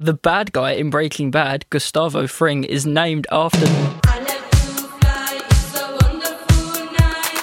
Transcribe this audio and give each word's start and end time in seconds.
The 0.00 0.14
bad 0.14 0.52
guy 0.52 0.74
in 0.74 0.90
Breaking 0.90 1.32
Bad, 1.32 1.66
Gustavo 1.70 2.28
Fring, 2.28 2.62
is 2.62 2.86
named 2.86 3.26
after. 3.32 3.66
I 3.66 4.20
love 4.20 4.48
to 4.48 4.86
fly, 5.00 5.40
it's 5.44 5.74
a 5.76 5.90
wonderful 6.00 6.84
night. 6.92 7.42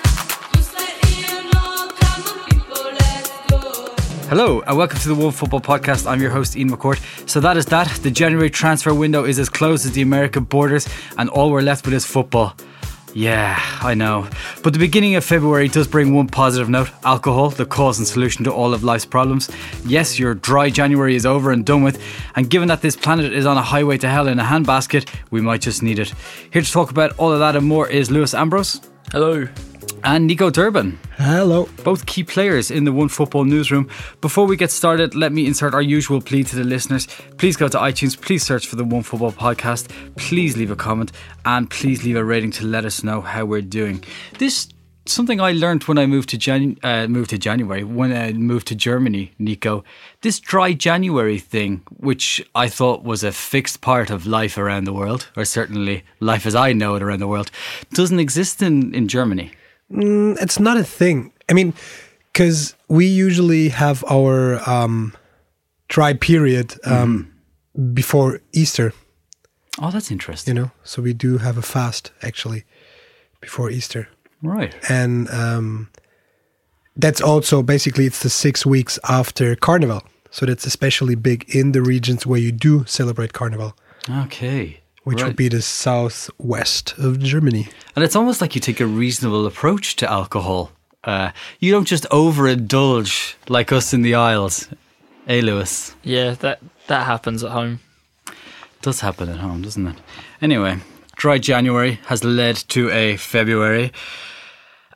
Just 0.53 0.73
like 0.73 1.03
Leonardo, 1.03 1.93
come 1.95 2.23
on 2.23 2.45
people, 2.47 2.83
let's 2.93 3.29
go. 3.49 3.93
Hello, 4.29 4.61
and 4.61 4.77
welcome 4.77 4.97
to 4.99 5.09
the 5.09 5.15
One 5.15 5.33
Football 5.33 5.59
Podcast. 5.59 6.09
I'm 6.09 6.21
your 6.21 6.31
host, 6.31 6.55
Ian 6.55 6.69
McCourt. 6.71 7.29
So 7.29 7.41
that 7.41 7.57
is 7.57 7.65
that. 7.65 7.89
The 8.03 8.11
January 8.11 8.49
transfer 8.49 8.93
window 8.93 9.25
is 9.25 9.37
as 9.37 9.49
closed 9.49 9.85
as 9.85 9.91
the 9.91 10.01
American 10.01 10.45
borders, 10.45 10.87
and 11.17 11.29
all 11.29 11.51
we're 11.51 11.61
left 11.61 11.83
with 11.83 11.93
is 11.93 12.05
football. 12.05 12.55
Yeah, 13.17 13.57
I 13.81 13.93
know. 13.93 14.27
But 14.61 14.73
the 14.73 14.79
beginning 14.79 15.15
of 15.15 15.23
February 15.23 15.69
does 15.69 15.87
bring 15.87 16.13
one 16.13 16.27
positive 16.27 16.67
note 16.67 16.91
alcohol, 17.05 17.49
the 17.49 17.65
cause 17.65 17.97
and 17.97 18.05
solution 18.05 18.43
to 18.43 18.51
all 18.51 18.73
of 18.73 18.83
life's 18.83 19.05
problems. 19.05 19.49
Yes, 19.85 20.19
your 20.19 20.33
dry 20.35 20.69
January 20.69 21.15
is 21.15 21.25
over 21.25 21.51
and 21.51 21.65
done 21.65 21.81
with, 21.81 22.03
and 22.35 22.49
given 22.49 22.67
that 22.67 22.81
this 22.81 22.97
planet 22.97 23.31
is 23.31 23.45
on 23.45 23.55
a 23.55 23.61
highway 23.61 23.97
to 23.99 24.09
hell 24.09 24.27
in 24.27 24.37
a 24.37 24.43
handbasket, 24.43 25.07
we 25.31 25.39
might 25.39 25.61
just 25.61 25.81
need 25.81 25.97
it. 25.97 26.13
Here 26.51 26.61
to 26.61 26.69
talk 26.69 26.91
about 26.91 27.17
all 27.17 27.31
of 27.31 27.39
that 27.39 27.55
and 27.55 27.65
more 27.65 27.87
is 27.87 28.11
Lewis 28.11 28.33
Ambrose 28.33 28.81
Hello. 29.11 29.47
And 30.05 30.27
Nico 30.27 30.51
Durbin. 30.51 30.99
Hello. 31.17 31.67
both 31.83 32.05
key 32.05 32.23
players 32.23 32.69
in 32.69 32.83
the 32.83 32.91
One 32.91 33.09
Football 33.09 33.43
newsroom. 33.43 33.89
Before 34.21 34.45
we 34.45 34.55
get 34.55 34.69
started, 34.69 35.15
let 35.15 35.31
me 35.31 35.47
insert 35.47 35.73
our 35.73 35.81
usual 35.81 36.21
plea 36.21 36.43
to 36.43 36.55
the 36.55 36.63
listeners. 36.63 37.07
Please 37.37 37.57
go 37.57 37.67
to 37.67 37.77
iTunes, 37.79 38.19
please 38.19 38.43
search 38.43 38.67
for 38.67 38.75
the 38.75 38.83
One 38.83 39.01
Football 39.01 39.31
podcast, 39.31 39.89
please 40.15 40.57
leave 40.57 40.69
a 40.69 40.75
comment, 40.75 41.11
and 41.43 41.69
please 41.71 42.03
leave 42.03 42.17
a 42.17 42.23
rating 42.23 42.51
to 42.51 42.65
let 42.65 42.85
us 42.85 43.03
know 43.03 43.19
how 43.19 43.45
we're 43.45 43.61
doing. 43.61 44.03
This 44.37 44.69
something 45.07 45.41
I 45.41 45.53
learned 45.53 45.83
when 45.83 45.97
I 45.97 46.05
moved 46.05 46.29
to 46.29 46.37
Jan- 46.37 46.77
uh, 46.83 47.07
moved 47.07 47.31
to 47.31 47.37
January 47.39 47.83
when 47.83 48.11
I 48.11 48.33
moved 48.33 48.67
to 48.67 48.75
Germany, 48.75 49.33
Nico. 49.39 49.83
This 50.21 50.39
dry 50.39 50.73
January 50.73 51.39
thing, 51.39 51.81
which 51.97 52.47
I 52.53 52.67
thought 52.69 53.03
was 53.03 53.23
a 53.23 53.31
fixed 53.31 53.81
part 53.81 54.11
of 54.11 54.27
life 54.27 54.55
around 54.55 54.83
the 54.83 54.93
world, 54.93 55.29
or 55.35 55.45
certainly 55.45 56.03
life 56.19 56.45
as 56.45 56.53
I 56.53 56.73
know 56.73 56.93
it 56.95 57.01
around 57.01 57.19
the 57.19 57.27
world, 57.27 57.49
doesn't 57.91 58.19
exist 58.19 58.61
in, 58.61 58.93
in 58.93 59.07
Germany. 59.07 59.51
It's 59.89 60.59
not 60.59 60.77
a 60.77 60.83
thing. 60.83 61.31
I 61.49 61.53
mean, 61.53 61.73
because 62.33 62.75
we 62.87 63.05
usually 63.05 63.69
have 63.69 64.03
our 64.09 64.59
um, 64.69 65.13
dry 65.87 66.13
period 66.13 66.73
um, 66.85 67.31
before 67.93 68.39
Easter, 68.53 68.93
Oh, 69.81 69.91
that's 69.91 70.09
interesting. 70.09 70.55
you 70.55 70.61
know? 70.63 70.71
So 70.83 71.01
we 71.01 71.13
do 71.13 71.37
have 71.37 71.57
a 71.57 71.61
fast 71.61 72.11
actually 72.21 72.63
before 73.41 73.69
Easter. 73.69 74.07
Right. 74.41 74.73
And 74.89 75.29
um, 75.29 75.89
that's 76.95 77.19
also 77.21 77.61
basically 77.61 78.05
it's 78.05 78.23
the 78.23 78.29
six 78.29 78.65
weeks 78.65 78.97
after 79.09 79.55
Carnival. 79.55 80.01
So 80.31 80.45
that's 80.45 80.65
especially 80.65 81.15
big 81.15 81.43
in 81.55 81.71
the 81.73 81.81
regions 81.81 82.25
where 82.25 82.39
you 82.39 82.51
do 82.51 82.85
celebrate 82.85 83.33
Carnival, 83.33 83.75
Okay. 84.09 84.79
Which 85.05 85.21
right. 85.21 85.27
would 85.27 85.35
be 85.37 85.47
the 85.47 85.61
southwest 85.61 86.93
of 86.97 87.19
Germany. 87.19 87.69
And 87.95 88.03
it's 88.03 88.15
almost 88.15 88.41
like 88.41 88.55
you 88.55 88.59
take 88.61 88.81
a 88.81 88.87
reasonable 88.87 89.45
approach 89.45 89.95
to 89.97 90.11
alcohol. 90.11 90.71
Uh, 91.03 91.29
you 91.59 91.71
don't 91.71 91.85
just 91.85 92.05
overindulge 92.09 93.35
like 93.47 93.71
us 93.71 93.93
in 93.93 94.01
the 94.01 94.15
Isles. 94.15 94.67
eh, 95.27 95.41
Lewis. 95.41 95.95
Yeah, 96.03 96.33
that 96.39 96.59
that 96.87 97.05
happens 97.05 97.43
at 97.43 97.51
home. 97.51 97.79
does 98.81 99.01
happen 99.01 99.29
at 99.29 99.37
home, 99.37 99.61
doesn't 99.61 99.87
it? 99.87 99.97
Anyway, 100.41 100.77
dry 101.15 101.37
January 101.37 101.99
has 102.07 102.23
led 102.23 102.55
to 102.69 102.89
a 102.89 103.17
February. 103.17 103.91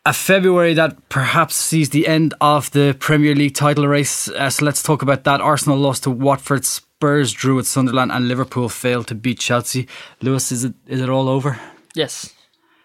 A 0.05 0.13
February 0.13 0.73
that 0.73 1.09
perhaps 1.09 1.55
sees 1.55 1.89
the 1.91 2.07
end 2.07 2.33
of 2.41 2.71
the 2.71 2.95
Premier 2.99 3.35
League 3.35 3.53
title 3.53 3.87
race. 3.87 4.27
Uh, 4.29 4.49
so 4.49 4.65
let's 4.65 4.81
talk 4.81 5.03
about 5.03 5.23
that. 5.25 5.41
Arsenal 5.41 5.77
lost 5.77 6.03
to 6.03 6.09
Watford, 6.11 6.65
Spurs 6.99 7.31
drew 7.31 7.57
at 7.59 7.65
Sunderland, 7.65 8.11
and 8.11 8.27
Liverpool 8.27 8.67
failed 8.67 9.07
to 9.07 9.15
beat 9.15 9.39
Chelsea. 9.39 9.87
Lewis, 10.21 10.51
is 10.51 10.65
it 10.65 10.73
is 10.85 10.99
it 10.99 11.09
all 11.09 11.29
over? 11.29 11.57
Yes. 11.95 12.33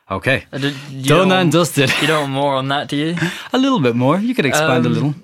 Okay. 0.08 0.44
I 0.52 0.58
did- 0.58 0.76
Done 1.02 1.28
don't- 1.30 1.32
and 1.32 1.50
dusted. 1.52 1.90
You 2.00 2.06
don't 2.06 2.20
want 2.20 2.32
more 2.32 2.54
on 2.54 2.68
that, 2.68 2.86
do 2.88 2.96
you? 2.96 3.16
A 3.52 3.58
little 3.58 3.80
bit 3.80 3.96
more. 3.96 4.16
You 4.20 4.32
could 4.32 4.46
expand 4.46 4.86
a 4.86 4.88
Um, 4.88 4.94
little. 4.94 5.14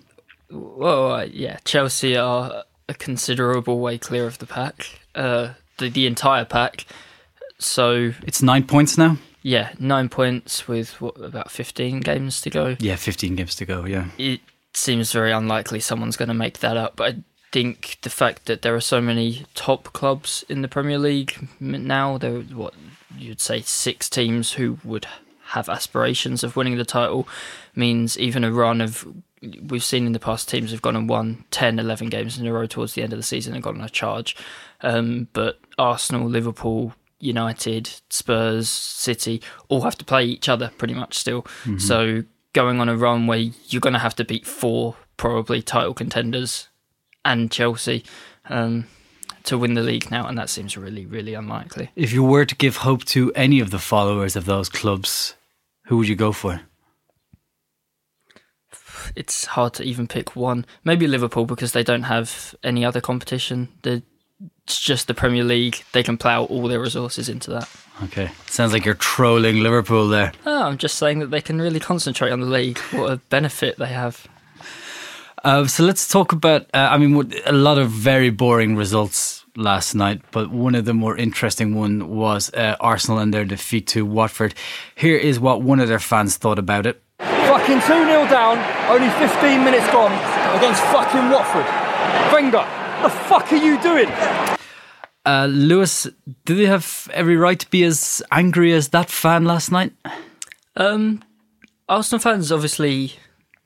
Well, 0.50 1.12
uh, 1.12 1.24
yeah, 1.30 1.58
Chelsea 1.64 2.16
are 2.16 2.64
a 2.88 2.94
considerable 2.94 3.78
way 3.78 3.96
clear 3.96 4.26
of 4.26 4.38
the 4.38 4.46
pack, 4.46 4.98
uh, 5.14 5.50
the 5.78 5.88
the 5.88 6.06
entire 6.08 6.44
pack. 6.44 6.84
So 7.60 8.12
It's 8.26 8.42
nine 8.42 8.64
points 8.64 8.98
now. 8.98 9.18
yeah, 9.42 9.68
nine 9.78 10.08
points 10.08 10.66
with 10.66 11.00
what 11.00 11.14
about 11.20 11.52
fifteen 11.52 12.00
games 12.00 12.40
to 12.40 12.50
go. 12.50 12.76
Yeah, 12.80 12.96
15 12.96 13.36
games 13.36 13.54
to 13.56 13.64
go. 13.64 13.84
Yeah. 13.86 14.06
It 14.18 14.40
seems 14.74 15.12
very 15.12 15.30
unlikely 15.30 15.78
someone's 15.80 16.16
going 16.16 16.28
to 16.28 16.34
make 16.44 16.58
that 16.58 16.76
up. 16.76 16.96
But 16.96 17.14
I 17.14 17.22
think 17.52 17.98
the 18.02 18.10
fact 18.10 18.46
that 18.46 18.62
there 18.62 18.74
are 18.74 18.80
so 18.80 19.00
many 19.00 19.44
top 19.54 19.92
clubs 19.92 20.44
in 20.48 20.62
the 20.62 20.68
Premier 20.68 20.98
League 20.98 21.48
now, 21.60 22.18
there 22.18 22.36
are, 22.36 22.40
what 22.40 22.74
you'd 23.16 23.40
say 23.40 23.60
six 23.60 24.08
teams 24.08 24.52
who 24.52 24.78
would 24.84 25.06
have 25.48 25.68
aspirations 25.68 26.44
of 26.44 26.56
winning 26.56 26.76
the 26.76 26.84
title, 26.84 27.26
means 27.74 28.18
even 28.18 28.44
a 28.44 28.52
run 28.52 28.80
of 28.80 29.06
we've 29.62 29.84
seen 29.84 30.06
in 30.06 30.12
the 30.12 30.20
past 30.20 30.48
teams 30.48 30.70
have 30.70 30.82
gone 30.82 30.96
and 30.96 31.08
won 31.08 31.44
10, 31.50 31.78
11 31.78 32.10
games 32.10 32.38
in 32.38 32.46
a 32.46 32.52
row 32.52 32.66
towards 32.66 32.92
the 32.92 33.02
end 33.02 33.12
of 33.12 33.18
the 33.18 33.22
season 33.22 33.54
and 33.54 33.62
got 33.62 33.74
on 33.74 33.80
a 33.80 33.88
charge. 33.88 34.36
Um, 34.82 35.28
but 35.32 35.58
Arsenal, 35.78 36.28
Liverpool, 36.28 36.94
United, 37.18 37.90
Spurs, 38.10 38.68
City 38.68 39.40
all 39.68 39.80
have 39.80 39.96
to 39.96 40.04
play 40.04 40.24
each 40.24 40.48
other 40.48 40.70
pretty 40.76 40.94
much 40.94 41.16
still. 41.18 41.46
So 41.78 42.24
going 42.52 42.80
on 42.80 42.88
a 42.88 42.96
run 42.96 43.26
where 43.26 43.38
you're 43.38 43.80
going 43.80 43.94
to 43.94 43.98
have 43.98 44.16
to 44.16 44.24
beat 44.24 44.46
four 44.46 44.96
probably 45.16 45.62
title 45.62 45.94
contenders 45.94 46.68
and 47.24 47.50
Chelsea 47.50 48.04
um, 48.48 48.86
to 49.44 49.58
win 49.58 49.74
the 49.74 49.82
league 49.82 50.10
now, 50.10 50.26
and 50.26 50.38
that 50.38 50.50
seems 50.50 50.76
really, 50.76 51.06
really 51.06 51.34
unlikely. 51.34 51.90
If 51.96 52.12
you 52.12 52.22
were 52.22 52.44
to 52.44 52.54
give 52.54 52.78
hope 52.78 53.04
to 53.06 53.32
any 53.34 53.60
of 53.60 53.70
the 53.70 53.78
followers 53.78 54.36
of 54.36 54.44
those 54.44 54.68
clubs, 54.68 55.34
who 55.86 55.98
would 55.98 56.08
you 56.08 56.16
go 56.16 56.32
for? 56.32 56.62
It's 59.16 59.46
hard 59.46 59.74
to 59.74 59.82
even 59.82 60.06
pick 60.06 60.36
one. 60.36 60.66
Maybe 60.84 61.06
Liverpool 61.06 61.46
because 61.46 61.72
they 61.72 61.82
don't 61.82 62.04
have 62.04 62.54
any 62.62 62.84
other 62.84 63.00
competition. 63.00 63.68
They're, 63.82 64.02
it's 64.64 64.78
just 64.80 65.08
the 65.08 65.14
Premier 65.14 65.42
League. 65.42 65.82
They 65.92 66.02
can 66.02 66.16
plough 66.16 66.44
all 66.44 66.68
their 66.68 66.80
resources 66.80 67.28
into 67.28 67.50
that. 67.50 67.68
Okay. 68.04 68.30
Sounds 68.46 68.72
like 68.72 68.84
you're 68.84 68.94
trolling 68.94 69.60
Liverpool 69.62 70.08
there. 70.08 70.32
Oh, 70.46 70.62
I'm 70.62 70.78
just 70.78 70.96
saying 70.96 71.18
that 71.20 71.30
they 71.30 71.40
can 71.40 71.60
really 71.60 71.80
concentrate 71.80 72.30
on 72.30 72.40
the 72.40 72.46
league. 72.46 72.78
What 72.92 73.12
a 73.12 73.16
benefit 73.16 73.78
they 73.78 73.88
have. 73.88 74.26
Uh, 75.42 75.66
so 75.66 75.84
let's 75.84 76.06
talk 76.06 76.32
about, 76.32 76.62
uh, 76.74 76.88
I 76.90 76.98
mean, 76.98 77.32
a 77.46 77.52
lot 77.52 77.78
of 77.78 77.90
very 77.90 78.30
boring 78.30 78.76
results 78.76 79.44
last 79.56 79.94
night, 79.94 80.20
but 80.32 80.50
one 80.50 80.74
of 80.74 80.84
the 80.84 80.92
more 80.92 81.16
interesting 81.16 81.74
one 81.74 82.10
was 82.10 82.52
uh, 82.52 82.76
Arsenal 82.78 83.18
and 83.18 83.32
their 83.32 83.46
defeat 83.46 83.86
to 83.88 84.04
Watford. 84.04 84.54
Here 84.94 85.16
is 85.16 85.40
what 85.40 85.62
one 85.62 85.80
of 85.80 85.88
their 85.88 85.98
fans 85.98 86.36
thought 86.36 86.58
about 86.58 86.86
it. 86.86 87.02
Fucking 87.18 87.80
2 87.80 87.86
0 87.86 88.06
down, 88.28 88.58
only 88.90 89.08
15 89.18 89.64
minutes 89.64 89.86
gone 89.90 90.12
against 90.56 90.82
fucking 90.84 91.30
Watford. 91.30 91.66
Wenger, 92.32 92.66
the 93.02 93.10
fuck 93.10 93.50
are 93.52 93.56
you 93.56 93.80
doing? 93.80 94.08
Uh, 95.24 95.46
Lewis, 95.46 96.06
did 96.44 96.56
they 96.56 96.66
have 96.66 97.08
every 97.12 97.36
right 97.36 97.58
to 97.58 97.68
be 97.70 97.82
as 97.84 98.22
angry 98.30 98.72
as 98.72 98.88
that 98.88 99.10
fan 99.10 99.44
last 99.44 99.70
night? 99.70 99.92
Um, 100.76 101.22
Arsenal 101.88 102.20
fans 102.20 102.52
obviously 102.52 103.14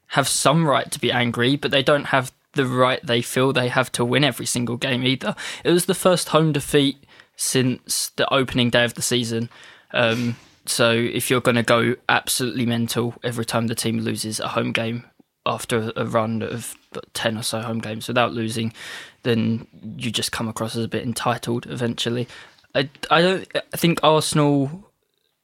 have 0.08 0.28
some 0.28 0.66
right 0.66 0.90
to 0.90 1.00
be 1.00 1.10
angry, 1.10 1.56
but 1.56 1.70
they 1.70 1.82
don't 1.82 2.06
have 2.06 2.32
the 2.52 2.66
right 2.66 3.04
they 3.04 3.20
feel 3.20 3.52
they 3.52 3.68
have 3.68 3.90
to 3.92 4.04
win 4.04 4.24
every 4.24 4.46
single 4.46 4.76
game 4.76 5.04
either. 5.04 5.34
It 5.64 5.72
was 5.72 5.86
the 5.86 5.94
first 5.94 6.28
home 6.28 6.52
defeat 6.52 6.96
since 7.36 8.10
the 8.16 8.32
opening 8.32 8.70
day 8.70 8.84
of 8.84 8.94
the 8.94 9.02
season. 9.02 9.48
Um, 9.92 10.36
so 10.66 10.92
if 10.92 11.30
you're 11.30 11.40
going 11.40 11.56
to 11.56 11.62
go 11.62 11.96
absolutely 12.08 12.64
mental 12.64 13.14
every 13.22 13.44
time 13.44 13.66
the 13.66 13.74
team 13.74 13.98
loses 13.98 14.40
a 14.40 14.48
home 14.48 14.72
game 14.72 15.04
after 15.46 15.92
a 15.94 16.06
run 16.06 16.42
of 16.42 16.74
10 17.12 17.36
or 17.36 17.42
so 17.42 17.60
home 17.60 17.80
games 17.80 18.08
without 18.08 18.32
losing, 18.32 18.72
then 19.24 19.66
you 19.96 20.10
just 20.10 20.32
come 20.32 20.48
across 20.48 20.74
as 20.74 20.84
a 20.84 20.88
bit 20.88 21.02
entitled 21.02 21.66
eventually. 21.66 22.26
I, 22.74 22.88
I 23.10 23.22
don't 23.22 23.48
I 23.54 23.76
think 23.76 24.00
Arsenal 24.02 24.90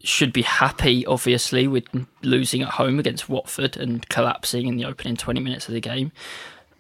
should 0.03 0.33
be 0.33 0.43
happy, 0.43 1.05
obviously, 1.07 1.67
with 1.67 1.85
losing 2.23 2.63
at 2.63 2.71
home 2.71 2.99
against 2.99 3.29
Watford 3.29 3.77
and 3.77 4.09
collapsing 4.09 4.67
in 4.67 4.77
the 4.77 4.85
opening 4.85 5.17
20 5.17 5.41
minutes 5.41 5.69
of 5.69 5.75
the 5.75 5.81
game. 5.81 6.13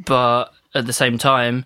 But 0.05 0.53
at 0.75 0.87
the 0.87 0.93
same 0.93 1.19
time, 1.19 1.65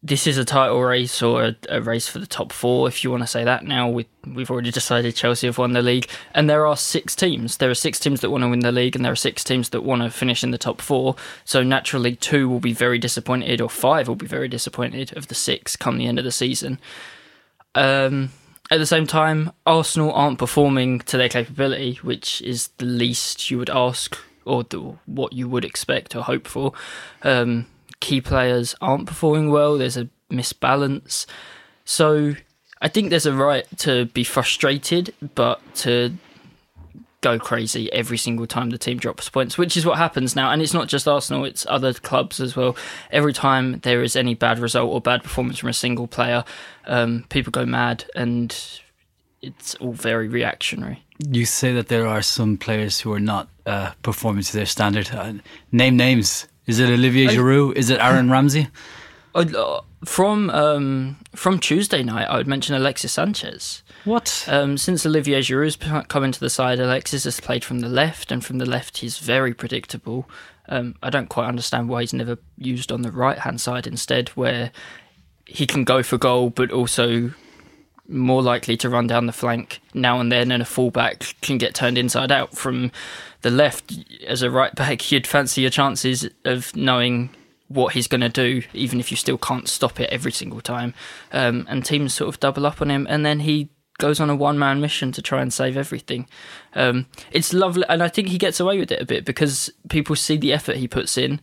this 0.00 0.28
is 0.28 0.38
a 0.38 0.44
title 0.44 0.80
race 0.80 1.20
or 1.22 1.44
a, 1.44 1.56
a 1.68 1.82
race 1.82 2.06
for 2.06 2.20
the 2.20 2.26
top 2.26 2.52
four, 2.52 2.86
if 2.86 3.02
you 3.02 3.10
want 3.10 3.24
to 3.24 3.26
say 3.26 3.42
that 3.42 3.64
now. 3.64 3.88
We, 3.88 4.06
we've 4.32 4.50
already 4.50 4.70
decided 4.70 5.16
Chelsea 5.16 5.48
have 5.48 5.58
won 5.58 5.72
the 5.72 5.82
league. 5.82 6.08
And 6.32 6.48
there 6.48 6.66
are 6.66 6.76
six 6.76 7.16
teams. 7.16 7.56
There 7.56 7.70
are 7.70 7.74
six 7.74 7.98
teams 7.98 8.20
that 8.20 8.30
want 8.30 8.44
to 8.44 8.48
win 8.48 8.60
the 8.60 8.70
league, 8.70 8.94
and 8.94 9.04
there 9.04 9.12
are 9.12 9.16
six 9.16 9.42
teams 9.42 9.70
that 9.70 9.82
want 9.82 10.02
to 10.02 10.10
finish 10.10 10.44
in 10.44 10.52
the 10.52 10.58
top 10.58 10.80
four. 10.80 11.16
So 11.44 11.64
naturally, 11.64 12.14
two 12.14 12.48
will 12.48 12.60
be 12.60 12.72
very 12.72 12.98
disappointed, 12.98 13.60
or 13.60 13.68
five 13.68 14.06
will 14.06 14.14
be 14.14 14.26
very 14.26 14.46
disappointed 14.46 15.16
of 15.16 15.26
the 15.26 15.34
six 15.34 15.74
come 15.74 15.98
the 15.98 16.06
end 16.06 16.20
of 16.20 16.24
the 16.24 16.30
season. 16.30 16.78
Um, 17.74 18.30
at 18.70 18.78
the 18.78 18.86
same 18.86 19.06
time, 19.06 19.52
Arsenal 19.66 20.12
aren't 20.12 20.38
performing 20.38 21.00
to 21.00 21.16
their 21.16 21.28
capability, 21.28 21.94
which 22.02 22.42
is 22.42 22.68
the 22.78 22.84
least 22.84 23.50
you 23.50 23.58
would 23.58 23.70
ask 23.70 24.18
or 24.44 24.64
the, 24.64 24.78
what 25.06 25.32
you 25.32 25.48
would 25.48 25.64
expect 25.64 26.14
or 26.14 26.22
hope 26.22 26.46
for. 26.46 26.72
Um, 27.22 27.66
key 28.00 28.20
players 28.20 28.74
aren't 28.80 29.06
performing 29.06 29.50
well. 29.50 29.78
There's 29.78 29.96
a 29.96 30.08
misbalance. 30.30 31.26
So 31.84 32.34
I 32.80 32.88
think 32.88 33.10
there's 33.10 33.26
a 33.26 33.34
right 33.34 33.66
to 33.78 34.06
be 34.06 34.24
frustrated, 34.24 35.14
but 35.34 35.60
to 35.76 36.14
go 37.20 37.38
crazy 37.38 37.92
every 37.92 38.18
single 38.18 38.46
time 38.46 38.70
the 38.70 38.78
team 38.78 38.98
drops 38.98 39.28
points, 39.28 39.58
which 39.58 39.76
is 39.76 39.84
what 39.84 39.98
happens 39.98 40.36
now. 40.36 40.50
And 40.50 40.62
it's 40.62 40.74
not 40.74 40.88
just 40.88 41.08
Arsenal, 41.08 41.44
it's 41.44 41.66
other 41.68 41.92
clubs 41.92 42.40
as 42.40 42.54
well. 42.54 42.76
Every 43.10 43.32
time 43.32 43.80
there 43.80 44.02
is 44.02 44.14
any 44.16 44.34
bad 44.34 44.58
result 44.58 44.90
or 44.92 45.00
bad 45.00 45.22
performance 45.22 45.58
from 45.58 45.68
a 45.68 45.74
single 45.74 46.06
player, 46.06 46.44
um, 46.86 47.24
people 47.28 47.50
go 47.50 47.66
mad 47.66 48.04
and 48.14 48.56
it's 49.42 49.74
all 49.76 49.92
very 49.92 50.28
reactionary. 50.28 51.04
You 51.18 51.44
say 51.44 51.72
that 51.74 51.88
there 51.88 52.06
are 52.06 52.22
some 52.22 52.56
players 52.56 53.00
who 53.00 53.12
are 53.12 53.20
not 53.20 53.48
uh, 53.66 53.92
performing 54.02 54.44
to 54.44 54.52
their 54.52 54.66
standard. 54.66 55.10
Uh, 55.12 55.34
name 55.72 55.96
names. 55.96 56.46
Is 56.66 56.78
it 56.78 56.88
Olivier 56.90 57.28
Giroud? 57.28 57.76
Is 57.76 57.90
it 57.90 57.98
Aaron 58.00 58.30
Ramsey? 58.30 58.68
Uh, 59.34 59.82
From 60.04 60.50
um, 60.50 61.16
from 61.36 61.60
Tuesday 61.60 62.02
night, 62.02 62.24
I 62.24 62.38
would 62.38 62.48
mention 62.48 62.74
Alexis 62.74 63.12
Sanchez. 63.12 63.84
What? 64.08 64.46
Um, 64.48 64.78
since 64.78 65.04
Olivier 65.04 65.42
Giroud's 65.42 65.76
come 65.76 66.24
into 66.24 66.40
the 66.40 66.48
side, 66.48 66.80
Alexis 66.80 67.24
has 67.24 67.40
played 67.40 67.62
from 67.62 67.80
the 67.80 67.90
left, 67.90 68.32
and 68.32 68.42
from 68.42 68.56
the 68.56 68.64
left, 68.64 68.98
he's 68.98 69.18
very 69.18 69.52
predictable. 69.52 70.26
Um, 70.66 70.94
I 71.02 71.10
don't 71.10 71.28
quite 71.28 71.46
understand 71.46 71.90
why 71.90 72.00
he's 72.00 72.14
never 72.14 72.38
used 72.56 72.90
on 72.90 73.02
the 73.02 73.12
right 73.12 73.40
hand 73.40 73.60
side 73.60 73.86
instead, 73.86 74.30
where 74.30 74.72
he 75.44 75.66
can 75.66 75.84
go 75.84 76.02
for 76.02 76.16
goal, 76.16 76.48
but 76.48 76.72
also 76.72 77.32
more 78.08 78.40
likely 78.40 78.78
to 78.78 78.88
run 78.88 79.08
down 79.08 79.26
the 79.26 79.32
flank 79.32 79.82
now 79.92 80.20
and 80.20 80.32
then, 80.32 80.52
and 80.52 80.62
a 80.62 80.66
fullback 80.66 81.34
can 81.42 81.58
get 81.58 81.74
turned 81.74 81.98
inside 81.98 82.32
out 82.32 82.56
from 82.56 82.90
the 83.42 83.50
left. 83.50 83.92
As 84.26 84.40
a 84.40 84.50
right 84.50 84.74
back, 84.74 85.12
you'd 85.12 85.26
fancy 85.26 85.60
your 85.60 85.70
chances 85.70 86.26
of 86.46 86.74
knowing 86.74 87.28
what 87.68 87.92
he's 87.92 88.08
going 88.08 88.22
to 88.22 88.30
do, 88.30 88.62
even 88.72 89.00
if 89.00 89.10
you 89.10 89.18
still 89.18 89.36
can't 89.36 89.68
stop 89.68 90.00
it 90.00 90.08
every 90.08 90.32
single 90.32 90.62
time. 90.62 90.94
Um, 91.30 91.66
and 91.68 91.84
teams 91.84 92.14
sort 92.14 92.28
of 92.28 92.40
double 92.40 92.64
up 92.64 92.80
on 92.80 92.90
him, 92.90 93.06
and 93.10 93.26
then 93.26 93.40
he 93.40 93.68
goes 93.98 94.20
on 94.20 94.30
a 94.30 94.36
one 94.36 94.58
man 94.58 94.80
mission 94.80 95.12
to 95.12 95.22
try 95.22 95.42
and 95.42 95.52
save 95.52 95.76
everything. 95.76 96.26
Um, 96.74 97.06
it's 97.30 97.52
lovely, 97.52 97.84
and 97.88 98.02
I 98.02 98.08
think 98.08 98.28
he 98.28 98.38
gets 98.38 98.60
away 98.60 98.78
with 98.78 98.90
it 98.90 99.02
a 99.02 99.06
bit 99.06 99.24
because 99.24 99.70
people 99.88 100.16
see 100.16 100.36
the 100.36 100.52
effort 100.52 100.76
he 100.76 100.88
puts 100.88 101.18
in. 101.18 101.40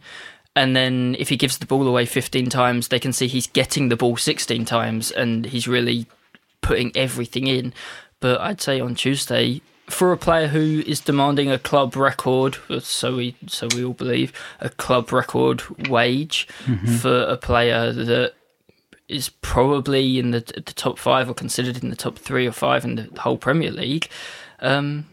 And 0.56 0.74
then 0.76 1.18
if 1.20 1.28
he 1.30 1.36
gives 1.36 1.58
the 1.58 1.66
ball 1.66 1.86
away 1.86 2.06
15 2.06 2.50
times, 2.50 2.88
they 2.88 3.00
can 3.00 3.12
see 3.12 3.28
he's 3.28 3.48
getting 3.48 3.90
the 3.90 3.98
ball 3.98 4.16
16 4.16 4.64
times 4.64 5.12
and 5.12 5.46
he's 5.46 5.68
really 5.68 6.08
putting 6.62 6.96
everything 6.96 7.48
in. 7.48 7.74
But 8.22 8.40
I'd 8.40 8.62
say 8.62 8.80
on 8.80 8.96
Tuesday, 8.96 9.62
for 9.90 10.14
a 10.14 10.18
player 10.18 10.48
who 10.48 10.82
is 10.88 11.02
demanding 11.02 11.52
a 11.52 11.60
club 11.60 11.98
record, 11.98 12.58
so 12.80 13.18
we 13.18 13.36
so 13.48 13.68
we 13.76 13.84
all 13.84 13.94
believe 13.94 14.32
a 14.62 14.70
club 14.70 15.12
record 15.12 15.62
wage 15.90 16.48
for 17.02 17.24
a 17.24 17.38
player 17.38 17.92
that 17.92 18.34
is 19.08 19.30
probably 19.30 20.20
in 20.20 20.32
the 20.32 20.40
the 20.40 20.74
top 20.74 20.98
five 20.98 21.30
or 21.30 21.34
considered 21.34 21.82
in 21.84 21.90
the 21.90 21.96
top 21.96 22.18
three 22.18 22.48
or 22.48 22.52
five 22.52 22.84
in 22.84 22.96
the 22.96 23.22
whole 23.22 23.38
Premier 23.38 23.72
League. 23.72 24.10
Um, 24.60 25.08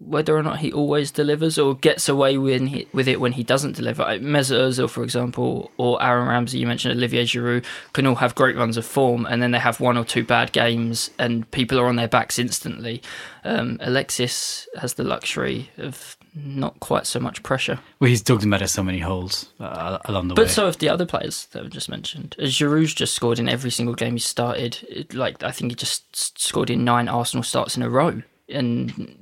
whether 0.00 0.34
or 0.36 0.42
not 0.42 0.58
he 0.60 0.72
always 0.72 1.10
delivers 1.10 1.58
or 1.58 1.74
gets 1.76 2.08
away 2.08 2.38
when 2.38 2.66
he, 2.68 2.88
with 2.92 3.06
it 3.06 3.20
when 3.20 3.32
he 3.32 3.42
doesn't 3.42 3.76
deliver. 3.76 4.02
Like 4.02 4.22
Mesut 4.22 4.58
Ozil, 4.58 4.88
for 4.88 5.02
example, 5.04 5.70
or 5.76 6.02
Aaron 6.02 6.26
Ramsey, 6.26 6.58
you 6.58 6.66
mentioned 6.66 6.96
Olivier 6.96 7.24
Giroud, 7.24 7.64
can 7.92 8.06
all 8.06 8.14
have 8.14 8.34
great 8.34 8.56
runs 8.56 8.76
of 8.78 8.86
form, 8.86 9.26
and 9.26 9.42
then 9.42 9.50
they 9.50 9.58
have 9.58 9.78
one 9.78 9.98
or 9.98 10.04
two 10.04 10.24
bad 10.24 10.52
games, 10.52 11.10
and 11.18 11.48
people 11.50 11.78
are 11.78 11.86
on 11.86 11.96
their 11.96 12.08
backs 12.08 12.38
instantly. 12.38 13.02
Um, 13.44 13.76
Alexis 13.80 14.66
has 14.80 14.94
the 14.94 15.04
luxury 15.04 15.70
of 15.76 16.16
not 16.34 16.78
quite 16.80 17.06
so 17.06 17.18
much 17.18 17.42
pressure, 17.42 17.80
Well, 17.98 18.08
he's 18.08 18.22
dug 18.22 18.40
them 18.40 18.54
out 18.54 18.62
of 18.62 18.70
so 18.70 18.82
many 18.84 19.00
holes 19.00 19.50
uh, 19.58 19.98
along 20.04 20.28
the 20.28 20.34
way. 20.34 20.44
but 20.44 20.50
so 20.50 20.66
have 20.66 20.78
the 20.78 20.88
other 20.88 21.04
players 21.04 21.46
that 21.46 21.64
I've 21.64 21.70
just 21.70 21.88
mentioned. 21.88 22.36
As 22.38 22.52
Giroud's 22.52 22.94
just 22.94 23.14
scored 23.14 23.38
in 23.40 23.48
every 23.48 23.70
single 23.70 23.94
game 23.96 24.12
he 24.12 24.20
started. 24.20 24.78
It, 24.88 25.12
like 25.12 25.42
I 25.42 25.50
think 25.50 25.72
he 25.72 25.74
just 25.74 26.38
scored 26.38 26.70
in 26.70 26.84
nine 26.84 27.08
Arsenal 27.08 27.42
starts 27.42 27.76
in 27.76 27.82
a 27.82 27.90
row. 27.90 28.22
And 28.50 29.16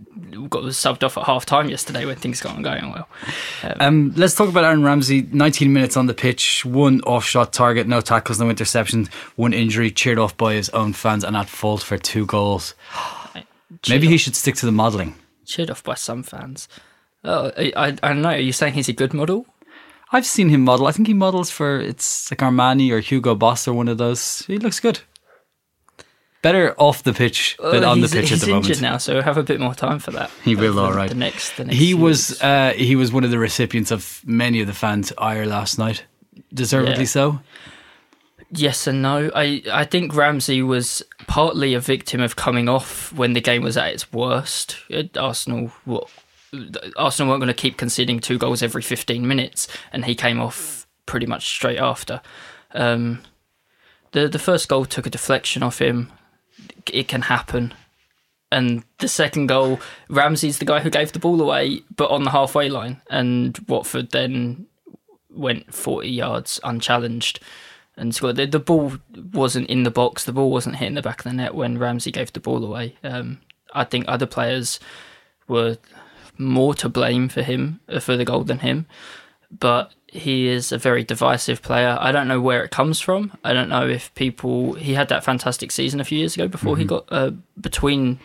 got 0.49 0.63
subbed 0.65 1.03
off 1.03 1.17
at 1.19 1.25
half 1.25 1.47
time 1.47 1.69
yesterday 1.69 2.05
when 2.05 2.17
things 2.17 2.41
got 2.41 2.61
going 2.63 2.91
well. 2.91 3.09
Um, 3.81 4.13
let's 4.17 4.35
talk 4.35 4.49
about 4.49 4.65
Aaron 4.65 4.83
Ramsey. 4.83 5.23
19 5.33 5.73
minutes 5.73 5.97
on 5.97 6.07
the 6.07 6.15
pitch, 6.15 6.65
one 6.65 7.01
off 7.03 7.25
shot 7.25 7.53
target, 7.53 7.87
no 7.87 8.01
tackles, 8.01 8.41
no 8.41 8.47
interceptions, 8.47 9.13
one 9.37 9.53
injury, 9.53 9.91
cheered 9.91 10.19
off 10.19 10.37
by 10.37 10.55
his 10.55 10.69
own 10.71 10.93
fans, 10.93 11.25
and 11.25 11.37
at 11.37 11.49
fault 11.49 11.83
for 11.83 11.99
two 11.99 12.27
goals. 12.27 12.75
Maybe 13.89 14.07
he 14.07 14.17
should 14.17 14.37
stick 14.37 14.55
to 14.57 14.67
the 14.67 14.73
modelling. 14.73 15.15
cheered 15.45 15.71
off 15.71 15.83
by 15.83 15.95
some 15.95 16.23
fans. 16.23 16.69
Oh, 17.25 17.53
I, 17.57 17.73
I, 17.77 17.87
I 17.87 18.09
don't 18.09 18.23
know. 18.23 18.31
Are 18.31 18.39
you 18.39 18.53
saying 18.53 18.75
he's 18.75 18.89
a 18.89 18.93
good 18.93 19.13
model? 19.13 19.47
I've 20.11 20.27
seen 20.27 20.49
him 20.49 20.63
model. 20.63 20.87
I 20.87 20.93
think 20.93 21.07
he 21.07 21.15
models 21.15 21.51
for 21.51 21.79
it's 21.79 22.31
like 22.31 22.39
Armani 22.39 22.91
or 22.91 23.01
Hugo 23.01 23.35
Boss 23.35 23.69
or 23.69 23.75
one 23.75 23.89
of 23.89 23.99
those. 23.99 24.41
He 24.47 24.57
looks 24.59 24.81
good. 24.81 25.01
Better 26.53 26.75
off 26.79 27.03
the 27.03 27.13
pitch 27.13 27.57
than 27.63 27.85
on 27.85 28.01
the 28.01 28.09
pitch 28.09 28.33
at 28.33 28.41
the 28.41 28.53
injured 28.53 28.81
moment. 28.81 28.81
now, 28.81 28.97
so 28.97 29.15
we'll 29.15 29.23
have 29.23 29.37
a 29.37 29.43
bit 29.43 29.61
more 29.61 29.75
time 29.75 29.99
for 29.99 30.13
that. 30.13 30.31
He 30.45 30.57
will, 30.57 30.79
all 30.79 30.93
right. 30.93 31.11
The 31.11 31.15
next, 31.15 31.57
the 31.57 31.65
next 31.65 31.77
He 31.77 31.95
was 31.95 32.41
uh, 32.43 32.73
he 32.75 32.97
was 32.97 33.13
one 33.13 33.25
of 33.25 33.31
the 33.31 33.39
recipients 33.39 33.91
of 33.91 34.23
many 34.25 34.61
of 34.61 34.67
the 34.67 34.73
fans' 34.73 35.13
ire 35.19 35.47
last 35.47 35.79
night. 35.79 36.05
Deservedly 36.55 37.05
Yeah. 37.05 37.05
so. 37.05 37.41
Yes 38.51 38.87
and 38.87 39.03
no. 39.03 39.31
I, 39.35 39.63
I 39.71 39.85
think 39.85 40.15
Ramsey 40.15 40.63
was 40.63 41.03
partly 41.27 41.75
a 41.75 41.81
victim 41.81 42.23
of 42.23 42.37
coming 42.37 42.67
off 42.69 43.13
when 43.13 43.35
the 43.35 43.43
game 43.43 43.63
was 43.63 43.77
at 43.77 43.93
its 43.93 44.11
worst. 44.11 44.79
Uh, 44.91 45.03
Arsenal, 45.19 45.71
what 45.85 46.09
Arsenal 46.97 47.31
weren't 47.31 47.41
going 47.43 47.49
to 47.49 47.63
keep 47.63 47.77
conceding 47.77 48.21
two 48.21 48.39
goals 48.39 48.63
every 48.63 48.81
15 48.81 49.29
minutes, 49.29 49.69
and 49.93 50.07
he 50.07 50.15
came 50.15 50.41
off 50.41 50.87
pretty 51.05 51.27
much 51.27 51.47
straight 51.47 51.79
after. 51.79 52.23
Um, 52.73 53.21
the 54.13 54.29
the 54.29 54.39
first 54.39 54.69
goal 54.69 54.87
took 54.87 55.07
a 55.07 55.11
deflection 55.11 55.63
off 55.63 55.81
him. 55.81 56.11
It 56.93 57.09
can 57.09 57.23
happen. 57.23 57.75
And 58.51 58.83
the 58.99 59.09
second 59.09 59.49
goal, 59.49 59.79
Ramsey's 60.09 60.59
the 60.59 60.65
guy 60.65 60.81
who 60.81 60.91
gave 60.91 61.13
the 61.13 61.19
ball 61.19 61.41
away, 61.41 61.83
but 61.95 62.11
on 62.11 62.25
the 62.25 62.31
halfway 62.31 62.71
line, 62.71 63.03
and 63.11 63.59
Watford 63.69 64.11
then 64.11 64.67
went 65.31 65.75
40 65.75 66.09
yards 66.09 66.59
unchallenged 66.65 67.41
and 67.97 68.15
scored. 68.15 68.37
The, 68.37 68.47
the 68.47 68.59
ball 68.59 68.95
wasn't 69.33 69.69
in 69.69 69.83
the 69.83 69.91
box. 69.91 70.25
The 70.25 70.33
ball 70.33 70.51
wasn't 70.51 70.77
hitting 70.77 70.95
the 70.95 71.03
back 71.03 71.21
of 71.21 71.25
the 71.25 71.33
net 71.33 71.55
when 71.55 71.79
Ramsey 71.79 72.11
gave 72.11 72.33
the 72.33 72.41
ball 72.41 72.65
away. 72.65 72.97
Um, 73.05 73.41
I 73.75 73.85
think 73.85 74.07
other 74.09 74.27
players 74.27 74.81
were 75.47 75.77
more 76.39 76.75
to 76.75 76.89
blame 76.89 77.29
for 77.29 77.43
him 77.43 77.81
uh, 77.89 78.01
for 78.01 78.17
the 78.17 78.25
goal 78.25 78.45
than 78.45 78.61
him, 78.61 78.87
but 79.51 79.93
he 80.07 80.49
is 80.49 80.73
a 80.73 80.79
very 80.79 81.05
divisive 81.05 81.61
player. 81.63 81.97
I 82.01 82.13
don't 82.13 82.29
know 82.29 82.41
where 82.41 82.65
it 82.65 82.71
comes 82.71 83.01
from. 83.01 83.37
I 83.45 83.53
don't 83.53 83.69
know 83.69 83.87
if 83.87 84.15
people. 84.15 84.75
He 84.75 84.95
had 84.95 85.09
that 85.09 85.25
fantastic 85.25 85.71
season 85.71 86.01
a 86.01 86.05
few 86.05 86.19
years 86.19 86.35
ago 86.35 86.49
before 86.49 86.77
he 86.77 86.85
got 86.85 87.05
uh, 87.11 87.33
between 87.61 88.19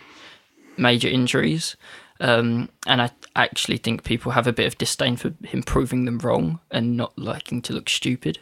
major 0.77 1.08
injuries. 1.10 1.75
Um, 2.20 2.70
and 2.88 3.01
I 3.01 3.12
actually 3.36 3.77
think 3.77 4.03
people 4.03 4.32
have 4.32 4.48
a 4.48 4.53
bit 4.53 4.68
of 4.68 4.77
disdain 4.77 5.18
for 5.18 5.34
him 5.44 5.63
proving 5.63 6.06
them 6.06 6.20
wrong 6.20 6.60
and 6.72 6.96
not 6.96 7.18
liking 7.18 7.62
to 7.63 7.74
look 7.74 7.89
stupid. 7.89 8.39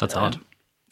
That's 0.00 0.14
Um, 0.16 0.24
odd. 0.24 0.40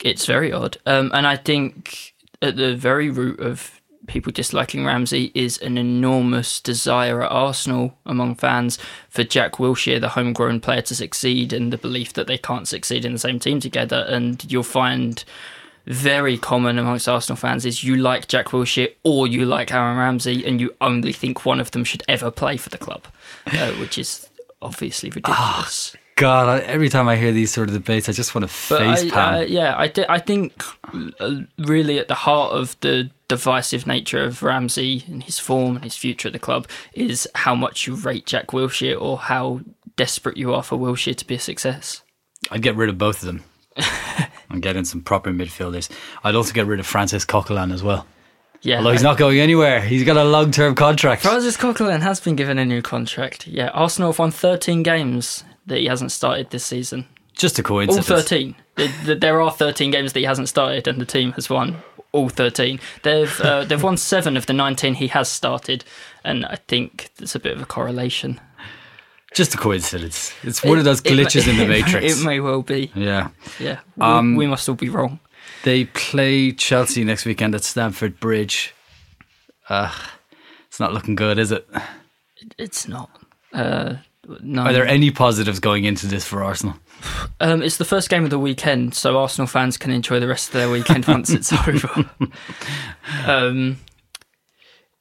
It's 0.02 0.25
very 0.25 0.50
odd. 0.52 0.78
Um, 0.87 1.11
and 1.12 1.26
I 1.26 1.37
think 1.37 2.14
at 2.40 2.57
the 2.57 2.75
very 2.75 3.11
root 3.11 3.38
of 3.40 3.79
people 4.07 4.33
disliking 4.33 4.85
Ramsey 4.85 5.30
is 5.35 5.59
an 5.59 5.78
enormous 5.78 6.61
desire 6.61 7.23
at 7.23 7.30
Arsenal 7.30 7.97
among 8.07 8.35
fans 8.35 8.78
for 9.09 9.25
Jack 9.25 9.54
Wilshere, 9.54 10.00
the 10.00 10.11
homegrown 10.11 10.61
player, 10.61 10.83
to 10.83 10.95
succeed 10.95 11.52
and 11.52 11.73
the 11.73 11.78
belief 11.78 12.12
that 12.14 12.26
they 12.26 12.38
can't 12.38 12.69
succeed 12.69 13.04
in 13.04 13.12
the 13.12 13.19
same 13.19 13.38
team 13.38 13.61
together. 13.61 14.04
And 14.09 14.50
you'll 14.50 14.62
find 14.62 15.25
very 15.87 16.38
common 16.38 16.78
amongst 16.78 17.09
Arsenal 17.09 17.37
fans 17.37 17.64
is 17.64 17.83
you 17.83 17.97
like 17.97 18.28
Jack 18.28 18.49
Wilshere 18.49 18.95
or 19.02 19.26
you 19.26 19.45
like 19.45 19.73
Aaron 19.73 19.97
Ramsey 19.97 20.45
and 20.47 20.61
you 20.61 20.75
only 20.80 21.12
think 21.12 21.45
one 21.45 21.61
of 21.61 21.71
them 21.71 21.85
should 21.85 22.02
ever 22.09 22.30
play 22.30 22.57
for 22.57 22.69
the 22.69 22.78
club, 22.78 23.07
uh, 23.47 23.73
which 23.73 23.99
is 23.99 24.28
obviously 24.62 25.11
ridiculous. 25.11 25.97
God, 26.20 26.48
I, 26.48 26.58
every 26.66 26.88
time 26.88 27.08
I 27.08 27.16
hear 27.16 27.32
these 27.32 27.50
sort 27.50 27.68
of 27.68 27.74
debates, 27.74 28.08
I 28.08 28.12
just 28.12 28.34
want 28.34 28.42
to 28.44 28.48
face 28.48 29.12
I, 29.12 29.38
uh, 29.38 29.40
yeah, 29.40 29.74
I, 29.76 29.88
thi- 29.88 30.04
I 30.08 30.18
think 30.18 30.62
uh, 31.18 31.40
really 31.58 31.98
at 31.98 32.08
the 32.08 32.14
heart 32.14 32.52
of 32.52 32.78
the 32.80 33.10
divisive 33.28 33.86
nature 33.86 34.22
of 34.22 34.42
Ramsey 34.42 35.04
and 35.08 35.22
his 35.22 35.38
form 35.38 35.76
and 35.76 35.84
his 35.84 35.96
future 35.96 36.28
at 36.28 36.32
the 36.32 36.38
club 36.38 36.68
is 36.92 37.26
how 37.34 37.54
much 37.54 37.86
you 37.86 37.94
rate 37.94 38.26
Jack 38.26 38.48
Wilshere 38.48 39.00
or 39.00 39.18
how 39.18 39.60
desperate 39.96 40.36
you 40.36 40.52
are 40.54 40.62
for 40.62 40.76
Wilshere 40.78 41.16
to 41.16 41.26
be 41.26 41.36
a 41.36 41.38
success. 41.40 42.02
I'd 42.50 42.62
get 42.62 42.76
rid 42.76 42.88
of 42.88 42.98
both 42.98 43.22
of 43.22 43.26
them 43.26 43.44
and 44.50 44.62
get 44.62 44.76
in 44.76 44.84
some 44.84 45.00
proper 45.02 45.30
midfielders. 45.30 45.90
I'd 46.24 46.34
also 46.34 46.52
get 46.52 46.66
rid 46.66 46.80
of 46.80 46.86
Francis 46.86 47.24
Coquelin 47.24 47.72
as 47.72 47.82
well. 47.82 48.06
Yeah, 48.62 48.78
Although 48.78 48.92
he's 48.92 49.04
I- 49.04 49.10
not 49.10 49.18
going 49.18 49.40
anywhere. 49.40 49.80
He's 49.80 50.04
got 50.04 50.16
a 50.18 50.24
long 50.24 50.50
term 50.50 50.74
contract. 50.74 51.22
Francis 51.22 51.56
Coquelin 51.56 52.00
has 52.02 52.20
been 52.20 52.36
given 52.36 52.58
a 52.58 52.64
new 52.66 52.82
contract. 52.82 53.46
Yeah, 53.46 53.68
Arsenal 53.68 54.10
have 54.12 54.18
won 54.18 54.30
13 54.30 54.82
games 54.82 55.44
that 55.70 55.78
he 55.78 55.86
hasn't 55.86 56.12
started 56.12 56.50
this 56.50 56.64
season. 56.64 57.06
Just 57.34 57.58
a 57.58 57.62
coincidence. 57.62 58.10
All 58.10 58.16
13. 58.18 58.54
Th- 58.76 58.90
th- 59.06 59.20
There 59.20 59.40
are 59.40 59.50
13 59.50 59.90
games 59.90 60.12
that 60.12 60.20
he 60.20 60.26
hasn't 60.26 60.48
started, 60.48 60.86
and 60.86 61.00
the 61.00 61.06
team 61.06 61.32
has 61.32 61.48
won 61.48 61.76
all 62.12 62.28
13. 62.28 62.78
They've 63.02 63.40
uh, 63.40 63.64
they've 63.68 63.82
won 63.82 63.96
seven 63.96 64.36
of 64.36 64.44
the 64.46 64.52
19 64.52 64.94
he 64.94 65.06
has 65.08 65.28
started, 65.30 65.84
and 66.22 66.44
I 66.44 66.56
think 66.68 67.08
there's 67.16 67.34
a 67.34 67.40
bit 67.40 67.56
of 67.56 67.62
a 67.62 67.66
correlation. 67.66 68.38
Just 69.32 69.54
a 69.54 69.58
coincidence. 69.58 70.32
It's 70.42 70.62
one 70.64 70.78
of 70.78 70.84
those 70.84 71.00
It- 71.00 71.12
it 71.18 71.26
glitches 71.26 71.46
may- 71.46 71.52
in 71.52 71.58
the 71.58 71.66
matrix. 71.82 72.20
It 72.20 72.24
may 72.24 72.40
well 72.40 72.62
be. 72.62 72.90
yeah. 72.94 73.28
Yeah, 73.58 73.78
we, 73.96 74.04
Um, 74.04 74.36
we 74.36 74.46
must 74.46 74.68
all 74.68 74.74
be 74.74 74.88
wrong. 74.90 75.20
They 75.62 75.84
play 75.86 76.52
Chelsea 76.52 77.04
next 77.04 77.24
weekend 77.24 77.54
at 77.54 77.64
Stamford 77.64 78.18
Bridge. 78.20 78.74
Uh, 79.68 79.92
it's 80.66 80.80
not 80.80 80.92
looking 80.92 81.14
good, 81.14 81.38
is 81.38 81.52
it? 81.52 81.68
It's 82.58 82.88
not. 82.88 83.08
Uh, 83.52 83.94
no. 84.42 84.62
Are 84.62 84.72
there 84.72 84.87
any 84.87 85.10
positives 85.10 85.60
going 85.60 85.84
into 85.84 86.06
this 86.06 86.26
for 86.26 86.42
Arsenal? 86.42 86.76
Um, 87.40 87.62
it's 87.62 87.78
the 87.78 87.84
first 87.84 88.08
game 88.10 88.25
of 88.25 88.30
the 88.30 88.38
weekend, 88.38 88.94
so 88.94 89.18
Arsenal 89.18 89.46
fans 89.46 89.76
can 89.76 89.90
enjoy 89.90 90.20
the 90.20 90.28
rest 90.28 90.49
of 90.49 90.52
their 90.54 90.70
weekend 90.70 91.06
once 91.06 91.30
it's 91.30 91.52
over. 91.68 92.10
um, 93.26 93.78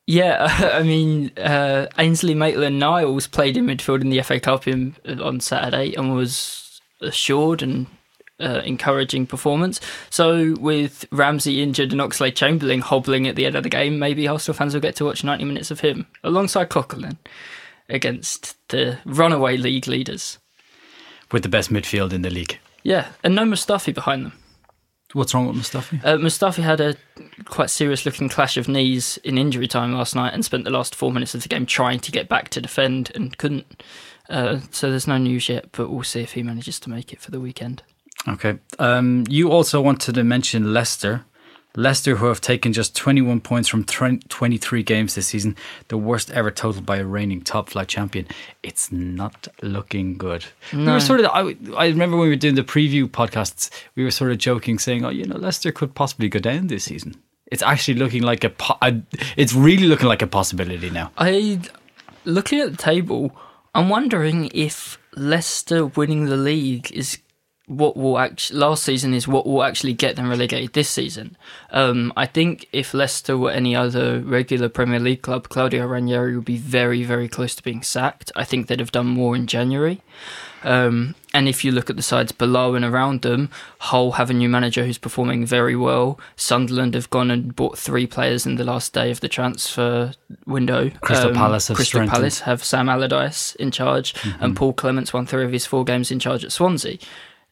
yeah, 0.07 0.71
I 0.73 0.83
mean, 0.83 1.31
uh, 1.37 1.87
Ainsley 1.97 2.33
Maitland 2.33 2.79
Niles 2.79 3.27
played 3.27 3.57
in 3.57 3.65
midfield 3.65 4.01
in 4.01 4.09
the 4.09 4.21
FA 4.21 4.39
Cup 4.39 4.67
in, 4.67 4.95
on 5.21 5.39
Saturday 5.39 5.93
and 5.93 6.15
was 6.15 6.81
assured 7.01 7.61
and 7.61 7.87
uh, 8.39 8.61
encouraging 8.63 9.27
performance. 9.27 9.79
So, 10.09 10.55
with 10.59 11.05
Ramsey 11.11 11.61
injured 11.61 11.91
and 11.91 12.01
Oxlade 12.01 12.35
Chamberlain 12.35 12.79
hobbling 12.79 13.27
at 13.27 13.35
the 13.35 13.45
end 13.45 13.55
of 13.55 13.63
the 13.63 13.69
game, 13.69 13.99
maybe 13.99 14.27
Arsenal 14.27 14.57
fans 14.57 14.73
will 14.73 14.81
get 14.81 14.95
to 14.95 15.05
watch 15.05 15.23
90 15.23 15.43
minutes 15.43 15.71
of 15.71 15.81
him 15.81 16.07
alongside 16.23 16.69
Coquelin 16.69 17.17
against 17.89 18.55
the 18.69 18.99
runaway 19.05 19.57
league 19.57 19.87
leaders. 19.87 20.37
With 21.31 21.43
the 21.43 21.49
best 21.49 21.71
midfield 21.71 22.13
in 22.13 22.21
the 22.21 22.29
league. 22.29 22.59
Yeah, 22.83 23.09
and 23.23 23.35
no 23.35 23.43
Mustafi 23.43 23.93
behind 23.93 24.25
them. 24.25 24.33
What's 25.13 25.33
wrong 25.33 25.47
with 25.47 25.57
Mustafi? 25.57 26.03
Uh, 26.03 26.17
Mustafi 26.17 26.61
had 26.61 26.79
a 26.79 26.95
quite 27.45 27.71
serious 27.71 28.05
looking 28.05 28.29
clash 28.29 28.57
of 28.57 28.67
knees 28.67 29.17
in 29.23 29.39
injury 29.39 29.67
time 29.67 29.93
last 29.93 30.15
night 30.15 30.33
and 30.33 30.45
spent 30.45 30.65
the 30.65 30.69
last 30.69 30.93
four 30.93 31.11
minutes 31.11 31.33
of 31.33 31.41
the 31.41 31.49
game 31.49 31.65
trying 31.65 31.99
to 32.01 32.11
get 32.11 32.29
back 32.29 32.49
to 32.49 32.61
defend 32.61 33.11
and 33.15 33.37
couldn't. 33.37 33.83
Uh, 34.29 34.59
so 34.69 34.91
there's 34.91 35.07
no 35.07 35.17
news 35.17 35.49
yet, 35.49 35.71
but 35.71 35.89
we'll 35.89 36.03
see 36.03 36.21
if 36.21 36.33
he 36.33 36.43
manages 36.43 36.79
to 36.81 36.91
make 36.91 37.11
it 37.11 37.19
for 37.19 37.31
the 37.31 37.39
weekend. 37.39 37.81
Okay. 38.27 38.59
Um, 38.77 39.23
you 39.27 39.51
also 39.51 39.81
wanted 39.81 40.13
to 40.13 40.23
mention 40.23 40.73
Leicester. 40.73 41.25
Leicester, 41.79 42.17
who 42.17 42.25
have 42.25 42.41
taken 42.41 42.73
just 42.73 42.93
21 42.95 43.39
points 43.39 43.69
from 43.69 43.85
23 43.85 44.83
games 44.83 45.15
this 45.15 45.27
season, 45.27 45.55
the 45.87 45.97
worst 45.97 46.29
ever 46.31 46.51
total 46.51 46.81
by 46.81 46.97
a 46.97 47.05
reigning 47.05 47.41
top 47.41 47.69
flight 47.69 47.87
champion. 47.87 48.27
It's 48.61 48.91
not 48.91 49.47
looking 49.61 50.17
good. 50.17 50.45
We 50.73 50.85
were 50.85 50.99
sort 50.99 51.21
of. 51.21 51.27
I, 51.27 51.55
I 51.77 51.87
remember 51.87 52.17
when 52.17 52.27
we 52.27 52.29
were 52.29 52.35
doing 52.35 52.55
the 52.55 52.63
preview 52.63 53.07
podcasts, 53.07 53.69
we 53.95 54.03
were 54.03 54.11
sort 54.11 54.31
of 54.31 54.39
joking, 54.39 54.77
saying, 54.77 55.05
"Oh, 55.05 55.09
you 55.09 55.23
know, 55.25 55.37
Leicester 55.37 55.71
could 55.71 55.95
possibly 55.95 56.27
go 56.27 56.39
down 56.39 56.67
this 56.67 56.83
season." 56.83 57.15
It's 57.47 57.63
actually 57.63 57.95
looking 57.95 58.23
like 58.23 58.43
a. 58.43 58.49
po- 58.49 58.77
a 58.81 59.01
it's 59.37 59.53
really 59.53 59.87
looking 59.87 60.07
like 60.07 60.21
a 60.21 60.27
possibility 60.27 60.89
now. 60.89 61.11
I, 61.17 61.61
looking 62.25 62.59
at 62.59 62.71
the 62.71 62.77
table, 62.77 63.31
I'm 63.73 63.87
wondering 63.87 64.51
if 64.53 64.99
Leicester 65.15 65.85
winning 65.85 66.25
the 66.25 66.37
league 66.37 66.91
is 66.91 67.19
what 67.69 67.95
will 67.95 68.17
actually 68.17 68.59
last 68.59 68.83
season 68.83 69.13
is 69.13 69.27
what 69.27 69.45
will 69.45 69.63
actually 69.63 69.93
get 69.93 70.15
them 70.15 70.27
relegated 70.27 70.73
this 70.73 70.89
season. 70.89 71.37
Um, 71.69 72.11
I 72.17 72.25
think 72.25 72.67
if 72.73 72.95
Leicester 72.95 73.37
were 73.37 73.51
any 73.51 73.75
other 73.75 74.21
regular 74.21 74.69
Premier 74.69 74.99
League 74.99 75.21
club, 75.21 75.49
Claudio 75.49 75.85
Ranieri 75.85 76.35
would 76.35 76.45
be 76.45 76.57
very, 76.57 77.03
very 77.03 77.27
close 77.27 77.53
to 77.55 77.63
being 77.63 77.83
sacked. 77.83 78.31
I 78.35 78.43
think 78.43 78.67
they'd 78.67 78.79
have 78.79 78.91
done 78.91 79.05
more 79.05 79.35
in 79.35 79.45
January. 79.45 80.01
Um, 80.63 81.15
and 81.33 81.47
if 81.47 81.63
you 81.63 81.71
look 81.71 81.89
at 81.89 81.95
the 81.95 82.01
sides 82.01 82.31
below 82.31 82.73
and 82.73 82.83
around 82.83 83.21
them, 83.21 83.49
Hull 83.77 84.13
have 84.13 84.29
a 84.29 84.33
new 84.33 84.49
manager 84.49 84.83
who's 84.83 84.97
performing 84.97 85.45
very 85.45 85.75
well. 85.75 86.19
Sunderland 86.35 86.95
have 86.95 87.09
gone 87.11 87.29
and 87.29 87.55
bought 87.55 87.77
three 87.77 88.07
players 88.07 88.47
in 88.47 88.55
the 88.55 88.63
last 88.63 88.93
day 88.93 89.11
of 89.11 89.19
the 89.19 89.29
transfer 89.29 90.13
window. 90.47 90.85
Um, 90.85 90.91
Crystal 91.01 91.33
Palace 91.33 91.67
have 91.67 91.77
Crystal. 91.77 92.07
Palace 92.07 92.41
have 92.41 92.63
Sam 92.63 92.89
Allardyce 92.89 93.55
in 93.55 93.69
charge, 93.69 94.15
and 94.41 94.55
Paul 94.55 94.73
Clement's 94.73 95.13
won 95.13 95.27
three 95.27 95.45
of 95.45 95.51
his 95.51 95.67
four 95.67 95.85
games 95.85 96.09
in 96.11 96.19
charge 96.19 96.43
at 96.43 96.51
Swansea. 96.51 96.97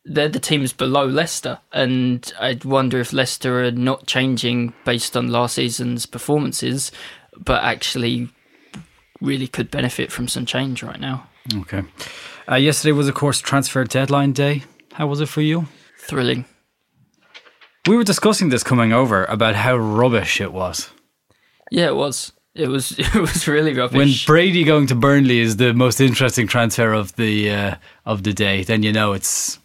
They're 0.09 0.29
the 0.29 0.39
teams 0.39 0.71
below 0.71 1.05
Leicester, 1.05 1.59
and 1.73 2.31
I 2.39 2.57
wonder 2.63 2.99
if 2.99 3.11
Leicester 3.11 3.65
are 3.65 3.71
not 3.71 4.07
changing 4.07 4.73
based 4.85 5.17
on 5.17 5.27
last 5.27 5.55
season's 5.55 6.05
performances, 6.05 6.91
but 7.37 7.61
actually 7.63 8.29
really 9.19 9.47
could 9.47 9.69
benefit 9.69 10.11
from 10.11 10.27
some 10.27 10.45
change 10.45 10.81
right 10.81 10.99
now. 10.99 11.27
Okay. 11.53 11.83
Uh, 12.49 12.55
yesterday 12.55 12.93
was, 12.93 13.07
of 13.07 13.15
course, 13.15 13.39
transfer 13.39 13.83
deadline 13.83 14.31
day. 14.31 14.63
How 14.93 15.07
was 15.07 15.19
it 15.19 15.27
for 15.27 15.41
you? 15.41 15.67
Thrilling. 15.99 16.45
We 17.87 17.95
were 17.95 18.03
discussing 18.03 18.49
this 18.49 18.63
coming 18.63 18.93
over 18.93 19.25
about 19.25 19.55
how 19.55 19.77
rubbish 19.77 20.41
it 20.41 20.53
was. 20.53 20.89
Yeah, 21.71 21.87
it 21.87 21.95
was. 21.95 22.31
It 22.53 22.67
was. 22.67 22.97
It 22.99 23.15
was 23.15 23.47
really 23.47 23.73
rubbish. 23.73 23.97
When. 23.97 24.13
Brady 24.25 24.63
going 24.63 24.87
to 24.87 24.95
Burnley 24.95 25.39
is 25.39 25.57
the 25.57 25.73
most 25.73 26.01
interesting 26.01 26.47
transfer 26.47 26.93
of 26.93 27.15
the 27.15 27.51
uh, 27.51 27.75
of 28.05 28.23
the 28.23 28.33
day, 28.33 28.63
then 28.63 28.83
you 28.83 28.91
know 28.91 29.13
it's 29.13 29.59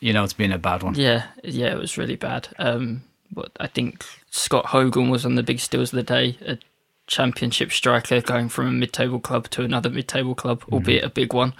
you 0.00 0.12
know 0.12 0.24
it's 0.24 0.32
been 0.32 0.52
a 0.52 0.58
bad 0.58 0.82
one. 0.82 0.94
Yeah, 0.94 1.26
yeah, 1.44 1.72
it 1.72 1.78
was 1.78 1.96
really 1.96 2.16
bad. 2.16 2.48
Um, 2.58 3.02
but 3.30 3.52
I 3.60 3.66
think 3.66 4.04
Scott 4.30 4.66
Hogan 4.66 5.10
was 5.10 5.24
on 5.24 5.36
the 5.36 5.42
big 5.42 5.60
steals 5.60 5.92
of 5.92 5.96
the 5.96 6.02
day. 6.02 6.36
A 6.44 6.58
championship 7.06 7.72
striker 7.72 8.20
going 8.20 8.48
from 8.48 8.66
a 8.66 8.72
mid-table 8.72 9.20
club 9.20 9.48
to 9.50 9.62
another 9.62 9.90
mid-table 9.90 10.34
club, 10.34 10.64
albeit 10.72 11.04
a 11.04 11.10
big 11.10 11.32
one. 11.32 11.54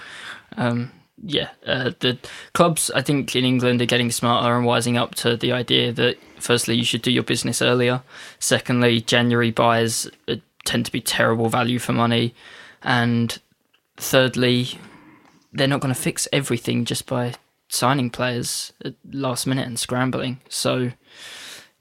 Um, 0.57 0.93
yeah, 1.23 1.51
uh, 1.67 1.91
the 2.01 2.19
clubs 2.55 2.91
I 2.93 3.03
think 3.03 3.35
in 3.37 3.45
England 3.45 3.83
are 3.83 3.87
getting 3.87 4.11
smarter 4.11 4.57
and 4.57 4.67
wising 4.67 4.97
up 4.97 5.15
to 5.17 5.37
the 5.37 5.53
idea 5.53 5.93
that 5.93 6.17
firstly 6.39 6.77
you 6.77 6.85
should 6.85 7.03
do 7.03 7.13
your 7.13 7.23
business 7.23 7.61
earlier. 7.61 8.03
Secondly, 8.39 9.01
January 9.01 9.51
buys 9.51 10.09
uh, 10.29 10.37
tend 10.65 10.87
to 10.87 10.93
be 10.93 11.01
terrible 11.01 11.49
value 11.49 11.79
for 11.79 11.93
money, 11.93 12.35
and 12.83 13.39
thirdly, 13.97 14.79
they're 15.53 15.69
not 15.69 15.81
going 15.81 15.95
to 15.95 16.01
fix 16.01 16.27
everything 16.33 16.85
just 16.85 17.07
by 17.07 17.35
signing 17.71 18.11
players 18.11 18.73
at 18.85 18.95
last 19.11 19.47
minute 19.47 19.67
and 19.67 19.79
scrambling. 19.79 20.41
So, 20.49 20.91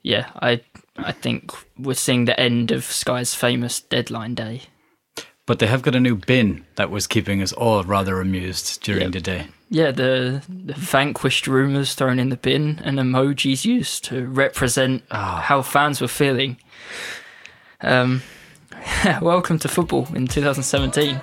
yeah, 0.02 0.30
I 0.40 0.60
I 0.96 1.12
think 1.12 1.52
we're 1.78 1.94
seeing 1.94 2.24
the 2.26 2.38
end 2.38 2.70
of 2.70 2.84
Sky's 2.84 3.34
famous 3.34 3.80
deadline 3.80 4.34
day. 4.34 4.62
But 5.46 5.58
they 5.58 5.66
have 5.66 5.82
got 5.82 5.94
a 5.96 6.00
new 6.00 6.14
bin 6.14 6.64
that 6.76 6.90
was 6.90 7.06
keeping 7.06 7.42
us 7.42 7.52
all 7.52 7.82
rather 7.82 8.20
amused 8.20 8.82
during 8.82 9.02
Yep. 9.04 9.12
the 9.12 9.20
day. 9.20 9.46
Yeah, 9.68 9.90
the, 9.92 10.42
the 10.48 10.74
vanquished 10.74 11.46
rumours 11.46 11.94
thrown 11.94 12.18
in 12.18 12.28
the 12.28 12.36
bin 12.36 12.80
and 12.84 12.98
emojis 12.98 13.64
used 13.64 14.04
to 14.04 14.26
represent 14.26 15.02
how 15.10 15.62
fans 15.62 16.00
were 16.00 16.08
feeling. 16.08 16.56
Um, 17.80 18.22
welcome 19.22 19.58
to 19.60 19.68
football 19.68 20.06
in 20.14 20.26
2017. 20.28 21.20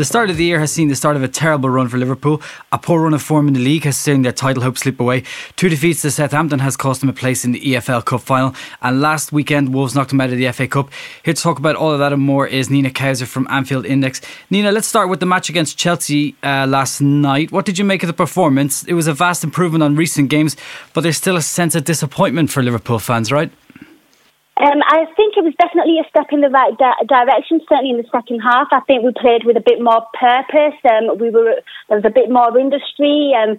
The 0.00 0.06
start 0.06 0.30
of 0.30 0.38
the 0.38 0.46
year 0.46 0.60
has 0.60 0.72
seen 0.72 0.88
the 0.88 0.96
start 0.96 1.16
of 1.16 1.22
a 1.22 1.28
terrible 1.28 1.68
run 1.68 1.88
for 1.88 1.98
Liverpool. 1.98 2.40
A 2.72 2.78
poor 2.78 3.02
run 3.02 3.12
of 3.12 3.20
form 3.20 3.48
in 3.48 3.52
the 3.52 3.60
league 3.60 3.84
has 3.84 3.98
seen 3.98 4.22
their 4.22 4.32
title 4.32 4.62
hopes 4.62 4.80
slip 4.80 4.98
away. 4.98 5.24
Two 5.56 5.68
defeats 5.68 6.00
to 6.00 6.10
Southampton 6.10 6.60
has 6.60 6.74
cost 6.74 7.02
them 7.02 7.10
a 7.10 7.12
place 7.12 7.44
in 7.44 7.52
the 7.52 7.60
EFL 7.60 8.02
Cup 8.06 8.22
final. 8.22 8.54
And 8.80 9.02
last 9.02 9.30
weekend, 9.30 9.74
Wolves 9.74 9.94
knocked 9.94 10.08
them 10.08 10.22
out 10.22 10.30
of 10.30 10.38
the 10.38 10.50
FA 10.52 10.66
Cup. 10.66 10.88
Here 11.22 11.34
to 11.34 11.42
talk 11.42 11.58
about 11.58 11.76
all 11.76 11.92
of 11.92 11.98
that 11.98 12.14
and 12.14 12.22
more 12.22 12.46
is 12.46 12.70
Nina 12.70 12.88
Kauser 12.88 13.26
from 13.26 13.46
Anfield 13.50 13.84
Index. 13.84 14.22
Nina, 14.48 14.72
let's 14.72 14.88
start 14.88 15.10
with 15.10 15.20
the 15.20 15.26
match 15.26 15.50
against 15.50 15.76
Chelsea 15.76 16.34
uh, 16.42 16.66
last 16.66 17.02
night. 17.02 17.52
What 17.52 17.66
did 17.66 17.78
you 17.78 17.84
make 17.84 18.02
of 18.02 18.06
the 18.06 18.14
performance? 18.14 18.84
It 18.84 18.94
was 18.94 19.06
a 19.06 19.12
vast 19.12 19.44
improvement 19.44 19.82
on 19.82 19.96
recent 19.96 20.30
games, 20.30 20.56
but 20.94 21.02
there's 21.02 21.18
still 21.18 21.36
a 21.36 21.42
sense 21.42 21.74
of 21.74 21.84
disappointment 21.84 22.50
for 22.50 22.62
Liverpool 22.62 23.00
fans, 23.00 23.30
right? 23.30 23.52
Um, 24.60 24.84
I 24.84 25.08
think 25.16 25.40
it 25.40 25.44
was 25.44 25.56
definitely 25.56 25.96
a 25.96 26.08
step 26.12 26.28
in 26.36 26.44
the 26.44 26.52
right 26.52 26.76
di- 26.76 27.08
direction. 27.08 27.64
Certainly 27.64 27.96
in 27.96 27.96
the 27.96 28.12
second 28.12 28.40
half, 28.40 28.68
I 28.72 28.80
think 28.84 29.02
we 29.02 29.12
played 29.16 29.48
with 29.48 29.56
a 29.56 29.64
bit 29.64 29.80
more 29.80 30.04
purpose. 30.12 30.76
Um, 30.84 31.16
we 31.16 31.30
were 31.32 31.64
there 31.88 31.96
was 31.96 32.04
a 32.04 32.12
bit 32.12 32.28
more 32.28 32.52
industry. 32.52 33.32
Um, 33.32 33.56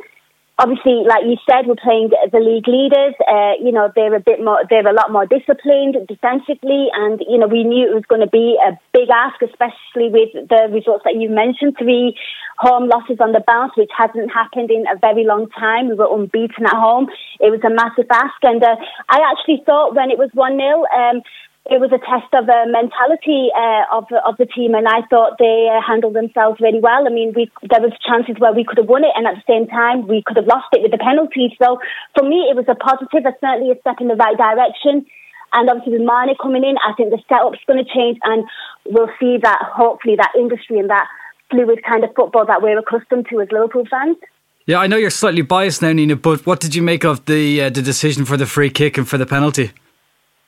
obviously, 0.62 1.01
like 1.10 1.25
you 1.25 1.38
said, 1.50 1.65
we're 1.65 1.82
playing 1.82 2.13
the 2.13 2.38
league 2.38 2.70
leaders. 2.70 3.18
Uh, 3.25 3.58
you 3.58 3.72
know, 3.74 3.89
they're 3.96 4.13
a 4.13 4.22
bit 4.22 4.44
more, 4.44 4.62
they're 4.70 4.88
a 4.88 4.94
lot 4.94 5.12
more 5.12 5.25
disciplined 5.25 5.98
defensively, 6.08 6.88
and 6.94 7.20
you 7.27 7.38
know, 7.38 7.48
we 7.48 7.63
knew 7.63 7.89
it 7.89 7.96
was 7.98 8.06
going 8.06 8.22
to 8.22 8.30
be 8.30 8.58
a 8.62 8.77
big 8.94 9.10
ask, 9.10 9.41
especially 9.41 10.13
with 10.13 10.30
the 10.50 10.70
results 10.70 11.03
that 11.03 11.18
you 11.18 11.30
mentioned. 11.30 11.75
Three 11.82 12.15
home 12.62 12.88
losses 12.88 13.18
on 13.20 13.34
the 13.34 13.41
bounce, 13.41 13.74
which 13.75 13.89
hasn't 13.98 14.30
happened 14.32 14.70
in 14.70 14.86
a 14.86 14.98
very 15.01 15.25
long 15.25 15.50
time. 15.50 15.89
We 15.89 15.98
were 15.98 16.13
unbeaten 16.13 16.70
at 16.70 16.77
home. 16.77 17.10
It 17.41 17.50
was 17.50 17.65
a 17.65 17.74
massive 17.74 18.06
ask, 18.13 18.38
and 18.44 18.62
uh, 18.62 18.77
I 19.10 19.20
actually 19.34 19.65
thought 19.65 19.96
when 19.98 20.12
it 20.13 20.22
was 20.22 20.30
one 20.34 20.62
0 20.62 20.86
um, 20.94 21.25
it 21.71 21.79
was 21.79 21.95
a 21.95 22.03
test 22.03 22.27
of 22.35 22.51
the 22.51 22.67
mentality 22.67 23.47
uh, 23.55 23.87
of 23.95 24.11
of 24.27 24.35
the 24.35 24.45
team, 24.45 24.75
and 24.75 24.91
I 24.91 25.07
thought 25.07 25.39
they 25.39 25.71
uh, 25.71 25.79
handled 25.79 26.19
themselves 26.19 26.59
really 26.59 26.83
well. 26.83 27.07
I 27.07 27.09
mean, 27.09 27.31
we 27.31 27.47
there 27.63 27.79
was 27.79 27.95
chances 28.03 28.35
where 28.43 28.51
we 28.51 28.67
could 28.67 28.77
have 28.77 28.91
won 28.91 29.07
it, 29.07 29.15
and 29.15 29.23
at 29.23 29.39
the 29.39 29.47
same 29.47 29.71
time 29.71 30.03
we 30.05 30.19
could 30.21 30.35
have 30.35 30.51
lost 30.51 30.67
it 30.75 30.83
with 30.83 30.91
the 30.91 30.99
penalty. 30.99 31.55
So 31.55 31.79
for 32.11 32.27
me, 32.27 32.51
it 32.51 32.59
was 32.59 32.67
a 32.67 32.75
positive, 32.75 33.23
a 33.23 33.31
certainly 33.39 33.71
a 33.71 33.79
step 33.79 34.03
in 34.03 34.11
the 34.11 34.19
right 34.19 34.35
direction. 34.35 35.07
And 35.55 35.71
obviously, 35.71 35.95
with 35.95 36.07
Mane 36.07 36.35
coming 36.35 36.67
in, 36.67 36.75
I 36.83 36.91
think 36.99 37.15
the 37.15 37.23
setup's 37.31 37.63
going 37.63 37.79
to 37.79 37.87
change, 37.87 38.19
and 38.27 38.43
we'll 38.91 39.11
see 39.15 39.39
that 39.39 39.59
hopefully 39.63 40.19
that 40.19 40.35
industry 40.35 40.75
and 40.79 40.91
that 40.91 41.07
fluid 41.49 41.79
kind 41.87 42.03
of 42.03 42.11
football 42.15 42.45
that 42.45 42.61
we're 42.61 42.79
accustomed 42.79 43.27
to 43.31 43.39
as 43.39 43.47
Liverpool 43.51 43.87
fans. 43.87 44.19
Yeah, 44.67 44.79
I 44.79 44.87
know 44.87 44.97
you're 44.97 45.09
slightly 45.09 45.41
biased 45.41 45.81
now, 45.81 45.91
Nina, 45.91 46.15
but 46.15 46.45
what 46.45 46.59
did 46.59 46.75
you 46.75 46.83
make 46.83 47.03
of 47.03 47.25
the 47.25 47.63
uh, 47.63 47.69
the 47.69 47.81
decision 47.81 48.25
for 48.25 48.35
the 48.35 48.45
free 48.45 48.69
kick 48.69 48.97
and 48.97 49.07
for 49.07 49.17
the 49.17 49.25
penalty? 49.25 49.71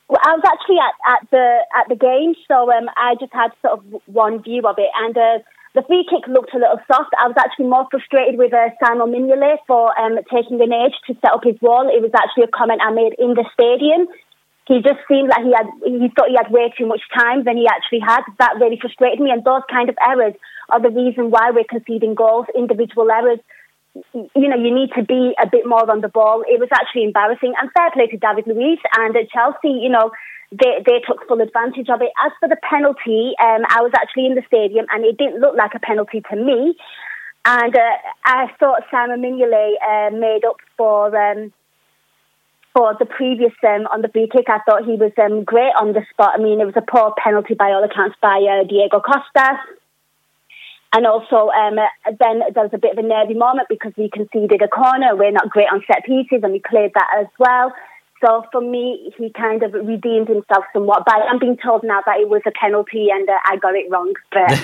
Well, 0.08 0.20
I 0.22 0.36
was 0.36 0.44
actually 0.44 0.78
at, 0.78 0.94
at 1.14 1.30
the 1.30 1.46
at 1.80 1.88
the 1.88 1.96
game, 1.96 2.34
so 2.46 2.70
um, 2.70 2.88
I 2.96 3.14
just 3.18 3.32
had 3.32 3.50
sort 3.62 3.78
of 3.78 4.02
one 4.06 4.42
view 4.42 4.62
of 4.68 4.76
it, 4.78 4.90
and 4.94 5.16
uh, 5.16 5.38
The 5.74 5.82
free 5.82 6.06
kick 6.08 6.30
looked 6.30 6.54
a 6.54 6.62
little 6.62 6.78
soft. 6.86 7.10
I 7.18 7.26
was 7.26 7.34
actually 7.36 7.66
more 7.66 7.90
frustrated 7.90 8.38
with 8.38 8.54
uh, 8.54 8.70
Simon 8.78 9.10
Mignolet 9.10 9.58
for 9.66 9.90
um, 9.98 10.14
taking 10.30 10.62
an 10.62 10.72
age 10.72 10.94
to 11.08 11.18
set 11.18 11.34
up 11.34 11.42
his 11.42 11.58
wall. 11.60 11.90
It 11.90 11.98
was 11.98 12.14
actually 12.14 12.46
a 12.46 12.54
comment 12.54 12.78
I 12.78 12.94
made 12.94 13.18
in 13.18 13.34
the 13.34 13.42
stadium. 13.50 14.06
He 14.70 14.78
just 14.86 15.02
seemed 15.10 15.34
like 15.34 15.42
he 15.42 15.50
had, 15.50 15.66
he 15.82 16.08
thought 16.14 16.30
he 16.30 16.38
had 16.38 16.54
way 16.54 16.72
too 16.78 16.86
much 16.86 17.02
time 17.10 17.42
than 17.42 17.58
he 17.58 17.66
actually 17.66 18.06
had. 18.06 18.22
That 18.38 18.62
really 18.62 18.78
frustrated 18.78 19.18
me. 19.18 19.34
And 19.34 19.42
those 19.42 19.66
kind 19.66 19.90
of 19.90 19.98
errors 19.98 20.38
are 20.70 20.80
the 20.80 20.94
reason 20.94 21.34
why 21.34 21.50
we're 21.50 21.68
conceding 21.68 22.14
goals, 22.14 22.46
individual 22.54 23.10
errors 23.10 23.42
you 23.94 24.48
know, 24.48 24.56
you 24.56 24.74
need 24.74 24.90
to 24.96 25.04
be 25.04 25.34
a 25.40 25.46
bit 25.46 25.66
more 25.66 25.88
on 25.90 26.00
the 26.00 26.08
ball. 26.08 26.42
It 26.48 26.58
was 26.58 26.68
actually 26.72 27.04
embarrassing. 27.04 27.54
And 27.60 27.70
fair 27.72 27.90
play 27.92 28.06
to 28.08 28.16
David 28.16 28.46
Luiz 28.46 28.78
and 28.96 29.16
at 29.16 29.30
Chelsea, 29.30 29.70
you 29.70 29.88
know, 29.88 30.10
they, 30.50 30.82
they 30.84 31.00
took 31.06 31.26
full 31.26 31.40
advantage 31.40 31.88
of 31.88 32.02
it. 32.02 32.10
As 32.24 32.32
for 32.40 32.48
the 32.48 32.58
penalty, 32.62 33.34
um, 33.40 33.62
I 33.70 33.82
was 33.82 33.92
actually 33.94 34.26
in 34.26 34.34
the 34.34 34.42
stadium 34.46 34.86
and 34.90 35.04
it 35.04 35.16
didn't 35.16 35.40
look 35.40 35.56
like 35.56 35.74
a 35.74 35.80
penalty 35.80 36.22
to 36.30 36.36
me. 36.36 36.76
And 37.44 37.76
uh, 37.76 37.96
I 38.24 38.46
thought 38.58 38.82
Simon 38.90 39.20
Mignolet 39.20 39.74
uh, 39.82 40.10
made 40.16 40.44
up 40.44 40.56
for 40.76 41.14
um, 41.14 41.52
for 42.72 42.96
the 42.98 43.04
previous 43.06 43.52
um, 43.62 43.86
on 43.92 44.02
the 44.02 44.08
free 44.08 44.28
kick. 44.32 44.46
I 44.48 44.58
thought 44.66 44.84
he 44.84 44.96
was 44.96 45.12
um, 45.22 45.44
great 45.44 45.72
on 45.78 45.92
the 45.92 46.02
spot. 46.10 46.32
I 46.34 46.42
mean, 46.42 46.60
it 46.60 46.64
was 46.64 46.76
a 46.76 46.82
poor 46.82 47.14
penalty 47.22 47.54
by 47.54 47.70
all 47.70 47.84
accounts 47.84 48.16
by 48.20 48.40
uh, 48.42 48.66
Diego 48.66 49.00
Costa. 49.00 49.60
And 50.94 51.06
also, 51.08 51.50
um, 51.50 51.74
then 52.06 52.38
there 52.54 52.62
was 52.62 52.70
a 52.72 52.78
bit 52.78 52.96
of 52.96 53.04
a 53.04 53.06
nervy 53.06 53.34
moment 53.34 53.66
because 53.68 53.92
we 53.98 54.08
conceded 54.08 54.62
a 54.62 54.68
corner. 54.68 55.16
We're 55.16 55.32
not 55.32 55.50
great 55.50 55.66
on 55.72 55.82
set 55.88 56.04
pieces, 56.04 56.40
and 56.44 56.52
we 56.52 56.60
cleared 56.60 56.92
that 56.94 57.08
as 57.18 57.26
well. 57.36 57.72
So 58.24 58.44
for 58.52 58.60
me, 58.60 59.12
he 59.18 59.30
kind 59.30 59.64
of 59.64 59.74
redeemed 59.74 60.28
himself 60.28 60.64
somewhat. 60.72 61.02
But 61.04 61.16
I'm 61.28 61.40
being 61.40 61.56
told 61.58 61.82
now 61.82 62.00
that 62.06 62.20
it 62.20 62.28
was 62.28 62.42
a 62.46 62.52
penalty, 62.52 63.08
and 63.10 63.28
uh, 63.28 63.32
I 63.44 63.56
got 63.56 63.74
it 63.74 63.90
wrong. 63.90 64.14
But 64.30 64.62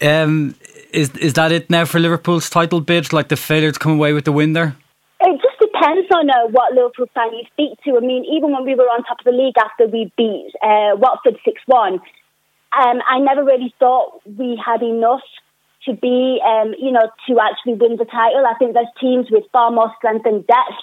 Um, 0.02 0.54
is 0.92 1.10
is 1.16 1.32
that 1.34 1.50
it 1.50 1.70
now 1.70 1.86
for 1.86 1.98
Liverpool's 1.98 2.50
title 2.50 2.80
bid? 2.82 3.12
Like 3.12 3.28
the 3.28 3.36
failure 3.36 3.72
to 3.72 3.78
come 3.78 3.92
away 3.92 4.12
with 4.12 4.24
the 4.26 4.32
win 4.32 4.52
there? 4.52 4.76
It 5.20 5.40
just 5.40 5.58
depends 5.58 6.08
on 6.14 6.30
uh, 6.30 6.48
what 6.50 6.74
Liverpool 6.74 7.06
fan 7.14 7.32
you 7.32 7.44
speak 7.52 7.78
to. 7.84 7.96
I 7.96 8.00
mean, 8.00 8.24
even 8.24 8.52
when 8.52 8.64
we 8.64 8.74
were 8.74 8.84
on 8.84 9.04
top 9.04 9.20
of 9.20 9.24
the 9.24 9.32
league 9.32 9.56
after 9.58 9.86
we 9.86 10.12
beat 10.16 10.52
uh, 10.62 10.96
Watford 10.96 11.38
6 11.44 11.62
1, 11.66 12.00
um, 12.72 13.02
I 13.06 13.18
never 13.18 13.44
really 13.44 13.74
thought 13.78 14.20
we 14.24 14.60
had 14.64 14.82
enough 14.82 15.24
to 15.86 15.94
be, 15.94 16.40
um, 16.44 16.74
you 16.78 16.92
know, 16.92 17.10
to 17.26 17.32
actually 17.40 17.74
win 17.74 17.96
the 17.96 18.04
title. 18.04 18.44
I 18.46 18.54
think 18.58 18.74
there's 18.74 18.92
teams 19.00 19.26
with 19.30 19.44
far 19.52 19.70
more 19.70 19.92
strength 19.96 20.26
and 20.26 20.46
depth, 20.46 20.78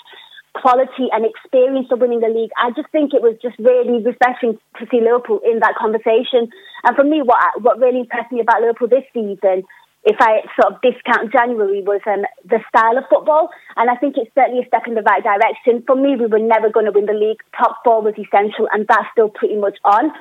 quality 0.53 1.07
and 1.13 1.23
experience 1.23 1.87
of 1.91 1.99
winning 2.01 2.19
the 2.19 2.33
league. 2.33 2.49
I 2.57 2.71
just 2.71 2.89
think 2.89 3.13
it 3.13 3.21
was 3.21 3.37
just 3.41 3.57
really 3.59 4.01
refreshing 4.01 4.57
to 4.79 4.87
see 4.89 4.99
Liverpool 4.99 5.39
in 5.45 5.59
that 5.59 5.75
conversation. 5.77 6.49
And 6.83 6.95
for 6.95 7.03
me, 7.03 7.21
what 7.21 7.39
what 7.61 7.79
really 7.79 8.01
impressed 8.01 8.31
me 8.31 8.41
about 8.41 8.61
Liverpool 8.61 8.89
this 8.89 9.05
season 9.13 9.63
if 10.07 10.15
I 10.21 10.39
sort 10.55 10.73
of 10.73 10.81
discount 10.81 11.33
January, 11.35 11.83
was 11.83 11.99
um, 12.07 12.23
the 12.47 12.63
style 12.71 12.97
of 12.97 13.03
football. 13.11 13.49
And 13.75 13.89
I 13.91 13.95
think 13.99 14.15
it's 14.15 14.31
certainly 14.33 14.63
a 14.63 14.67
step 14.67 14.87
in 14.87 14.95
the 14.95 15.03
right 15.03 15.21
direction. 15.21 15.83
For 15.85 15.99
me, 15.99 16.15
we 16.15 16.31
were 16.31 16.39
never 16.39 16.71
going 16.71 16.85
to 16.85 16.95
win 16.95 17.07
the 17.07 17.13
league. 17.13 17.43
Top 17.51 17.83
four 17.83 18.01
was 18.01 18.15
essential, 18.15 18.71
and 18.71 18.87
that's 18.87 19.11
still 19.11 19.27
pretty 19.27 19.57
much 19.57 19.75
on. 19.83 20.15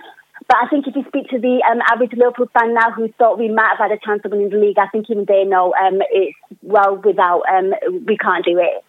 But 0.48 0.58
I 0.62 0.68
think 0.68 0.86
if 0.86 0.94
you 0.94 1.04
speak 1.08 1.28
to 1.30 1.38
the 1.38 1.62
um, 1.68 1.80
average 1.90 2.12
Liverpool 2.12 2.48
fan 2.58 2.72
now 2.74 2.92
who 2.92 3.08
thought 3.18 3.38
we 3.38 3.48
might 3.48 3.74
have 3.76 3.90
had 3.90 3.90
a 3.90 3.98
chance 3.98 4.22
of 4.24 4.30
winning 4.30 4.50
the 4.50 4.58
league, 4.58 4.78
I 4.78 4.86
think 4.88 5.10
even 5.10 5.24
they 5.24 5.44
know 5.44 5.74
um, 5.74 6.00
it's 6.10 6.36
well 6.62 6.96
without, 6.96 7.42
um, 7.52 7.74
we 8.06 8.16
can't 8.16 8.44
do 8.44 8.58
it. 8.58 8.84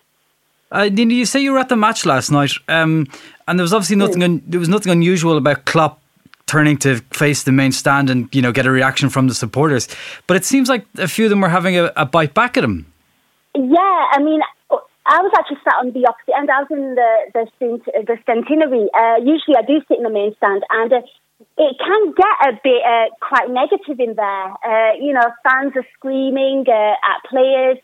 Uh, 0.72 0.90
Nina, 0.90 1.14
you 1.14 1.26
say 1.26 1.40
you 1.40 1.54
were 1.54 1.60
at 1.60 1.70
the 1.70 1.76
match 1.76 2.06
last 2.06 2.30
night, 2.30 2.52
um, 2.68 3.08
and 3.48 3.58
there 3.58 3.64
was 3.64 3.74
obviously 3.74 3.96
nothing. 3.96 4.22
Un- 4.22 4.44
there 4.46 4.60
was 4.60 4.68
nothing 4.68 4.92
unusual 4.92 5.38
about 5.38 5.64
Klopp 5.66 6.02
turning 6.46 6.78
to 6.78 6.98
face 7.12 7.44
the 7.44 7.52
main 7.52 7.72
stand 7.72 8.10
and 8.10 8.34
you 8.36 8.42
know 8.42 8.52
get 8.52 8.66
a 8.66 8.72
reaction 8.72 9.10
from 9.10 9.28
the 9.28 9.34
supporters. 9.34 9.88
But 10.28 10.36
it 10.36 10.44
seems 10.44 10.68
like 10.68 10.86
a 10.98 11.08
few 11.08 11.26
of 11.26 11.30
them 11.30 11.40
were 11.40 11.50
having 11.50 11.78
a, 11.78 11.92
a 11.96 12.06
bite 12.06 12.34
back 12.34 12.58
at 12.58 12.66
him. 12.66 12.86
Yeah, 13.56 14.06
I 14.12 14.20
mean, 14.22 14.42
I 14.70 15.22
was 15.22 15.32
actually 15.40 15.58
sat 15.64 15.76
on 15.80 15.94
the 15.94 16.06
opposite 16.06 16.36
end. 16.38 16.50
I 16.52 16.60
was 16.60 16.68
in 16.70 16.96
the 16.96 17.12
the, 17.34 17.48
cent- 17.60 18.08
the 18.08 18.18
centenary. 18.26 18.90
Uh, 18.94 19.18
usually, 19.24 19.56
I 19.58 19.62
do 19.66 19.80
sit 19.88 19.98
in 19.98 20.04
the 20.04 20.10
main 20.10 20.36
stand, 20.36 20.64
and 20.70 20.92
uh, 20.92 21.02
it 21.40 21.76
can 21.78 22.14
get 22.14 22.50
a 22.50 22.60
bit 22.64 22.82
uh, 22.86 23.10
quite 23.22 23.50
negative 23.50 24.00
in 24.00 24.16
there. 24.16 24.48
Uh, 24.66 24.94
you 25.00 25.14
know, 25.14 25.26
fans 25.44 25.74
are 25.76 25.86
screaming 25.94 26.66
uh, 26.68 26.94
at 26.94 27.30
players, 27.30 27.78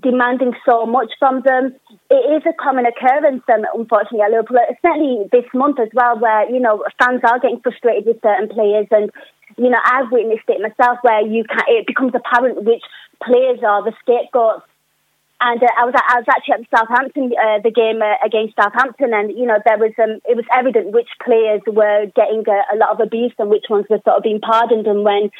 demanding 0.00 0.52
so 0.68 0.86
much 0.86 1.12
from 1.18 1.42
them. 1.42 1.74
It 2.10 2.24
is 2.36 2.42
a 2.46 2.54
common 2.60 2.86
occurrence, 2.86 3.42
um, 3.52 3.66
unfortunately, 3.74 4.22
at 4.22 4.30
Liverpool, 4.30 4.58
certainly 4.82 5.28
this 5.30 5.44
month 5.54 5.78
as 5.78 5.90
well, 5.94 6.18
where, 6.18 6.48
you 6.50 6.60
know, 6.60 6.84
fans 6.98 7.20
are 7.24 7.38
getting 7.38 7.60
frustrated 7.60 8.06
with 8.06 8.22
certain 8.22 8.48
players. 8.48 8.86
And, 8.90 9.10
you 9.58 9.70
know, 9.70 9.80
I've 9.84 10.10
witnessed 10.10 10.48
it 10.48 10.62
myself 10.62 10.98
where 11.02 11.26
you 11.26 11.44
can, 11.44 11.62
it 11.68 11.86
becomes 11.86 12.12
apparent 12.14 12.64
which 12.64 12.82
players 13.22 13.60
are 13.66 13.84
the 13.84 13.92
scapegoats. 14.00 14.66
And 15.44 15.60
uh, 15.60 15.66
I 15.74 15.84
was 15.84 15.94
I 15.98 16.22
was 16.22 16.28
actually 16.30 16.54
at 16.54 16.62
the 16.62 16.70
Southampton 16.70 17.34
uh, 17.34 17.58
the 17.66 17.74
game 17.74 17.98
uh, 17.98 18.14
against 18.22 18.54
Southampton, 18.54 19.10
and 19.10 19.34
you 19.34 19.42
know 19.42 19.58
there 19.66 19.76
was 19.76 19.90
um, 19.98 20.22
it 20.22 20.38
was 20.38 20.46
evident 20.54 20.94
which 20.94 21.10
players 21.18 21.60
were 21.66 22.06
getting 22.14 22.46
a, 22.46 22.58
a 22.70 22.76
lot 22.78 22.94
of 22.94 23.00
abuse 23.02 23.34
and 23.42 23.50
which 23.50 23.66
ones 23.68 23.86
were 23.90 23.98
sort 24.06 24.18
of 24.18 24.22
being 24.22 24.38
pardoned, 24.38 24.86
and 24.86 25.02
when 25.02 25.34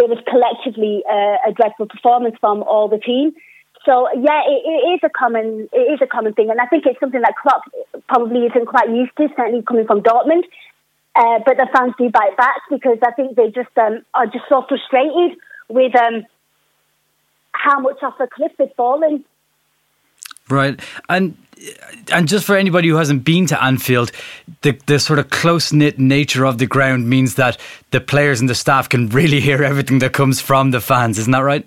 it 0.00 0.08
was 0.08 0.16
collectively 0.24 1.04
uh, 1.04 1.36
a 1.44 1.52
dreadful 1.52 1.84
performance 1.84 2.34
from 2.40 2.64
all 2.64 2.88
the 2.88 2.96
team. 2.96 3.36
So 3.84 4.08
yeah, 4.16 4.40
it, 4.48 4.64
it 4.64 4.82
is 4.96 5.00
a 5.04 5.12
common 5.12 5.68
it 5.68 5.86
is 5.92 6.00
a 6.00 6.08
common 6.08 6.32
thing, 6.32 6.48
and 6.48 6.56
I 6.56 6.64
think 6.72 6.88
it's 6.88 6.98
something 6.98 7.20
that 7.20 7.36
Klopp 7.36 7.68
probably 8.08 8.48
isn't 8.48 8.66
quite 8.72 8.88
used 8.88 9.12
to, 9.20 9.28
certainly 9.36 9.60
coming 9.60 9.84
from 9.84 10.00
Dortmund. 10.00 10.48
Uh, 11.14 11.44
but 11.44 11.60
the 11.60 11.68
fans 11.76 11.92
do 11.98 12.08
bite 12.08 12.40
back 12.40 12.64
because 12.70 12.96
I 13.04 13.12
think 13.12 13.36
they 13.36 13.52
just 13.52 13.76
um, 13.76 14.00
are 14.14 14.24
just 14.24 14.48
so 14.48 14.64
frustrated 14.64 15.36
with 15.68 15.92
um, 15.92 16.24
how 17.52 17.80
much 17.80 18.02
off 18.02 18.16
a 18.18 18.26
cliff 18.26 18.52
they've 18.56 18.72
fallen. 18.78 19.26
Right, 20.52 20.78
and 21.08 21.34
and 22.12 22.28
just 22.28 22.44
for 22.44 22.56
anybody 22.56 22.88
who 22.88 22.96
hasn't 22.96 23.24
been 23.24 23.46
to 23.46 23.62
Anfield, 23.62 24.12
the 24.62 24.78
the 24.86 24.98
sort 24.98 25.18
of 25.18 25.30
close 25.30 25.72
knit 25.72 25.98
nature 25.98 26.44
of 26.44 26.58
the 26.58 26.66
ground 26.66 27.08
means 27.08 27.36
that 27.36 27.58
the 27.90 28.00
players 28.00 28.40
and 28.40 28.48
the 28.48 28.54
staff 28.54 28.88
can 28.88 29.08
really 29.08 29.40
hear 29.40 29.62
everything 29.62 29.98
that 30.00 30.12
comes 30.12 30.40
from 30.40 30.70
the 30.70 30.80
fans. 30.80 31.18
Isn't 31.18 31.32
that 31.32 31.40
right? 31.40 31.66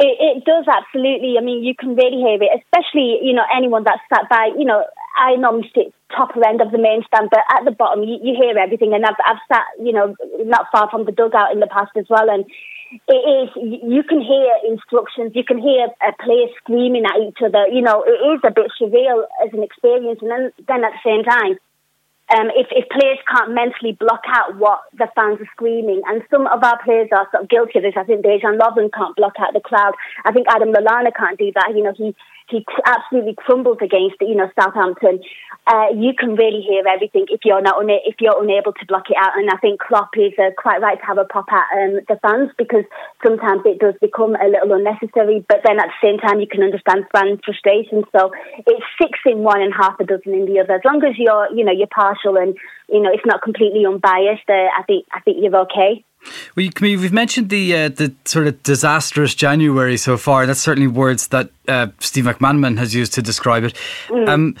It, 0.00 0.16
it 0.20 0.44
does 0.44 0.66
absolutely. 0.68 1.34
I 1.38 1.42
mean, 1.42 1.64
you 1.64 1.74
can 1.74 1.96
really 1.96 2.18
hear 2.18 2.38
it, 2.40 2.62
especially 2.62 3.18
you 3.22 3.34
know 3.34 3.44
anyone 3.54 3.84
that's 3.84 4.02
sat 4.08 4.28
by. 4.28 4.50
You 4.56 4.64
know, 4.64 4.84
I 5.16 5.34
normally 5.36 5.70
sit 5.74 5.92
top 6.14 6.30
end 6.36 6.60
of 6.60 6.70
the 6.70 6.78
main 6.78 7.02
stand, 7.06 7.28
but 7.30 7.40
at 7.50 7.64
the 7.64 7.72
bottom 7.72 8.02
you, 8.04 8.18
you 8.22 8.34
hear 8.34 8.56
everything. 8.58 8.94
And 8.94 9.04
I've 9.04 9.18
I've 9.26 9.42
sat 9.50 9.64
you 9.82 9.92
know 9.92 10.14
not 10.44 10.66
far 10.70 10.88
from 10.90 11.04
the 11.04 11.12
dugout 11.12 11.52
in 11.52 11.60
the 11.60 11.66
past 11.66 11.90
as 11.96 12.06
well, 12.08 12.30
and 12.30 12.44
it 12.90 13.12
is 13.12 13.48
you 13.56 14.02
can 14.02 14.20
hear 14.20 14.52
instructions, 14.68 15.32
you 15.34 15.44
can 15.44 15.58
hear 15.58 15.88
a 16.06 16.12
player 16.22 16.48
screaming 16.58 17.04
at 17.04 17.20
each 17.20 17.38
other. 17.44 17.66
You 17.68 17.82
know, 17.82 18.04
it 18.06 18.18
is 18.34 18.40
a 18.44 18.50
bit 18.50 18.70
surreal 18.80 19.24
as 19.44 19.52
an 19.52 19.62
experience, 19.62 20.20
and 20.22 20.30
then 20.30 20.52
then 20.66 20.84
at 20.84 20.92
the 20.92 21.04
same 21.04 21.24
time. 21.24 21.58
Um, 22.28 22.52
if, 22.54 22.66
if 22.72 22.86
players 22.90 23.16
can't 23.24 23.54
mentally 23.54 23.92
block 23.92 24.20
out 24.28 24.54
what 24.58 24.80
the 24.92 25.08
fans 25.16 25.40
are 25.40 25.48
screaming, 25.52 26.02
and 26.06 26.20
some 26.30 26.46
of 26.46 26.62
our 26.62 26.76
players 26.84 27.08
are 27.10 27.26
sort 27.32 27.44
of 27.44 27.48
guilty 27.48 27.78
of 27.78 27.84
this. 27.84 27.96
I 27.96 28.04
think 28.04 28.22
Dejan 28.22 28.60
Lovren 28.60 28.92
can't 28.92 29.16
block 29.16 29.40
out 29.40 29.54
the 29.54 29.64
crowd. 29.64 29.94
I 30.26 30.32
think 30.32 30.46
Adam 30.50 30.68
Lallana 30.68 31.08
can't 31.16 31.38
do 31.38 31.50
that. 31.54 31.72
You 31.74 31.84
know, 31.84 31.94
he 31.96 32.14
he 32.50 32.64
absolutely 32.86 33.34
crumbles 33.36 33.78
against 33.80 34.16
you 34.20 34.34
know 34.34 34.50
Southampton. 34.58 35.20
Uh, 35.66 35.92
you 35.94 36.12
can 36.16 36.34
really 36.34 36.62
hear 36.62 36.82
everything 36.88 37.26
if 37.28 37.40
you're 37.44 37.60
not 37.60 37.76
una- 37.82 38.04
if 38.04 38.16
you're 38.20 38.42
unable 38.42 38.72
to 38.72 38.86
block 38.86 39.10
it 39.10 39.16
out. 39.16 39.36
And 39.36 39.50
I 39.50 39.56
think 39.58 39.80
Klopp 39.80 40.16
is 40.16 40.32
uh, 40.38 40.50
quite 40.56 40.80
right 40.80 40.98
to 40.98 41.06
have 41.06 41.18
a 41.18 41.24
pop 41.24 41.46
at 41.52 41.68
um, 41.76 42.00
the 42.08 42.18
fans 42.22 42.50
because 42.56 42.84
sometimes 43.22 43.62
it 43.64 43.78
does 43.78 43.94
become 44.00 44.34
a 44.36 44.48
little 44.48 44.72
unnecessary. 44.72 45.44
But 45.46 45.60
then 45.64 45.78
at 45.78 45.92
the 45.92 46.00
same 46.00 46.18
time, 46.18 46.40
you 46.40 46.48
can 46.48 46.62
understand 46.62 47.04
fan 47.12 47.38
frustration. 47.44 48.04
So 48.16 48.32
it's 48.66 48.86
six 49.00 49.18
in 49.26 49.44
one 49.44 49.60
and 49.60 49.74
half 49.74 50.00
a 50.00 50.04
dozen 50.04 50.32
in 50.32 50.46
the 50.46 50.60
other. 50.60 50.80
As 50.80 50.84
long 50.84 51.04
as 51.04 51.18
you're 51.18 51.52
you 51.52 51.64
know 51.64 51.72
you're 51.72 51.92
partial 51.92 52.36
and 52.36 52.56
you 52.88 53.00
know 53.00 53.12
it's 53.12 53.26
not 53.26 53.42
completely 53.42 53.84
unbiased, 53.84 54.48
uh, 54.48 54.72
I 54.72 54.82
think 54.86 55.04
I 55.12 55.20
think 55.20 55.36
you're 55.40 55.56
okay. 55.68 56.04
Camille, 56.56 57.00
we've 57.00 57.12
mentioned 57.12 57.48
the 57.48 57.74
uh, 57.74 57.88
the 57.88 58.12
sort 58.24 58.46
of 58.46 58.62
disastrous 58.62 59.34
January 59.34 59.96
so 59.96 60.16
far. 60.16 60.46
That's 60.46 60.60
certainly 60.60 60.88
words 60.88 61.28
that 61.28 61.50
uh, 61.68 61.88
Steve 62.00 62.24
McManaman 62.24 62.78
has 62.78 62.94
used 62.94 63.14
to 63.14 63.22
describe 63.22 63.64
it. 63.64 63.76
Um, 64.10 64.56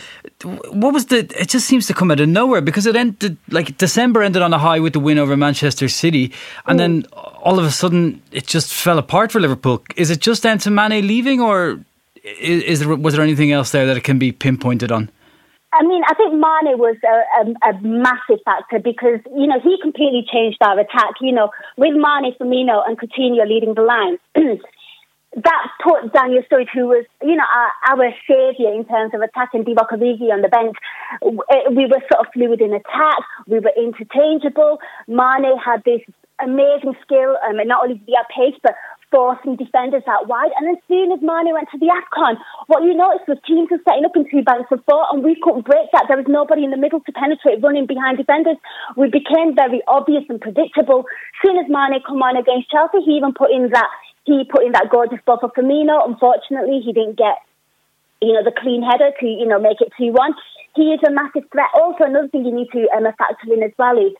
what 0.70 0.94
was 0.94 1.06
the? 1.06 1.18
It 1.38 1.48
just 1.48 1.66
seems 1.66 1.86
to 1.88 1.94
come 1.94 2.10
out 2.10 2.20
of 2.20 2.28
nowhere 2.28 2.60
because 2.60 2.86
it 2.86 2.96
ended 2.96 3.36
like 3.50 3.76
December 3.76 4.22
ended 4.22 4.42
on 4.42 4.52
a 4.54 4.58
high 4.58 4.78
with 4.80 4.92
the 4.92 5.00
win 5.00 5.18
over 5.18 5.36
Manchester 5.36 5.88
City, 5.88 6.32
and 6.66 6.78
then 6.78 7.04
all 7.42 7.58
of 7.58 7.64
a 7.64 7.70
sudden 7.70 8.22
it 8.32 8.46
just 8.46 8.72
fell 8.72 8.98
apart 8.98 9.32
for 9.32 9.40
Liverpool. 9.40 9.82
Is 9.96 10.10
it 10.10 10.20
just 10.20 10.42
down 10.42 10.58
to 10.58 10.70
Mane 10.70 11.06
leaving, 11.06 11.40
or 11.40 11.80
is, 12.22 12.62
is 12.62 12.80
there 12.80 12.94
was 12.94 13.14
there 13.14 13.22
anything 13.22 13.52
else 13.52 13.72
there 13.72 13.86
that 13.86 13.96
it 13.96 14.04
can 14.04 14.18
be 14.18 14.32
pinpointed 14.32 14.92
on? 14.92 15.10
I 15.72 15.82
mean, 15.82 16.02
I 16.08 16.14
think 16.14 16.32
Mane 16.32 16.78
was 16.78 16.96
a, 17.04 17.44
a, 17.44 17.70
a 17.70 17.80
massive 17.82 18.40
factor 18.44 18.78
because, 18.78 19.20
you 19.36 19.46
know, 19.46 19.60
he 19.60 19.76
completely 19.82 20.24
changed 20.24 20.58
our 20.62 20.78
attack. 20.80 21.20
You 21.20 21.32
know, 21.32 21.50
with 21.76 21.92
Mane, 21.92 22.34
Firmino 22.40 22.80
and 22.86 22.98
Coutinho 22.98 23.46
leading 23.46 23.74
the 23.74 23.82
line, 23.82 24.16
that 25.36 25.62
put 25.84 26.12
Daniel 26.14 26.42
Sturridge, 26.50 26.72
who 26.72 26.86
was, 26.86 27.04
you 27.22 27.36
know, 27.36 27.44
our, 27.44 27.98
our 27.98 28.14
saviour 28.26 28.72
in 28.72 28.86
terms 28.86 29.12
of 29.12 29.20
attack, 29.20 29.50
and 29.52 29.66
Divock 29.66 29.92
on 29.92 30.40
the 30.40 30.48
bench. 30.48 30.76
We 31.22 31.84
were 31.84 32.00
sort 32.10 32.26
of 32.26 32.32
fluid 32.32 32.62
in 32.62 32.72
attack. 32.72 33.20
We 33.46 33.60
were 33.60 33.72
interchangeable. 33.76 34.78
Mane 35.06 35.52
had 35.62 35.84
this 35.84 36.00
amazing 36.40 36.94
skill, 37.02 37.36
um, 37.46 37.58
and 37.58 37.68
not 37.68 37.84
only 37.84 38.00
have 38.16 38.26
pace, 38.34 38.58
but 38.62 38.72
forcing 39.10 39.56
defenders 39.56 40.02
out 40.06 40.28
wide. 40.28 40.52
And 40.58 40.76
as 40.76 40.80
soon 40.88 41.12
as 41.12 41.20
Mane 41.20 41.52
went 41.52 41.68
to 41.72 41.78
the 41.78 41.88
AFCON, 41.88 42.36
what 42.66 42.84
you 42.84 42.94
noticed 42.94 43.28
was 43.28 43.38
teams 43.46 43.68
were 43.70 43.82
setting 43.84 44.04
up 44.04 44.16
in 44.16 44.28
two 44.28 44.42
banks 44.42 44.68
of 44.70 44.84
four, 44.84 45.04
and 45.12 45.24
we 45.24 45.36
couldn't 45.40 45.64
break 45.64 45.88
that. 45.92 46.06
There 46.08 46.16
was 46.16 46.28
nobody 46.28 46.64
in 46.64 46.70
the 46.70 46.80
middle 46.80 47.00
to 47.00 47.12
penetrate, 47.12 47.62
running 47.62 47.86
behind 47.86 48.18
defenders. 48.18 48.56
We 48.96 49.08
became 49.08 49.56
very 49.56 49.80
obvious 49.88 50.24
and 50.28 50.40
predictable. 50.40 51.08
As 51.08 51.38
soon 51.44 51.56
as 51.56 51.66
Mane 51.68 52.00
come 52.04 52.20
on 52.22 52.36
against 52.36 52.70
Chelsea, 52.70 53.04
he 53.04 53.16
even 53.16 53.32
put 53.32 53.50
in 53.50 53.70
that 53.72 53.88
he 54.24 54.44
put 54.44 54.60
in 54.60 54.72
that 54.72 54.92
gorgeous 54.92 55.24
ball 55.24 55.40
for 55.40 55.48
Firmino. 55.56 56.04
Unfortunately, 56.04 56.84
he 56.84 56.92
didn't 56.92 57.16
get 57.16 57.40
you 58.20 58.32
know, 58.32 58.42
the 58.42 58.52
clean 58.52 58.82
header 58.82 59.10
to, 59.20 59.26
you 59.26 59.46
know, 59.46 59.60
make 59.60 59.80
it 59.80 59.92
2 59.98 60.12
1. 60.12 60.34
He 60.74 60.94
is 60.94 61.00
a 61.06 61.10
massive 61.10 61.48
threat. 61.50 61.70
Also, 61.74 62.04
another 62.04 62.28
thing 62.28 62.44
you 62.44 62.54
need 62.54 62.68
to 62.72 62.86
um, 62.94 63.04
factor 63.16 63.52
in 63.52 63.62
as 63.62 63.72
well 63.78 63.96
is 63.98 64.12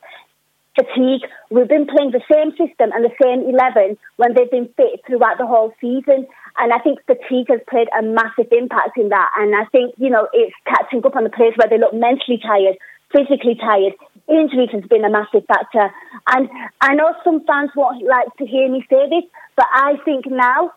fatigue. 0.79 1.27
We've 1.51 1.69
been 1.69 1.87
playing 1.87 2.15
the 2.15 2.23
same 2.31 2.55
system 2.55 2.95
and 2.95 3.03
the 3.03 3.15
same 3.19 3.51
11 3.51 3.99
when 4.17 4.35
they've 4.35 4.51
been 4.51 4.71
fit 4.79 5.03
throughout 5.07 5.39
the 5.39 5.47
whole 5.47 5.75
season. 5.81 6.27
And 6.59 6.73
I 6.73 6.79
think 6.79 7.03
fatigue 7.07 7.51
has 7.51 7.61
played 7.69 7.89
a 7.99 8.03
massive 8.03 8.47
impact 8.53 8.97
in 8.97 9.09
that. 9.11 9.31
And 9.37 9.55
I 9.55 9.67
think, 9.75 9.95
you 9.99 10.11
know, 10.11 10.29
it's 10.33 10.55
catching 10.67 11.05
up 11.05 11.17
on 11.17 11.25
the 11.25 11.35
players 11.35 11.55
where 11.59 11.69
they 11.69 11.79
look 11.79 11.95
mentally 11.95 12.39
tired, 12.39 12.79
physically 13.11 13.59
tired. 13.59 13.99
Injuries 14.31 14.71
has 14.73 14.85
been 14.87 15.05
a 15.05 15.11
massive 15.11 15.47
factor. 15.47 15.91
And 16.31 16.49
I 16.81 16.95
know 16.95 17.15
some 17.25 17.43
fans 17.47 17.71
won't 17.75 18.05
like 18.07 18.31
to 18.39 18.47
hear 18.47 18.71
me 18.71 18.87
say 18.91 19.09
this, 19.11 19.27
but 19.57 19.67
I 19.73 19.99
think 20.05 20.27
now 20.27 20.73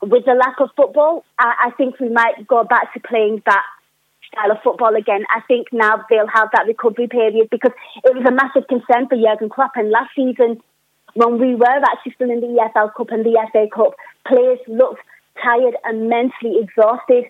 with 0.00 0.24
the 0.24 0.34
lack 0.34 0.60
of 0.60 0.70
football, 0.76 1.24
I, 1.38 1.68
I 1.68 1.70
think 1.76 1.98
we 2.00 2.08
might 2.08 2.46
go 2.46 2.64
back 2.64 2.94
to 2.94 3.00
playing 3.00 3.42
that 3.46 3.64
style 4.32 4.52
of 4.52 4.62
football 4.62 4.94
again. 4.94 5.24
I 5.34 5.40
think 5.48 5.68
now 5.72 6.04
they'll 6.08 6.28
have 6.32 6.48
that 6.52 6.66
recovery 6.66 7.08
period 7.08 7.48
because 7.50 7.72
it 8.04 8.14
was 8.14 8.24
a 8.26 8.32
massive 8.32 8.68
concern 8.68 9.08
for 9.08 9.16
Jurgen 9.16 9.48
Klopp. 9.48 9.72
And 9.76 9.90
last 9.90 10.10
season, 10.14 10.60
when 11.14 11.38
we 11.38 11.54
were 11.54 11.82
actually 11.82 12.12
still 12.14 12.30
in 12.30 12.40
the 12.40 12.46
EFL 12.46 12.94
Cup 12.94 13.10
and 13.10 13.24
the 13.24 13.36
FA 13.52 13.66
Cup, 13.74 13.94
players 14.26 14.58
looked 14.68 15.00
tired 15.42 15.74
and 15.84 16.08
mentally 16.08 16.60
exhausted. 16.60 17.24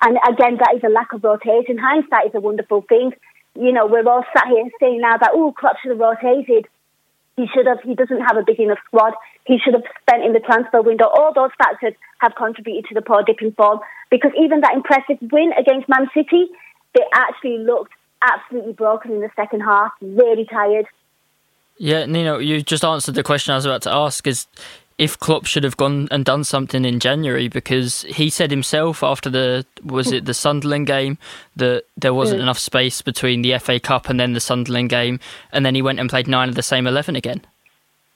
And 0.00 0.18
again, 0.28 0.58
that 0.58 0.74
is 0.76 0.82
a 0.84 0.90
lack 0.90 1.12
of 1.12 1.24
rotation. 1.24 1.78
Hindsight 1.78 2.28
is 2.28 2.34
a 2.34 2.40
wonderful 2.40 2.84
thing. 2.88 3.12
You 3.54 3.72
know, 3.72 3.86
we're 3.86 4.06
all 4.08 4.24
sat 4.32 4.46
here 4.46 4.70
saying 4.80 5.00
now 5.00 5.18
that, 5.18 5.30
oh, 5.34 5.52
Klopp 5.52 5.76
should 5.82 5.90
have 5.90 5.98
rotated. 5.98 6.66
He 7.38 7.46
should 7.54 7.66
have. 7.66 7.78
He 7.84 7.94
doesn't 7.94 8.20
have 8.20 8.36
a 8.36 8.42
big 8.42 8.58
enough 8.58 8.78
squad. 8.86 9.14
He 9.46 9.58
should 9.62 9.74
have 9.74 9.84
spent 10.02 10.24
in 10.24 10.32
the 10.32 10.40
transfer 10.40 10.82
window. 10.82 11.06
All 11.06 11.32
those 11.32 11.54
factors 11.56 11.94
have 12.18 12.34
contributed 12.36 12.86
to 12.88 12.94
the 12.94 13.00
poor 13.00 13.22
dip 13.22 13.40
in 13.40 13.52
form. 13.52 13.78
Because 14.10 14.32
even 14.36 14.60
that 14.62 14.74
impressive 14.74 15.18
win 15.30 15.52
against 15.56 15.88
Man 15.88 16.08
City, 16.12 16.50
they 16.96 17.04
actually 17.14 17.58
looked 17.58 17.92
absolutely 18.22 18.72
broken 18.72 19.12
in 19.12 19.20
the 19.20 19.30
second 19.36 19.60
half. 19.60 19.92
Really 20.02 20.46
tired. 20.46 20.86
Yeah, 21.76 22.06
Nino, 22.06 22.38
you 22.38 22.60
just 22.60 22.84
answered 22.84 23.14
the 23.14 23.22
question 23.22 23.52
I 23.52 23.56
was 23.56 23.66
about 23.66 23.82
to 23.82 23.92
ask. 23.92 24.26
Is 24.26 24.48
if 24.98 25.16
Klopp 25.18 25.46
should 25.46 25.62
have 25.62 25.76
gone 25.76 26.08
and 26.10 26.24
done 26.24 26.42
something 26.42 26.84
in 26.84 26.98
January 26.98 27.46
because 27.46 28.02
he 28.02 28.28
said 28.28 28.50
himself 28.50 29.02
after 29.02 29.30
the 29.30 29.64
was 29.84 30.10
it 30.10 30.24
the 30.24 30.34
Sunderland 30.34 30.88
game 30.88 31.18
that 31.54 31.84
there 31.96 32.12
wasn't 32.12 32.42
enough 32.42 32.58
space 32.58 33.00
between 33.00 33.42
the 33.42 33.56
FA 33.58 33.78
Cup 33.78 34.10
and 34.10 34.18
then 34.18 34.32
the 34.32 34.40
Sunderland 34.40 34.90
game, 34.90 35.20
and 35.52 35.64
then 35.64 35.74
he 35.74 35.82
went 35.82 36.00
and 36.00 36.10
played 36.10 36.26
nine 36.26 36.48
of 36.48 36.56
the 36.56 36.62
same 36.62 36.86
eleven 36.86 37.14
again. 37.14 37.40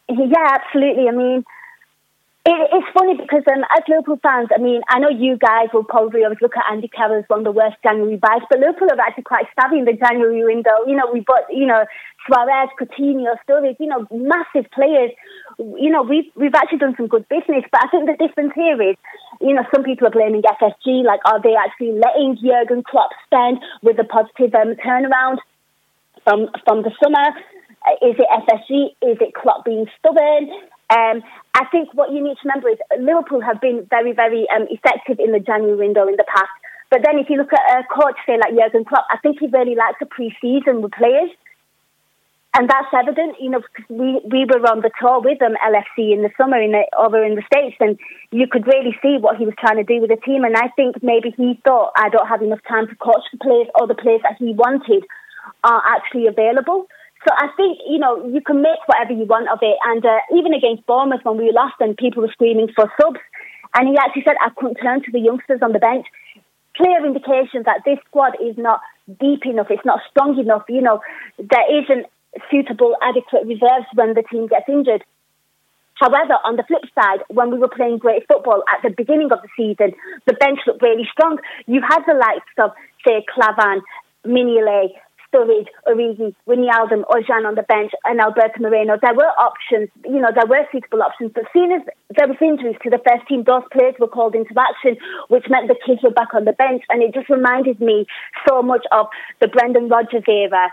Yeah, 0.08 0.48
absolutely. 0.50 1.08
I 1.08 1.12
mean, 1.12 1.44
it, 2.44 2.70
it's 2.72 2.88
funny 2.92 3.14
because 3.14 3.44
um, 3.46 3.62
as 3.70 3.84
Liverpool 3.88 4.18
fans, 4.20 4.48
I 4.54 4.60
mean, 4.60 4.82
I 4.88 4.98
know 4.98 5.08
you 5.08 5.38
guys 5.38 5.68
will 5.72 5.84
probably 5.84 6.24
always 6.24 6.40
look 6.42 6.56
at 6.56 6.64
Andy 6.70 6.88
Carroll 6.88 7.20
as 7.20 7.24
one 7.28 7.40
of 7.40 7.44
the 7.44 7.52
worst 7.52 7.76
January 7.84 8.16
buys, 8.16 8.42
but 8.50 8.58
Liverpool 8.58 8.88
are 8.90 9.00
actually 9.00 9.22
quite 9.22 9.46
savvy 9.54 9.78
in 9.78 9.84
the 9.84 9.92
January 9.92 10.42
window. 10.44 10.82
You 10.86 10.96
know, 10.96 11.06
we 11.12 11.20
bought, 11.20 11.46
you 11.52 11.66
know, 11.66 11.86
Suarez, 12.26 12.68
Coutinho, 12.80 13.36
Sturridge, 13.46 13.76
you 13.78 13.86
know, 13.86 14.08
massive 14.10 14.68
players. 14.72 15.12
You 15.58 15.90
know, 15.90 16.02
we've 16.02 16.30
we've 16.36 16.54
actually 16.54 16.78
done 16.78 16.94
some 16.96 17.08
good 17.08 17.28
business, 17.28 17.64
but 17.70 17.84
I 17.84 17.88
think 17.88 18.06
the 18.06 18.16
difference 18.16 18.52
here 18.54 18.80
is, 18.80 18.96
you 19.40 19.54
know, 19.54 19.62
some 19.74 19.84
people 19.84 20.06
are 20.06 20.10
blaming 20.10 20.42
FSG, 20.42 21.04
like, 21.04 21.20
are 21.24 21.40
they 21.42 21.54
actually 21.54 21.92
letting 21.92 22.38
Jurgen 22.40 22.82
Klopp 22.82 23.10
spend 23.26 23.58
with 23.82 23.98
a 23.98 24.04
positive 24.04 24.54
um, 24.54 24.74
turnaround 24.80 25.38
from 26.24 26.48
from 26.64 26.82
the 26.82 26.92
summer? 27.02 27.36
Uh, 27.84 28.08
Is 28.08 28.16
it 28.18 28.28
FSG? 28.30 29.10
Is 29.12 29.18
it 29.20 29.34
Klopp 29.34 29.64
being 29.64 29.86
stubborn? 29.98 30.50
Um, 30.92 31.22
I 31.54 31.64
think 31.72 31.88
what 31.94 32.12
you 32.12 32.22
need 32.22 32.36
to 32.36 32.44
remember 32.44 32.68
is 32.68 32.78
Liverpool 33.00 33.40
have 33.40 33.60
been 33.60 33.86
very, 33.88 34.12
very 34.12 34.46
um, 34.54 34.66
effective 34.68 35.18
in 35.18 35.32
the 35.32 35.40
January 35.40 35.76
window 35.76 36.06
in 36.06 36.16
the 36.16 36.24
past. 36.28 36.52
But 36.90 37.00
then 37.04 37.18
if 37.18 37.30
you 37.30 37.38
look 37.38 37.52
at 37.52 37.80
a 37.80 37.84
coach, 37.88 38.16
say 38.26 38.36
like 38.36 38.52
Jurgen 38.52 38.84
Klopp, 38.84 39.06
I 39.08 39.16
think 39.18 39.40
he 39.40 39.46
really 39.48 39.74
likes 39.74 39.96
a 40.02 40.06
pre-season 40.06 40.82
with 40.82 40.92
players. 40.92 41.30
And 42.54 42.68
that's 42.68 42.92
evident, 42.92 43.40
you 43.40 43.48
know, 43.48 43.64
because 43.64 43.88
we, 43.88 44.20
we 44.28 44.44
were 44.44 44.60
on 44.68 44.84
the 44.84 44.92
tour 45.00 45.24
with 45.24 45.40
them, 45.40 45.56
LFC, 45.64 46.12
in 46.12 46.20
the 46.20 46.28
summer 46.36 46.60
in 46.60 46.72
the, 46.72 46.84
over 47.00 47.24
in 47.24 47.34
the 47.34 47.42
States, 47.48 47.76
and 47.80 47.96
you 48.30 48.44
could 48.44 48.66
really 48.68 48.92
see 49.00 49.16
what 49.16 49.40
he 49.40 49.48
was 49.48 49.56
trying 49.56 49.80
to 49.80 49.88
do 49.88 50.04
with 50.04 50.12
the 50.12 50.20
team. 50.20 50.44
And 50.44 50.52
I 50.52 50.68
think 50.76 51.00
maybe 51.00 51.32
he 51.32 51.56
thought, 51.64 51.96
I 51.96 52.12
don't 52.12 52.28
have 52.28 52.44
enough 52.44 52.60
time 52.68 52.88
to 52.88 52.96
coach 53.00 53.24
the 53.32 53.40
players, 53.40 53.72
or 53.80 53.88
the 53.88 53.96
players 53.96 54.20
that 54.28 54.36
he 54.36 54.52
wanted 54.52 55.08
are 55.64 55.80
actually 55.96 56.28
available. 56.28 56.92
So 57.24 57.32
I 57.32 57.48
think, 57.56 57.80
you 57.88 57.96
know, 57.96 58.20
you 58.28 58.44
can 58.44 58.60
make 58.60 58.84
whatever 58.84 59.16
you 59.16 59.24
want 59.24 59.48
of 59.48 59.64
it. 59.64 59.78
And 59.88 60.04
uh, 60.04 60.20
even 60.36 60.52
against 60.52 60.84
Bournemouth, 60.84 61.24
when 61.24 61.40
we 61.40 61.56
lost 61.56 61.80
and 61.80 61.96
people 61.96 62.20
were 62.20 62.36
screaming 62.36 62.68
for 62.76 62.84
subs, 63.00 63.22
and 63.72 63.88
he 63.88 63.96
actually 63.96 64.28
said, 64.28 64.36
I 64.44 64.52
couldn't 64.52 64.76
turn 64.76 65.00
to 65.08 65.10
the 65.10 65.24
youngsters 65.24 65.64
on 65.64 65.72
the 65.72 65.80
bench. 65.80 66.04
Clear 66.76 67.00
indication 67.00 67.64
that 67.64 67.80
this 67.88 67.96
squad 68.08 68.36
is 68.44 68.60
not 68.60 68.80
deep 69.08 69.46
enough, 69.48 69.68
it's 69.70 69.88
not 69.88 70.00
strong 70.10 70.38
enough. 70.38 70.64
You 70.68 70.82
know, 70.82 71.00
there 71.38 71.68
isn't 71.80 72.06
suitable, 72.50 72.96
adequate 73.02 73.46
reserves 73.46 73.86
when 73.94 74.14
the 74.14 74.22
team 74.22 74.46
gets 74.46 74.68
injured. 74.68 75.04
However, 75.94 76.34
on 76.44 76.56
the 76.56 76.64
flip 76.64 76.82
side, 76.94 77.22
when 77.28 77.50
we 77.50 77.58
were 77.58 77.68
playing 77.68 77.98
great 77.98 78.26
football 78.26 78.64
at 78.66 78.82
the 78.82 78.90
beginning 78.90 79.30
of 79.30 79.38
the 79.42 79.48
season, 79.56 79.94
the 80.26 80.32
bench 80.34 80.58
looked 80.66 80.82
really 80.82 81.06
strong. 81.12 81.38
You 81.66 81.80
had 81.80 82.00
the 82.06 82.14
likes 82.14 82.50
of, 82.58 82.72
say, 83.06 83.24
Klavan, 83.32 83.82
Mignolet, 84.26 84.94
Sturridge, 85.32 85.68
Origi, 85.86 86.34
Wijnaldum, 86.48 87.04
Ojan 87.06 87.46
on 87.46 87.54
the 87.54 87.62
bench, 87.62 87.92
and 88.04 88.20
Alberto 88.20 88.60
Moreno. 88.60 88.98
There 89.00 89.14
were 89.14 89.30
options, 89.38 89.88
you 90.04 90.20
know, 90.20 90.30
there 90.34 90.46
were 90.48 90.66
suitable 90.72 91.02
options. 91.02 91.32
But 91.34 91.44
soon 91.52 91.72
as 91.72 91.82
there 92.16 92.28
was 92.28 92.36
injuries 92.40 92.76
to 92.82 92.90
the 92.90 93.00
first 93.06 93.28
team, 93.28 93.44
those 93.44 93.62
players 93.72 93.94
were 93.98 94.08
called 94.08 94.34
into 94.34 94.54
action, 94.58 94.96
which 95.28 95.46
meant 95.48 95.68
the 95.68 95.78
kids 95.86 96.02
were 96.02 96.10
back 96.10 96.34
on 96.34 96.44
the 96.44 96.52
bench. 96.52 96.82
And 96.90 97.02
it 97.02 97.14
just 97.14 97.28
reminded 97.28 97.80
me 97.80 98.06
so 98.48 98.62
much 98.62 98.84
of 98.92 99.06
the 99.40 99.48
Brendan 99.48 99.88
Rodgers 99.88 100.24
era 100.26 100.68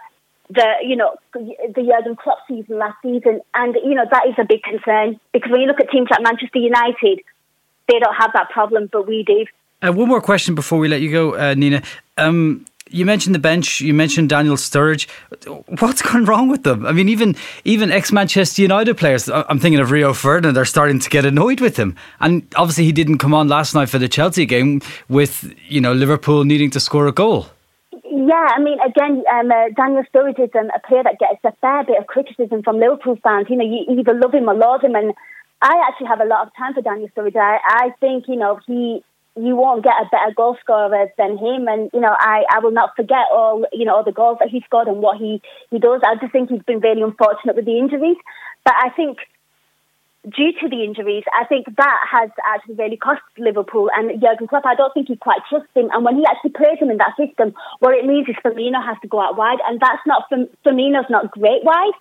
the 0.49 0.65
you 0.83 0.95
know 0.95 1.15
the 1.33 1.73
Jurgen 1.75 2.15
Klopp 2.15 2.39
season 2.47 2.77
last 2.77 2.97
season, 3.01 3.41
and 3.53 3.75
you 3.83 3.95
know 3.95 4.05
that 4.09 4.27
is 4.27 4.35
a 4.37 4.45
big 4.45 4.63
concern 4.63 5.19
because 5.31 5.51
when 5.51 5.61
you 5.61 5.67
look 5.67 5.79
at 5.79 5.89
teams 5.91 6.07
like 6.09 6.21
Manchester 6.21 6.59
United, 6.59 7.21
they 7.87 7.99
don't 7.99 8.15
have 8.15 8.31
that 8.33 8.49
problem, 8.49 8.89
but 8.91 9.07
we 9.07 9.23
do. 9.23 9.45
Uh, 9.81 9.93
one 9.93 10.09
more 10.09 10.21
question 10.21 10.55
before 10.55 10.79
we 10.79 10.87
let 10.87 11.01
you 11.01 11.11
go, 11.11 11.35
uh, 11.35 11.53
Nina. 11.53 11.81
Um, 12.17 12.65
you 12.91 13.05
mentioned 13.05 13.35
the 13.35 13.39
bench. 13.39 13.81
You 13.81 13.93
mentioned 13.93 14.29
Daniel 14.29 14.55
Sturridge. 14.55 15.07
What's 15.79 16.01
gone 16.01 16.25
wrong 16.25 16.49
with 16.49 16.63
them? 16.63 16.85
I 16.85 16.91
mean, 16.91 17.07
even 17.09 17.35
even 17.63 17.91
ex 17.91 18.11
Manchester 18.11 18.63
United 18.63 18.97
players. 18.97 19.29
I'm 19.29 19.59
thinking 19.59 19.79
of 19.79 19.91
Rio 19.91 20.13
Ferdinand. 20.13 20.55
They're 20.55 20.65
starting 20.65 20.99
to 20.99 21.09
get 21.09 21.25
annoyed 21.25 21.61
with 21.61 21.77
him. 21.77 21.95
And 22.19 22.47
obviously, 22.55 22.85
he 22.85 22.91
didn't 22.91 23.19
come 23.19 23.33
on 23.33 23.47
last 23.47 23.75
night 23.75 23.89
for 23.89 23.99
the 23.99 24.09
Chelsea 24.09 24.45
game 24.45 24.81
with 25.07 25.53
you 25.67 25.79
know 25.79 25.93
Liverpool 25.93 26.43
needing 26.43 26.71
to 26.71 26.79
score 26.79 27.07
a 27.07 27.11
goal. 27.11 27.47
Yeah, 28.29 28.45
I 28.55 28.61
mean, 28.61 28.77
again, 28.79 29.23
um, 29.33 29.49
uh, 29.49 29.73
Daniel 29.75 30.03
Sturridge 30.13 30.37
is 30.37 30.53
um, 30.53 30.69
a 30.69 30.79
player 30.87 31.01
that 31.01 31.17
gets 31.17 31.41
a 31.43 31.51
fair 31.61 31.83
bit 31.83 31.97
of 31.97 32.05
criticism 32.05 32.61
from 32.61 32.77
Liverpool 32.77 33.17
fans. 33.23 33.47
You 33.49 33.57
know, 33.57 33.65
you 33.65 33.89
either 33.89 34.13
love 34.13 34.35
him 34.35 34.47
or 34.47 34.53
loathe 34.53 34.83
him, 34.83 34.93
and 34.93 35.15
I 35.63 35.73
actually 35.87 36.13
have 36.13 36.21
a 36.21 36.29
lot 36.29 36.45
of 36.45 36.53
time 36.55 36.75
for 36.75 36.83
Daniel 36.83 37.09
Sturridge. 37.09 37.35
I, 37.35 37.57
I 37.65 37.89
think, 37.99 38.25
you 38.27 38.35
know, 38.35 38.59
he 38.67 39.03
you 39.35 39.55
won't 39.55 39.83
get 39.83 39.97
a 39.97 40.09
better 40.11 40.31
goal 40.35 40.57
scorer 40.61 41.09
than 41.17 41.39
him, 41.39 41.67
and 41.67 41.89
you 41.91 42.01
know, 42.01 42.13
I, 42.19 42.43
I 42.53 42.59
will 42.59 42.71
not 42.71 42.95
forget 42.95 43.25
all 43.33 43.65
you 43.73 43.85
know 43.85 43.95
all 43.95 44.03
the 44.03 44.11
goals 44.11 44.37
that 44.41 44.49
he 44.49 44.61
scored 44.61 44.87
and 44.87 45.01
what 45.01 45.17
he 45.17 45.41
he 45.71 45.79
does. 45.79 46.01
I 46.05 46.13
just 46.21 46.31
think 46.31 46.49
he's 46.51 46.61
been 46.69 46.81
really 46.81 47.01
unfortunate 47.01 47.55
with 47.55 47.65
the 47.65 47.79
injuries, 47.79 48.17
but 48.63 48.75
I 48.77 48.89
think 48.89 49.17
due 50.27 50.51
to 50.59 50.67
the 50.67 50.83
injuries, 50.83 51.23
I 51.31 51.45
think 51.45 51.65
that 51.77 51.99
has 52.11 52.29
actually 52.43 52.75
really 52.75 52.97
cost 52.97 53.21
Liverpool 53.37 53.89
and 53.95 54.11
Jurgen 54.19 54.47
Klopp. 54.47 54.65
I 54.65 54.75
don't 54.75 54.93
think 54.93 55.07
he 55.07 55.15
quite 55.15 55.39
trusts 55.47 55.71
him. 55.73 55.89
And 55.93 56.03
when 56.03 56.17
he 56.17 56.25
actually 56.27 56.51
plays 56.51 56.79
him 56.79 56.89
in 56.89 56.97
that 56.97 57.15
system, 57.15 57.53
what 57.79 57.95
it 57.95 58.05
means 58.05 58.27
is 58.27 58.35
Firmino 58.43 58.83
has 58.83 58.97
to 59.01 59.07
go 59.07 59.21
out 59.21 59.37
wide, 59.37 59.59
and 59.67 59.79
that's 59.79 60.03
not 60.05 60.29
Firmino's 60.65 61.09
not 61.09 61.31
great 61.31 61.63
wide. 61.63 61.95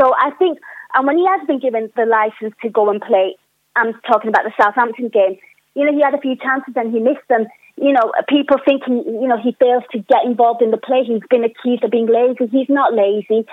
So 0.00 0.12
I 0.20 0.30
think, 0.38 0.58
and 0.94 1.06
when 1.06 1.16
he 1.16 1.26
has 1.26 1.46
been 1.46 1.60
given 1.60 1.90
the 1.96 2.04
license 2.04 2.54
to 2.62 2.68
go 2.68 2.90
and 2.90 3.00
play, 3.00 3.36
I'm 3.76 3.94
talking 4.06 4.28
about 4.28 4.44
the 4.44 4.52
Southampton 4.60 5.08
game. 5.08 5.38
You 5.74 5.86
know, 5.86 5.92
he 5.92 6.02
had 6.02 6.14
a 6.14 6.20
few 6.20 6.36
chances 6.36 6.74
and 6.76 6.92
he 6.92 7.00
missed 7.00 7.24
them. 7.28 7.46
You 7.76 7.92
know, 7.92 8.12
people 8.28 8.58
think 8.64 8.84
he, 8.84 8.92
you 8.92 9.28
know, 9.28 9.40
he 9.40 9.56
fails 9.58 9.84
to 9.92 9.98
get 9.98 10.24
involved 10.26 10.60
in 10.60 10.70
the 10.70 10.76
play. 10.76 11.04
He's 11.04 11.24
been 11.30 11.44
accused 11.44 11.84
of 11.84 11.90
being 11.90 12.06
lazy. 12.06 12.52
He's 12.52 12.68
not 12.68 12.92
lazy 12.92 13.48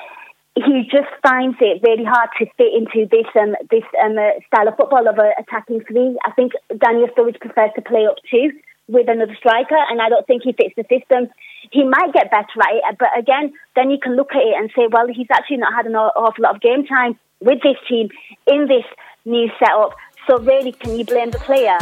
he 0.55 0.83
just 0.89 1.09
finds 1.21 1.57
it 1.61 1.81
really 1.85 2.03
hard 2.03 2.29
to 2.39 2.45
fit 2.57 2.73
into 2.73 3.07
this 3.09 3.27
um, 3.39 3.55
this 3.69 3.83
um, 4.03 4.17
uh, 4.17 4.39
style 4.47 4.67
of 4.67 4.75
football 4.75 5.07
of 5.07 5.17
attacking 5.37 5.81
three. 5.87 6.17
I 6.25 6.31
think 6.31 6.53
Daniel 6.77 7.07
Sturridge 7.09 7.39
prefers 7.39 7.71
to 7.75 7.81
play 7.81 8.05
up 8.05 8.17
two 8.29 8.51
with 8.87 9.07
another 9.07 9.35
striker, 9.37 9.77
and 9.89 10.01
I 10.01 10.09
don't 10.09 10.25
think 10.25 10.43
he 10.43 10.53
fits 10.53 10.75
the 10.75 10.83
system. 10.89 11.29
He 11.71 11.83
might 11.83 12.11
get 12.13 12.31
better 12.31 12.57
at 12.61 12.73
it, 12.73 12.97
but 12.97 13.09
again, 13.17 13.53
then 13.75 13.91
you 13.91 13.99
can 14.01 14.15
look 14.15 14.31
at 14.33 14.41
it 14.41 14.55
and 14.57 14.71
say, 14.75 14.87
well, 14.91 15.07
he's 15.07 15.27
actually 15.31 15.57
not 15.57 15.73
had 15.73 15.85
an 15.85 15.95
awful 15.95 16.43
lot 16.43 16.55
of 16.55 16.61
game 16.61 16.85
time 16.85 17.19
with 17.39 17.61
this 17.61 17.77
team 17.87 18.09
in 18.47 18.67
this 18.67 18.85
new 19.25 19.49
setup. 19.59 19.95
So 20.27 20.39
really, 20.39 20.71
can 20.71 20.97
you 20.97 21.05
blame 21.05 21.29
the 21.29 21.39
player? 21.39 21.77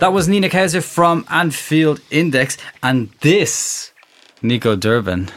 That 0.00 0.12
was 0.12 0.28
Nina 0.28 0.48
Kaiser 0.48 0.80
from 0.80 1.24
Anfield 1.28 2.00
Index, 2.10 2.56
and 2.82 3.10
this, 3.20 3.92
Nico 4.42 4.76
Durbin, 4.76 5.28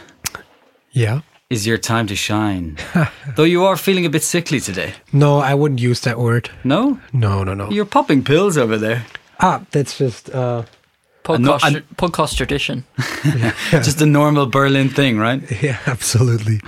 Yeah. 0.91 1.21
is 1.49 1.65
your 1.65 1.79
time 1.79 2.05
to 2.07 2.15
shine. 2.15 2.77
Though 3.35 3.43
you 3.43 3.63
are 3.65 3.75
feeling 3.75 4.05
a 4.05 4.09
bit 4.09 4.23
sickly 4.23 4.59
today. 4.59 4.93
No, 5.11 5.39
I 5.39 5.55
wouldn't 5.55 5.81
use 5.81 6.01
that 6.01 6.19
word. 6.19 6.51
No? 6.63 6.99
No, 7.11 7.43
no, 7.43 7.55
no. 7.55 7.71
You're 7.71 7.85
popping 7.85 8.23
pills 8.23 8.55
over 8.57 8.77
there. 8.77 9.05
ah, 9.39 9.61
that's 9.71 9.97
just 9.97 10.29
uh, 10.29 10.63
Podcast, 11.23 11.63
and- 11.63 11.97
podcast 11.97 12.35
tradition. 12.37 12.83
Just 13.71 14.01
a 14.01 14.07
normal 14.07 14.47
Berlin 14.47 14.89
thing, 14.89 15.19
right? 15.19 15.39
yeah, 15.61 15.77
absolutely. 15.85 16.59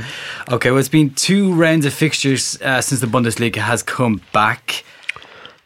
Okay, 0.51 0.69
well, 0.69 0.79
it's 0.79 0.89
been 0.89 1.09
two 1.11 1.53
rounds 1.55 1.85
of 1.87 1.93
fixtures 1.93 2.61
uh, 2.61 2.79
since 2.79 3.01
the 3.01 3.07
Bundesliga 3.07 3.55
has 3.57 3.81
come 3.81 4.21
back. 4.31 4.83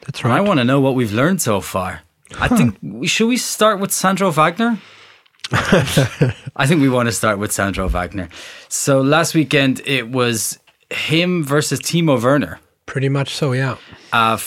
That's 0.05 0.23
And 0.23 0.31
I 0.31 0.39
want 0.39 0.59
to 0.59 0.63
know 0.63 0.79
what 0.79 0.95
we've 0.95 1.11
learned 1.11 1.41
so 1.41 1.59
far. 1.59 2.01
I 2.39 2.47
think, 2.47 2.77
should 3.07 3.27
we 3.27 3.37
start 3.37 3.79
with 3.79 3.91
Sandro 3.91 4.31
Wagner? 4.31 4.79
I 5.51 6.67
think 6.67 6.81
we 6.81 6.89
want 6.89 7.07
to 7.07 7.13
start 7.13 7.39
with 7.39 7.51
Sandro 7.51 7.87
Wagner. 7.87 8.29
So 8.67 9.01
last 9.01 9.33
weekend 9.33 9.81
it 9.85 10.09
was 10.09 10.59
him 10.89 11.43
versus 11.43 11.79
Timo 11.79 12.21
Werner. 12.21 12.59
Pretty 12.85 13.09
much 13.09 13.35
so. 13.35 13.53
Yeah. 13.53 13.77
Uh, 14.11 14.37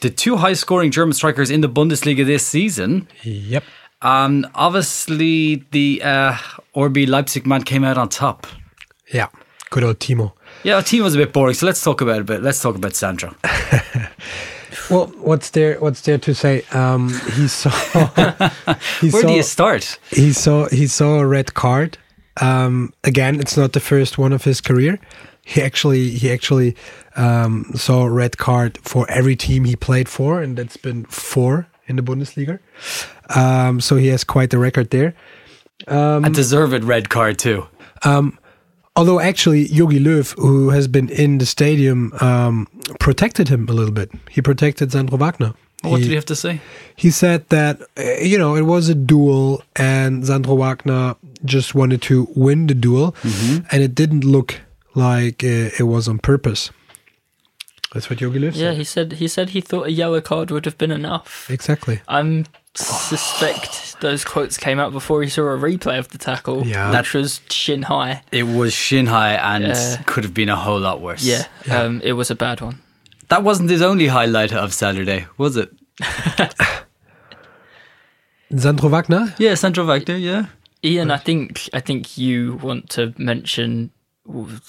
the 0.00 0.10
two 0.10 0.36
high 0.36 0.52
scoring 0.52 0.90
German 0.90 1.12
strikers 1.12 1.50
in 1.50 1.60
the 1.60 1.68
Bundesliga 1.68 2.24
this 2.24 2.46
season. 2.46 3.08
Yep. 3.22 3.64
Um, 4.02 4.46
obviously, 4.54 5.64
the 5.70 6.02
uh, 6.04 6.34
RB 6.76 7.08
Leipzig 7.08 7.46
man 7.46 7.62
came 7.62 7.84
out 7.84 7.96
on 7.96 8.08
top. 8.08 8.46
Yeah. 9.12 9.28
Good 9.70 9.82
old 9.82 9.98
Timo. 9.98 10.32
Yeah, 10.62 10.80
Timo's 10.82 11.14
a 11.14 11.18
bit 11.18 11.32
boring, 11.32 11.54
so 11.54 11.66
let's 11.66 11.82
talk 11.82 12.00
about 12.00 12.16
it 12.16 12.20
a 12.20 12.24
bit. 12.24 12.42
Let's 12.42 12.60
talk 12.60 12.76
about 12.76 12.94
Sandro. 12.94 13.34
Well, 14.90 15.06
what's 15.18 15.50
there? 15.50 15.78
What's 15.80 16.00
there 16.02 16.18
to 16.18 16.34
say? 16.34 16.62
Um, 16.72 17.08
he 17.36 17.48
saw. 17.60 17.70
he 19.00 19.10
Where 19.10 19.22
saw, 19.22 19.28
do 19.28 19.34
you 19.34 19.42
start? 19.42 19.98
He 20.10 20.32
saw. 20.32 20.68
He 20.68 20.86
saw 20.86 21.18
a 21.20 21.26
red 21.26 21.54
card. 21.54 21.98
Um, 22.40 22.92
again, 23.04 23.40
it's 23.40 23.56
not 23.56 23.72
the 23.72 23.80
first 23.80 24.18
one 24.18 24.32
of 24.32 24.44
his 24.44 24.60
career. 24.60 24.98
He 25.44 25.62
actually. 25.62 26.10
He 26.10 26.30
actually 26.30 26.76
um, 27.16 27.70
saw 27.74 28.04
a 28.04 28.10
red 28.10 28.38
card 28.38 28.78
for 28.82 29.08
every 29.10 29.36
team 29.36 29.64
he 29.64 29.76
played 29.76 30.08
for, 30.08 30.42
and 30.42 30.56
that's 30.56 30.76
been 30.76 31.04
four 31.06 31.66
in 31.86 31.96
the 31.96 32.02
Bundesliga. 32.02 32.58
Um, 33.36 33.80
so 33.80 33.96
he 33.96 34.08
has 34.08 34.24
quite 34.24 34.50
the 34.50 34.58
record 34.58 34.90
there. 34.90 35.14
a 36.24 36.30
deserved 36.30 36.84
red 36.84 37.08
card 37.08 37.38
too. 37.38 37.66
Although 38.96 39.18
actually, 39.20 39.66
Jogi 39.68 39.98
Löw, 39.98 40.34
who 40.38 40.70
has 40.70 40.86
been 40.88 41.08
in 41.08 41.38
the 41.38 41.46
stadium, 41.46 42.12
um, 42.20 42.68
protected 43.00 43.48
him 43.48 43.68
a 43.68 43.72
little 43.72 43.92
bit. 43.92 44.10
He 44.30 44.40
protected 44.40 44.92
Sandro 44.92 45.18
Wagner. 45.18 45.54
What 45.82 45.98
did 46.00 46.08
he 46.08 46.14
have 46.14 46.24
to 46.26 46.36
say? 46.36 46.60
he 46.96 47.10
said 47.10 47.46
that 47.50 47.82
uh, 47.98 48.02
you 48.22 48.38
know 48.38 48.54
it 48.56 48.62
was 48.62 48.88
a 48.88 48.94
duel 48.94 49.62
and 49.76 50.24
Sandro 50.26 50.54
Wagner 50.54 51.14
just 51.44 51.74
wanted 51.74 52.00
to 52.02 52.26
win 52.34 52.68
the 52.68 52.74
duel 52.74 53.14
and 53.70 53.82
it 53.82 53.94
didn't 53.94 54.24
look 54.24 54.60
like 54.94 55.44
uh, 55.44 55.68
it 55.78 55.82
was 55.82 56.08
on 56.08 56.18
purpose 56.20 56.70
that's 57.92 58.08
what 58.08 58.18
Jogi 58.20 58.38
Löw 58.40 58.54
Yeah, 58.54 58.70
said 58.70 58.76
he 58.78 58.84
said 58.84 59.12
he 59.14 59.28
said 59.28 59.48
he 59.50 59.60
thought 59.60 59.86
a 59.88 59.92
yellow 59.92 60.20
card 60.22 60.50
would 60.50 60.64
have 60.64 60.78
been 60.78 60.90
enough. 60.92 61.50
exactly 61.50 62.00
I'm 62.08 62.46
suspect 62.74 64.00
those 64.00 64.24
quotes 64.24 64.56
came 64.56 64.78
out 64.80 64.92
before 64.92 65.22
he 65.22 65.28
saw 65.28 65.42
a 65.42 65.56
replay 65.58 65.98
of 65.98 66.08
the 66.08 66.18
tackle, 66.18 66.66
Yeah. 66.66 66.90
which 66.96 67.14
was 67.14 67.40
shin 67.48 67.82
high. 67.82 68.22
It 68.32 68.42
was 68.44 68.72
shin 68.74 69.06
high 69.06 69.34
and 69.34 69.64
Yeah. 69.68 70.02
could 70.06 70.24
have 70.24 70.34
been 70.34 70.48
a 70.48 70.56
whole 70.56 70.80
lot 70.80 71.00
worse. 71.00 71.22
Yeah, 71.24 71.44
Um, 71.70 72.00
it 72.04 72.12
was 72.14 72.30
a 72.30 72.34
bad 72.34 72.60
one. 72.60 72.80
That 73.28 73.42
wasn't 73.42 73.70
his 73.70 73.80
only 73.82 74.08
highlight 74.08 74.52
of 74.52 74.74
Saturday, 74.74 75.26
was 75.38 75.56
it? 75.56 75.70
Sandro 78.56 78.88
Wagner 78.88 79.34
Yeah, 79.38 79.54
Sandro 79.54 79.84
Wagner, 79.84 80.16
yeah. 80.16 80.46
Ian, 80.84 81.10
I 81.10 81.16
think 81.16 81.68
I 81.72 81.80
think 81.80 82.18
you 82.18 82.58
want 82.62 82.90
to 82.90 83.14
mention 83.16 83.90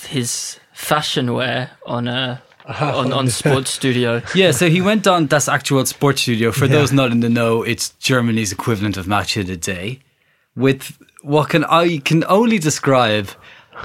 his 0.07 0.59
fashion 0.73 1.33
wear 1.33 1.71
on 1.85 2.07
uh, 2.07 2.37
on 2.79 3.13
on 3.13 3.29
Sports 3.29 3.71
Studio. 3.71 4.21
Yeah, 4.33 4.51
so 4.51 4.69
he 4.69 4.81
went 4.81 5.07
on 5.07 5.27
Das 5.27 5.47
Aktuelle 5.47 5.85
Sports 5.85 6.21
Studio. 6.21 6.51
For 6.51 6.67
those 6.67 6.91
not 6.91 7.11
in 7.11 7.19
the 7.19 7.29
know, 7.29 7.63
it's 7.63 7.89
Germany's 7.99 8.51
equivalent 8.51 8.97
of 8.97 9.07
Match 9.07 9.37
of 9.37 9.47
the 9.47 9.57
Day, 9.57 9.99
with 10.55 10.97
what 11.21 11.49
can 11.49 11.63
I 11.65 11.99
can 11.99 12.23
only 12.27 12.57
describe 12.59 13.29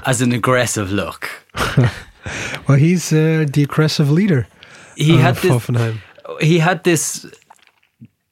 as 0.05 0.21
an 0.21 0.31
aggressive 0.31 0.91
look. 0.91 1.29
well 2.67 2.77
he's 2.77 3.11
uh, 3.11 3.45
the 3.51 3.63
aggressive 3.63 4.11
leader 4.11 4.47
He 4.95 5.17
had 5.17 5.35
this, 5.37 5.51
Hoffenheim 5.51 6.01
he 6.39 6.59
had 6.59 6.83
this 6.83 7.25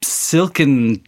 silken 0.03 1.03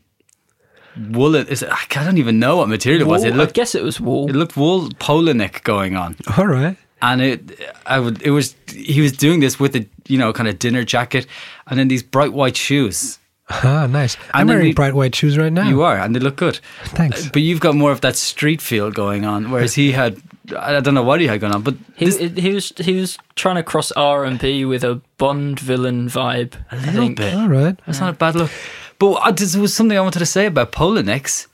woolen. 0.98 1.48
Is 1.48 1.64
it, 1.64 1.70
I 1.72 2.04
don't 2.04 2.18
even 2.18 2.40
know 2.40 2.58
what 2.58 2.70
material 2.70 3.02
it 3.02 3.08
was. 3.08 3.24
It 3.24 3.32
Wool? 3.32 3.36
I 3.36 3.44
looked 3.44 3.54
guess 3.54 3.76
it 3.76 3.84
was 3.84 4.00
wool. 4.00 4.30
it 4.30 4.36
looked 4.36 4.58
wool 4.58 4.90
polo 5.00 5.34
going 5.64 5.96
on. 5.96 6.16
all 6.38 6.48
right 6.48 6.78
and 7.02 7.22
it 7.22 7.40
I 7.86 8.00
would 8.00 8.22
it 8.22 8.32
was 8.32 8.56
he 8.68 9.02
was 9.02 9.12
doing 9.12 9.40
this 9.42 9.60
with 9.60 9.76
a 9.76 9.86
you 10.08 10.18
know 10.18 10.34
kind 10.34 10.48
of 10.50 10.60
dinner 10.60 10.84
jacket 10.84 11.26
and 11.68 11.78
then 11.80 11.88
these 11.88 12.04
bright 12.04 12.34
white 12.34 12.58
shoes. 12.58 13.20
ah 13.50 13.86
nice 13.88 14.18
I'm 14.34 14.48
wearing 14.48 14.68
he- 14.68 14.74
bright 14.74 14.94
white 14.94 15.16
shoes 15.16 15.38
right 15.38 15.52
now 15.54 15.68
You 15.68 15.82
are, 15.84 15.98
and 15.98 16.16
they 16.16 16.20
look 16.22 16.38
good. 16.38 16.60
Thanks. 16.96 17.26
Uh, 17.26 17.30
But 17.34 17.42
you've 17.42 17.60
got 17.60 17.76
more 17.76 17.92
of 17.92 18.00
that 18.02 18.16
street 18.16 18.62
feel 18.62 18.92
going 18.92 19.26
on, 19.26 19.52
whereas 19.52 19.74
he 19.76 19.92
had 19.92 20.14
I 20.58 20.80
don't 20.82 20.94
know 20.96 21.04
what 21.04 21.20
he 21.22 21.28
had 21.28 21.40
going 21.42 21.54
on, 21.56 21.62
but 21.64 21.76
He, 21.96 22.06
this, 22.06 22.18
he 22.18 22.54
was 22.54 22.72
he 22.78 22.94
was 23.00 23.18
trying 23.36 23.56
to 23.56 23.64
cross 23.64 23.92
R 23.92 24.26
and 24.26 24.40
B 24.40 24.66
with 24.66 24.84
a 24.84 25.02
Bond 25.18 25.60
villain 25.60 26.08
vibe. 26.10 26.54
a 26.72 26.76
I 26.76 26.92
little 26.92 27.10
bit. 27.16 27.34
all 27.36 27.50
right 27.50 27.76
That's 27.86 28.00
not 28.00 28.10
a 28.10 28.18
bad 28.18 28.36
look. 28.36 28.52
But 29.00 29.12
I, 29.26 29.32
there 29.32 29.62
was 29.62 29.74
something 29.74 29.98
I 29.98 30.02
wanted 30.02 30.20
to 30.20 30.26
say 30.26 30.46
about 30.46 30.72
polo 30.72 31.02
necks. 31.02 31.48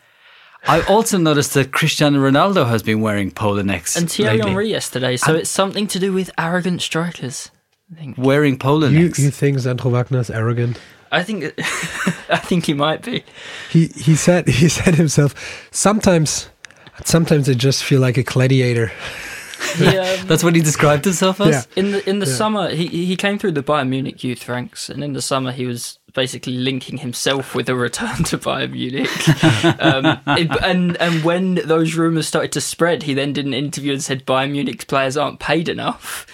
I 0.67 0.81
also 0.87 1.17
noticed 1.17 1.53
that 1.53 1.71
Cristiano 1.71 2.19
Ronaldo 2.19 2.67
has 2.67 2.83
been 2.83 3.01
wearing 3.01 3.31
polo 3.31 3.61
necks 3.61 3.95
And 3.95 4.11
Thierry 4.11 4.37
lately. 4.37 4.49
Henry 4.49 4.69
yesterday, 4.69 5.17
so 5.17 5.35
it's 5.35 5.49
something 5.49 5.87
to 5.87 5.99
do 5.99 6.11
with 6.13 6.29
arrogant 6.37 6.81
strikers. 6.81 7.51
wearing 8.17 8.57
polo 8.59 8.87
you, 8.87 9.05
necks. 9.05 9.19
you 9.19 9.31
think 9.31 9.59
Sandro 9.59 9.91
Wagner 9.91 10.19
is 10.19 10.29
arrogant 10.29 10.77
I 11.09 11.23
think 11.23 11.53
I 12.29 12.37
think 12.37 12.65
he 12.65 12.73
might 12.73 13.01
be. 13.01 13.23
he 13.69 13.87
he 13.87 14.15
said 14.15 14.47
he 14.61 14.67
said 14.67 14.95
himself 14.95 15.33
sometimes 15.71 16.49
sometimes 17.05 17.47
I 17.49 17.53
just 17.53 17.83
feel 17.83 18.01
like 18.01 18.17
a 18.17 18.23
gladiator 18.23 18.91
He, 19.75 19.87
um, 19.97 20.27
That's 20.27 20.43
what 20.43 20.55
he 20.55 20.61
described 20.61 21.05
himself 21.05 21.39
as. 21.41 21.49
Yeah. 21.75 21.81
in 21.81 21.91
the 21.91 22.09
in 22.09 22.19
the 22.19 22.25
summer, 22.25 22.69
he 22.69 22.87
he 22.87 23.15
came 23.15 23.39
through 23.39 23.53
the 23.53 23.63
Bayern 23.63 23.89
Munich 23.89 24.23
youth 24.23 24.47
ranks, 24.47 24.89
and 24.89 25.03
in 25.03 25.13
the 25.13 25.21
summer 25.21 25.51
he 25.51 25.65
was 25.65 25.97
basically 26.17 26.53
linking 26.57 26.97
himself 26.97 27.53
with 27.55 27.69
a 27.69 27.75
return 27.75 28.23
to 28.25 28.37
Bayern 28.39 28.71
Munich. 28.71 29.07
um, 29.81 30.19
it- 30.37 30.63
and 30.63 30.97
and 30.97 31.23
when 31.23 31.55
those 31.63 31.93
rumours 31.95 32.27
started 32.27 32.51
to 32.53 32.59
spread, 32.61 33.03
he 33.03 33.13
then 33.13 33.31
did 33.33 33.45
an 33.45 33.53
interview 33.53 33.93
and 33.93 34.03
said 34.03 34.25
Bayern 34.25 34.51
Munich's 34.51 34.85
players 34.85 35.15
aren't 35.15 35.39
paid 35.39 35.69
enough. 35.69 36.25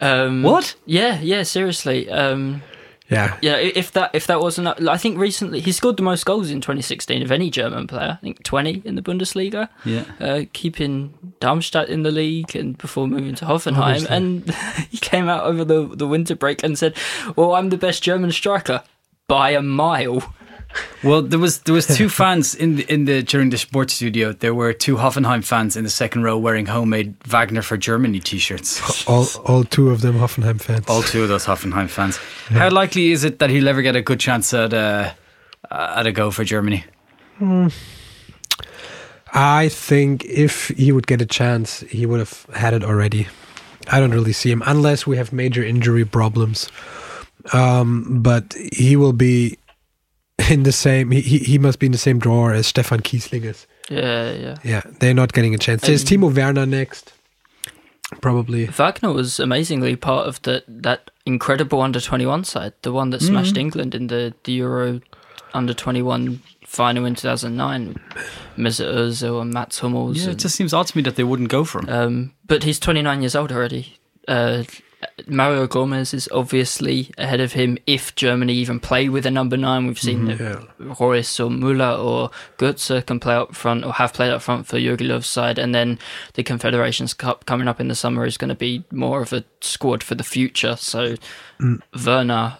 Um, 0.00 0.42
What? 0.42 0.74
Yeah, 0.84 1.20
yeah, 1.20 1.44
seriously. 1.44 2.10
Um, 2.10 2.62
yeah 3.10 3.36
yeah, 3.42 3.56
if 3.56 3.92
that 3.92 4.10
if 4.14 4.26
that 4.28 4.40
wasn't, 4.40 4.66
I 4.88 4.96
think 4.96 5.18
recently 5.18 5.60
he 5.60 5.72
scored 5.72 5.98
the 5.98 6.02
most 6.02 6.24
goals 6.24 6.50
in 6.50 6.62
2016 6.62 7.22
of 7.22 7.30
any 7.30 7.50
German 7.50 7.86
player. 7.86 8.16
I 8.18 8.24
think 8.24 8.42
20 8.42 8.80
in 8.84 8.94
the 8.94 9.02
Bundesliga. 9.02 9.68
Yeah. 9.84 10.04
uh, 10.20 10.44
keeping 10.54 11.12
Darmstadt 11.38 11.90
in 11.90 12.02
the 12.02 12.10
league 12.10 12.56
and 12.56 12.76
before 12.78 13.06
moving 13.06 13.34
to 13.36 13.44
Hoffenheim. 13.44 13.78
Obviously. 14.06 14.16
And 14.16 14.50
he 14.90 14.96
came 14.96 15.28
out 15.28 15.44
over 15.44 15.64
the, 15.66 15.86
the 15.94 16.08
winter 16.08 16.34
break 16.34 16.64
and 16.64 16.78
said, 16.78 16.96
Well, 17.36 17.54
I'm 17.54 17.68
the 17.68 17.76
best 17.76 18.02
German 18.02 18.32
striker 18.32 18.82
by 19.28 19.50
a 19.50 19.62
mile. 19.62 20.34
Well, 21.04 21.22
there 21.22 21.38
was 21.38 21.60
there 21.60 21.74
was 21.74 21.86
two 21.86 22.08
fans 22.08 22.54
in 22.54 22.76
the, 22.76 22.92
in 22.92 23.04
the 23.04 23.22
during 23.22 23.50
the 23.50 23.58
sports 23.58 23.94
studio. 23.94 24.32
There 24.32 24.54
were 24.54 24.72
two 24.72 24.96
Hoffenheim 24.96 25.44
fans 25.44 25.76
in 25.76 25.84
the 25.84 25.90
second 25.90 26.24
row 26.24 26.36
wearing 26.36 26.66
homemade 26.66 27.14
Wagner 27.26 27.62
for 27.62 27.76
Germany 27.76 28.18
T-shirts. 28.18 29.06
all 29.06 29.26
all 29.44 29.62
two 29.62 29.90
of 29.90 30.00
them 30.00 30.14
Hoffenheim 30.14 30.60
fans 30.60 30.86
All 30.88 31.02
two 31.02 31.22
of 31.22 31.28
those 31.28 31.44
Hoffenheim 31.46 31.88
fans. 31.88 32.16
How 32.48 32.70
likely 32.70 33.12
is 33.12 33.22
it 33.22 33.38
that 33.38 33.50
he'll 33.50 33.68
ever 33.68 33.82
get 33.82 33.94
a 33.94 34.02
good 34.02 34.18
chance 34.18 34.52
at 34.52 34.74
uh, 34.74 35.12
at 35.70 36.06
a 36.06 36.12
go 36.12 36.32
for 36.32 36.42
Germany? 36.42 36.84
I 39.32 39.68
think 39.68 40.24
if 40.24 40.68
he 40.76 40.90
would 40.90 41.06
get 41.06 41.20
a 41.20 41.26
chance, 41.26 41.80
he 41.80 42.04
would 42.06 42.18
have 42.18 42.46
had 42.54 42.74
it 42.74 42.82
already. 42.82 43.28
I 43.92 44.00
don't 44.00 44.12
really 44.12 44.32
see 44.32 44.50
him 44.50 44.62
unless 44.66 45.06
we 45.06 45.16
have 45.18 45.32
major 45.32 45.62
injury 45.62 46.04
problems. 46.04 46.68
Um, 47.52 48.22
but 48.22 48.54
he 48.72 48.96
will 48.96 49.12
be 49.12 49.58
in 50.50 50.62
the 50.62 50.72
same. 50.72 51.10
He, 51.10 51.20
he 51.20 51.38
he 51.38 51.58
must 51.58 51.78
be 51.78 51.86
in 51.86 51.92
the 51.92 51.98
same 51.98 52.18
drawer 52.18 52.52
as 52.52 52.66
Stefan 52.66 53.00
Kießling 53.00 53.44
is. 53.44 53.66
Yeah, 53.90 54.32
yeah. 54.32 54.54
Yeah, 54.64 54.82
they're 55.00 55.14
not 55.14 55.32
getting 55.32 55.54
a 55.54 55.58
chance. 55.58 55.82
There's 55.82 56.02
Um, 56.02 56.08
Timo 56.08 56.34
Werner 56.34 56.64
next, 56.66 57.12
probably. 58.20 58.66
Wagner 58.66 59.12
was 59.12 59.38
amazingly 59.40 59.96
part 59.96 60.26
of 60.26 60.40
the, 60.42 60.62
that 60.66 61.10
incredible 61.26 61.80
under 61.82 62.00
21 62.00 62.44
side, 62.44 62.72
the 62.82 62.92
one 62.92 63.10
that 63.10 63.20
smashed 63.22 63.56
England 63.56 63.94
in 63.94 64.06
the, 64.06 64.32
the 64.44 64.52
Euro 64.54 65.00
under 65.52 65.74
21 65.74 66.40
final 66.66 67.04
in 67.04 67.14
2009. 67.14 67.96
Mesut 68.56 68.86
Ozil 68.94 69.42
and 69.42 69.52
Mats 69.52 69.78
Hummels. 69.80 70.24
Yeah, 70.24 70.30
it 70.32 70.38
just 70.38 70.56
seems 70.56 70.72
odd 70.72 70.86
to 70.88 70.96
me 70.96 71.02
that 71.02 71.16
they 71.16 71.24
wouldn't 71.24 71.50
go 71.50 71.64
for 71.64 71.80
him. 71.80 71.88
um, 71.88 72.32
but 72.46 72.62
he's 72.64 72.78
29 72.80 73.20
years 73.20 73.36
old 73.36 73.52
already. 73.52 73.96
Uh, 74.26 74.64
Mario 75.26 75.66
Gomez 75.66 76.14
is 76.14 76.28
obviously 76.32 77.10
ahead 77.18 77.40
of 77.40 77.52
him. 77.52 77.78
If 77.86 78.14
Germany 78.14 78.52
even 78.54 78.80
play 78.80 79.08
with 79.08 79.26
a 79.26 79.30
number 79.30 79.56
nine, 79.56 79.86
we've 79.86 79.98
seen 79.98 80.26
mm-hmm. 80.26 80.44
that 80.44 80.68
Yeah. 80.80 80.94
Reus 80.98 81.40
or 81.40 81.50
Müller 81.50 81.98
or 81.98 82.30
Götze 82.58 83.04
can 83.06 83.20
play 83.20 83.34
up 83.34 83.54
front 83.54 83.84
or 83.84 83.92
have 83.94 84.12
played 84.12 84.30
up 84.30 84.42
front 84.42 84.66
for 84.66 84.78
Jurgen 84.78 85.08
Löw's 85.08 85.26
side. 85.26 85.58
And 85.58 85.74
then 85.74 85.98
the 86.34 86.42
Confederations 86.42 87.14
Cup 87.14 87.46
coming 87.46 87.68
up 87.68 87.80
in 87.80 87.88
the 87.88 87.94
summer 87.94 88.24
is 88.24 88.36
going 88.36 88.48
to 88.48 88.54
be 88.54 88.84
more 88.90 89.22
of 89.22 89.32
a 89.32 89.44
squad 89.60 90.02
for 90.02 90.14
the 90.14 90.24
future. 90.24 90.76
So 90.76 91.16
mm. 91.60 91.80
Werner, 92.04 92.58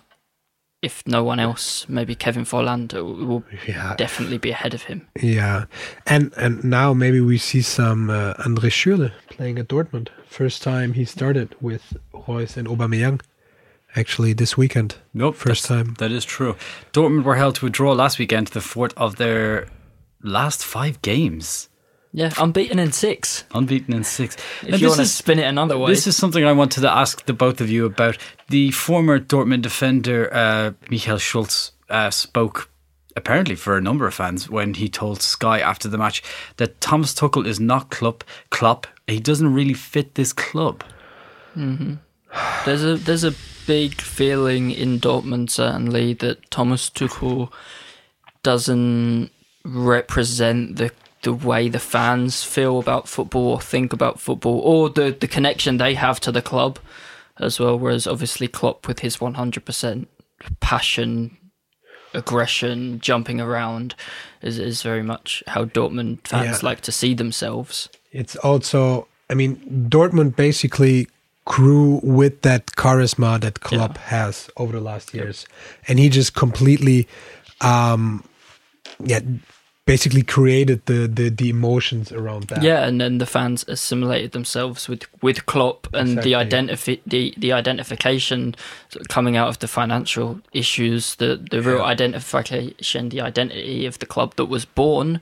if 0.84 1.02
no 1.06 1.24
one 1.24 1.40
else, 1.42 1.86
maybe 1.88 2.14
Kevin 2.14 2.44
Volland 2.44 2.92
will 2.92 3.42
Yeah. 3.66 3.94
definitely 3.96 4.38
be 4.38 4.50
ahead 4.50 4.74
of 4.74 4.82
him. 4.82 5.00
Yeah, 5.22 5.64
and 6.06 6.32
and 6.36 6.62
now 6.64 6.94
maybe 6.94 7.20
we 7.20 7.38
see 7.38 7.62
some 7.62 8.10
uh, 8.10 8.34
André 8.46 8.70
Schürrle 8.70 9.10
playing 9.30 9.58
at 9.58 9.68
Dortmund. 9.68 10.08
First 10.28 10.62
time 10.62 10.92
he 10.94 11.04
started 11.04 11.48
with 11.60 11.82
Reus 12.28 12.56
and 12.56 12.68
Aubameyang. 12.68 13.20
Actually, 13.96 14.34
this 14.34 14.56
weekend. 14.56 14.96
Nope, 15.12 15.36
first 15.36 15.64
time. 15.66 15.94
That 15.98 16.10
is 16.10 16.24
true. 16.24 16.54
Dortmund 16.92 17.22
were 17.24 17.36
held 17.36 17.54
to 17.56 17.66
a 17.66 17.70
draw 17.70 17.92
last 17.94 18.18
weekend, 18.18 18.48
the 18.48 18.60
fourth 18.60 18.92
of 18.96 19.16
their 19.16 19.66
last 20.22 20.64
five 20.64 21.00
games, 21.02 21.68
Yeah, 22.16 22.32
unbeaten 22.38 22.78
in 22.78 22.92
six. 22.92 23.42
unbeaten 23.52 23.92
in 23.92 24.04
six. 24.04 24.36
If 24.62 24.68
Now, 24.68 24.76
you 24.76 24.78
this 24.82 24.88
want 24.90 24.96
to 24.98 25.02
is- 25.02 25.12
spin 25.14 25.40
it 25.40 25.46
another 25.48 25.76
way. 25.76 25.90
This 25.90 26.06
is 26.06 26.16
something 26.16 26.44
I 26.44 26.52
wanted 26.52 26.82
to 26.82 26.90
ask 26.90 27.26
the 27.26 27.32
both 27.32 27.60
of 27.60 27.68
you 27.68 27.84
about. 27.86 28.18
The 28.50 28.70
former 28.70 29.18
Dortmund 29.18 29.62
defender, 29.62 30.32
uh, 30.32 30.70
Michael 30.88 31.18
Schulz, 31.18 31.72
uh, 31.90 32.10
spoke 32.10 32.70
apparently 33.16 33.56
for 33.56 33.76
a 33.76 33.80
number 33.80 34.06
of 34.06 34.14
fans 34.14 34.48
when 34.48 34.74
he 34.74 34.88
told 34.88 35.22
Sky 35.22 35.58
after 35.58 35.88
the 35.88 35.98
match 35.98 36.22
that 36.58 36.80
Thomas 36.80 37.12
Tuchel 37.14 37.46
is 37.46 37.58
not 37.58 37.90
Klopp. 37.90 38.22
Klopp. 38.50 38.86
He 39.08 39.18
doesn't 39.18 39.52
really 39.52 39.74
fit 39.74 40.14
this 40.14 40.32
club. 40.32 40.84
There's 41.56 42.84
a 42.84 42.96
there's 42.96 43.24
a 43.24 43.34
big 43.66 44.00
feeling 44.00 44.70
in 44.70 45.00
Dortmund 45.00 45.50
certainly 45.50 46.12
that 46.14 46.48
Thomas 46.52 46.90
Tuchel 46.90 47.50
doesn't 48.44 49.30
represent 49.64 50.76
the 50.76 50.90
the 51.24 51.32
way 51.32 51.68
the 51.68 51.78
fans 51.80 52.42
feel 52.44 52.78
about 52.78 53.08
football 53.08 53.48
or 53.48 53.60
think 53.60 53.92
about 53.92 54.20
football 54.20 54.60
or 54.60 54.88
the 54.88 55.10
the 55.18 55.28
connection 55.28 55.78
they 55.78 55.94
have 55.94 56.20
to 56.20 56.32
the 56.32 56.42
club 56.42 56.78
as 57.40 57.58
well. 57.60 57.76
Whereas 57.78 58.06
obviously 58.06 58.46
Klopp 58.48 58.86
with 58.86 59.00
his 59.00 59.16
100% 59.16 60.06
passion, 60.60 61.36
aggression, 62.12 63.00
jumping 63.00 63.40
around 63.40 63.94
is 64.42 64.58
is 64.58 64.82
very 64.82 65.02
much 65.02 65.42
how 65.48 65.64
Dortmund 65.64 66.26
fans 66.28 66.62
Yeah. 66.62 66.68
like 66.70 66.80
to 66.82 66.92
see 66.92 67.14
themselves. 67.14 67.88
It's 68.12 68.36
also, 68.36 69.08
I 69.30 69.34
mean, 69.34 69.56
Dortmund 69.90 70.36
basically 70.36 71.08
grew 71.46 72.00
with 72.02 72.40
that 72.42 72.66
charisma 72.76 73.40
that 73.40 73.60
Klopp 73.60 73.98
has 73.98 74.48
over 74.56 74.72
the 74.72 74.80
last 74.84 75.12
years, 75.14 75.46
and 75.88 75.98
he 75.98 76.08
just 76.08 76.34
completely, 76.34 77.06
um, 77.60 78.22
yeah, 79.04 79.20
basically 79.86 80.22
created 80.22 80.84
the 80.86 81.06
the, 81.06 81.28
the 81.28 81.48
emotions 81.50 82.10
around 82.12 82.44
that. 82.44 82.62
Yeah, 82.62 82.86
and 82.86 83.00
then 83.00 83.18
the 83.18 83.26
fans 83.26 83.64
assimilated 83.68 84.32
themselves 84.32 84.88
with 84.88 85.04
with 85.22 85.44
Klopp 85.46 85.88
and 85.92 86.18
the 86.22 86.34
Exactly. 86.34 86.58
identifi- 86.58 87.00
the 87.06 87.34
the 87.36 87.52
identification 87.52 88.54
coming 89.08 89.36
out 89.36 89.48
of 89.48 89.58
the 89.58 89.68
financial 89.68 90.40
issues, 90.52 91.16
the 91.16 91.36
the 91.50 91.60
real 91.60 91.82
identification, 91.82 93.08
the 93.10 93.20
identity 93.20 93.86
of 93.86 93.98
the 93.98 94.06
club 94.06 94.34
that 94.36 94.46
was 94.46 94.64
born, 94.64 95.20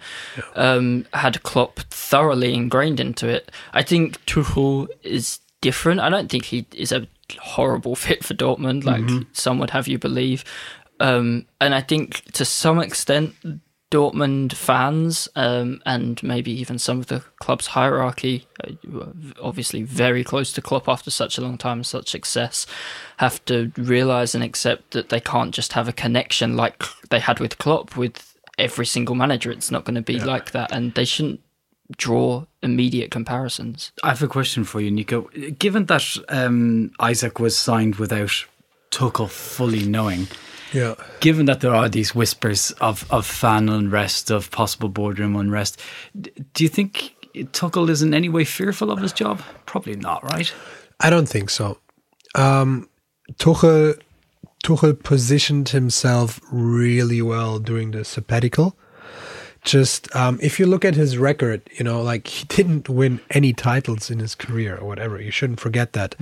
um, 0.54 1.06
had 1.12 1.42
Klopp 1.42 1.80
thoroughly 1.90 2.54
ingrained 2.54 3.00
into 3.00 3.28
it. 3.28 3.50
I 3.72 3.82
think 3.82 4.24
Tuchel 4.26 4.88
is 5.02 5.40
different. 5.60 6.00
I 6.00 6.08
don't 6.08 6.30
think 6.30 6.44
he 6.46 6.66
is 6.74 6.92
a 6.92 7.06
horrible 7.40 7.96
fit 8.06 8.24
for 8.24 8.34
Dortmund, 8.34 8.84
like 8.84 9.26
some 9.32 9.58
would 9.58 9.70
have 9.70 9.88
you 9.88 9.98
believe. 9.98 10.44
Um, 11.00 11.46
and 11.60 11.74
I 11.74 11.80
think 11.80 12.22
to 12.32 12.44
some 12.44 12.78
extent, 12.78 13.34
Dortmund 13.92 14.54
fans 14.54 15.28
um, 15.36 15.82
and 15.84 16.20
maybe 16.22 16.50
even 16.50 16.78
some 16.78 16.98
of 16.98 17.08
the 17.08 17.20
club's 17.40 17.68
hierarchy, 17.68 18.46
uh, 18.64 18.72
obviously 19.40 19.82
very 19.82 20.24
close 20.24 20.50
to 20.54 20.62
Klopp 20.62 20.88
after 20.88 21.10
such 21.10 21.36
a 21.36 21.42
long 21.42 21.58
time 21.58 21.78
and 21.78 21.86
such 21.86 22.08
success, 22.08 22.66
have 23.18 23.44
to 23.44 23.70
realise 23.76 24.34
and 24.34 24.42
accept 24.42 24.92
that 24.92 25.10
they 25.10 25.20
can't 25.20 25.54
just 25.54 25.74
have 25.74 25.88
a 25.88 25.92
connection 25.92 26.56
like 26.56 26.82
they 27.10 27.20
had 27.20 27.38
with 27.38 27.58
Klopp 27.58 27.94
with 27.94 28.34
every 28.58 28.86
single 28.86 29.14
manager. 29.14 29.52
It's 29.52 29.70
not 29.70 29.84
going 29.84 29.96
to 29.96 30.02
be 30.02 30.18
like 30.18 30.52
that, 30.52 30.72
and 30.72 30.94
they 30.94 31.04
shouldn't 31.04 31.40
draw 31.98 32.46
immediate 32.62 33.10
comparisons. 33.10 33.92
I 34.02 34.08
have 34.08 34.22
a 34.22 34.28
question 34.28 34.64
for 34.64 34.80
you, 34.80 34.90
Nico. 34.90 35.28
Given 35.58 35.84
that 35.86 36.16
um, 36.30 36.92
Isak 37.06 37.38
was 37.38 37.58
signed 37.58 37.96
without 37.96 38.46
Tuchel 38.90 39.28
fully 39.28 39.84
knowing, 39.84 40.28
yeah. 40.72 40.94
given 41.20 41.46
that 41.46 41.60
there 41.60 41.74
are 41.74 41.88
these 41.88 42.14
whispers 42.14 42.70
of, 42.80 43.10
of 43.10 43.26
fan 43.26 43.68
unrest, 43.68 44.30
of 44.30 44.50
possible 44.50 44.88
boardroom 44.88 45.36
unrest, 45.36 45.80
do 46.54 46.62
you 46.64 46.68
think 46.68 47.14
Tuchel 47.34 47.88
is 47.88 48.02
in 48.02 48.14
any 48.14 48.28
way 48.28 48.44
fearful 48.44 48.90
of 48.90 49.00
his 49.00 49.12
job? 49.12 49.42
Probably 49.66 49.96
not, 49.96 50.22
right? 50.24 50.52
I 51.00 51.10
don't 51.10 51.28
think 51.28 51.50
so. 51.50 51.78
Um, 52.34 52.88
Tuchel, 53.34 54.00
Tuchel 54.64 55.02
positioned 55.02 55.70
himself 55.70 56.40
really 56.50 57.22
well 57.22 57.58
during 57.58 57.90
the 57.92 58.04
sabbatical. 58.04 58.76
Just 59.64 60.14
um, 60.16 60.40
if 60.42 60.58
you 60.58 60.66
look 60.66 60.84
at 60.84 60.96
his 60.96 61.18
record, 61.18 61.62
you 61.78 61.84
know, 61.84 62.02
like 62.02 62.26
he 62.26 62.44
didn't 62.46 62.88
win 62.88 63.20
any 63.30 63.52
titles 63.52 64.10
in 64.10 64.18
his 64.18 64.34
career 64.34 64.76
or 64.76 64.86
whatever. 64.86 65.20
You 65.20 65.30
shouldn't 65.30 65.60
forget 65.60 65.92
that. 65.92 66.16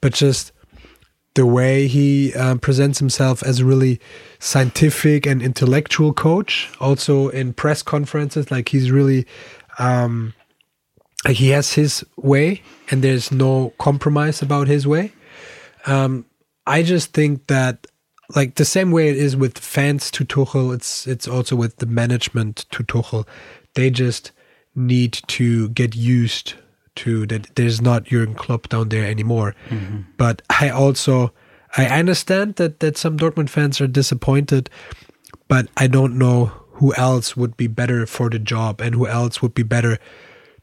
But 0.00 0.12
just 0.12 0.52
the 1.36 1.46
way 1.46 1.86
he 1.86 2.34
um, 2.34 2.58
presents 2.58 2.98
himself 2.98 3.42
as 3.42 3.60
a 3.60 3.64
really 3.64 4.00
scientific 4.38 5.26
and 5.26 5.42
intellectual 5.42 6.12
coach, 6.12 6.70
also 6.80 7.28
in 7.28 7.52
press 7.52 7.82
conferences, 7.82 8.50
like 8.50 8.70
he's 8.70 8.90
really 8.90 9.26
um, 9.78 10.34
like 11.26 11.36
he 11.36 11.50
has 11.50 11.74
his 11.74 12.04
way 12.16 12.62
and 12.90 13.02
there's 13.02 13.30
no 13.30 13.72
compromise 13.78 14.42
about 14.42 14.66
his 14.66 14.86
way. 14.86 15.12
Um 15.86 16.26
i 16.68 16.82
just 16.82 17.12
think 17.12 17.46
that 17.46 17.86
like 18.34 18.56
the 18.56 18.64
same 18.64 18.90
way 18.90 19.08
it 19.08 19.16
is 19.16 19.36
with 19.36 19.56
fans 19.56 20.10
to 20.10 20.24
tuchel 20.24 20.74
it's 20.74 21.06
it's 21.06 21.28
also 21.28 21.54
with 21.54 21.76
the 21.76 21.86
management 21.86 22.66
to 22.72 22.82
tuchel. 22.82 23.26
They 23.74 23.90
just 23.90 24.32
need 24.74 25.12
to 25.28 25.68
get 25.70 25.94
used 25.94 26.54
to 26.96 27.26
that 27.26 27.54
there's 27.54 27.80
not 27.80 28.04
Jurgen 28.04 28.34
Klopp 28.34 28.68
down 28.68 28.88
there 28.88 29.04
anymore 29.04 29.54
mm-hmm. 29.68 30.02
but 30.16 30.42
i 30.50 30.68
also 30.68 31.32
i 31.76 31.86
understand 31.86 32.56
that 32.56 32.80
that 32.80 32.96
some 32.96 33.16
dortmund 33.18 33.48
fans 33.48 33.80
are 33.80 33.86
disappointed 33.86 34.70
but 35.48 35.68
I 35.76 35.86
don't 35.86 36.18
know 36.18 36.46
who 36.72 36.94
else 36.94 37.36
would 37.36 37.56
be 37.56 37.66
better 37.66 38.06
for 38.06 38.28
the 38.28 38.38
job 38.38 38.80
and 38.80 38.94
who 38.94 39.06
else 39.06 39.40
would 39.40 39.54
be 39.54 39.62
better 39.62 39.98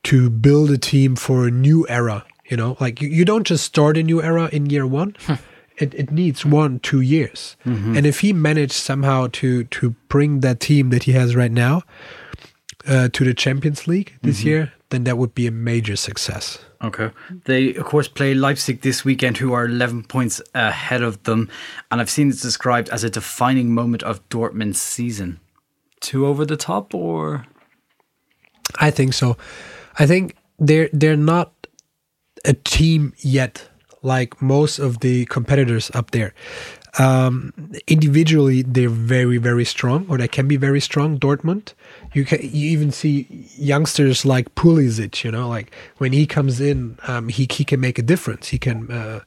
to 0.03 0.29
build 0.29 0.69
a 0.71 0.77
team 0.77 1.15
for 1.15 1.47
a 1.47 1.51
new 1.51 1.87
era. 1.89 2.25
You 2.45 2.57
know, 2.57 2.77
like 2.79 3.01
you, 3.01 3.07
you 3.07 3.25
don't 3.25 3.47
just 3.47 3.63
start 3.63 3.97
a 3.97 4.03
new 4.03 4.21
era 4.21 4.49
in 4.51 4.67
year 4.67 4.87
one. 4.87 5.15
Hmm. 5.25 5.35
It, 5.79 5.95
it 5.95 6.11
needs 6.11 6.45
one, 6.45 6.81
two 6.81 7.01
years. 7.01 7.57
Mm-hmm. 7.65 7.97
And 7.97 8.05
if 8.05 8.19
he 8.19 8.31
managed 8.31 8.73
somehow 8.73 9.29
to 9.31 9.63
to 9.63 9.89
bring 10.07 10.41
that 10.41 10.59
team 10.59 10.91
that 10.91 11.05
he 11.05 11.13
has 11.13 11.35
right 11.35 11.51
now 11.51 11.81
uh, 12.87 13.09
to 13.11 13.25
the 13.25 13.33
Champions 13.33 13.87
League 13.87 14.13
this 14.21 14.41
mm-hmm. 14.41 14.49
year, 14.49 14.73
then 14.93 15.05
that 15.05 15.17
would 15.17 15.33
be 15.33 15.47
a 15.47 15.51
major 15.51 15.95
success. 15.95 16.59
Okay. 16.83 17.09
They, 17.45 17.73
of 17.73 17.85
course, 17.85 18.07
play 18.07 18.35
Leipzig 18.35 18.81
this 18.81 19.03
weekend, 19.03 19.37
who 19.37 19.51
are 19.53 19.65
11 19.65 20.03
points 20.03 20.39
ahead 20.53 21.01
of 21.01 21.23
them. 21.23 21.49
And 21.89 21.99
I've 21.99 22.11
seen 22.11 22.29
it 22.29 22.39
described 22.39 22.89
as 22.89 23.03
a 23.03 23.09
defining 23.09 23.73
moment 23.73 24.03
of 24.03 24.27
Dortmund's 24.29 24.79
season. 24.79 25.39
Too 25.99 26.27
over 26.27 26.45
the 26.45 26.57
top, 26.57 26.93
or? 26.93 27.47
I 28.79 28.91
think 28.91 29.13
so. 29.13 29.35
I 29.97 30.05
think 30.05 30.35
they're 30.59 30.89
they're 30.93 31.17
not 31.17 31.67
a 32.45 32.53
team 32.53 33.13
yet, 33.17 33.67
like 34.03 34.41
most 34.41 34.77
of 34.77 34.99
the 34.99 35.25
competitors 35.25 35.89
up 35.95 36.11
there. 36.11 36.33
Um, 36.99 37.53
individually, 37.87 38.61
they're 38.61 38.87
very 38.87 39.37
very 39.37 39.65
strong, 39.65 40.05
or 40.09 40.17
they 40.17 40.27
can 40.27 40.47
be 40.47 40.57
very 40.57 40.79
strong. 40.79 41.17
Dortmund, 41.17 41.73
you 42.13 42.23
can 42.23 42.39
you 42.41 42.69
even 42.69 42.91
see 42.91 43.25
youngsters 43.57 44.25
like 44.25 44.53
Pulisic. 44.53 45.23
You 45.23 45.31
know, 45.31 45.49
like 45.49 45.73
when 45.97 46.13
he 46.13 46.27
comes 46.27 46.61
in, 46.61 46.99
um, 47.07 47.29
he 47.29 47.47
he 47.49 47.65
can 47.65 47.79
make 47.79 47.97
a 47.97 48.03
difference. 48.03 48.49
He 48.49 48.59
can 48.59 48.91
uh, 48.91 49.21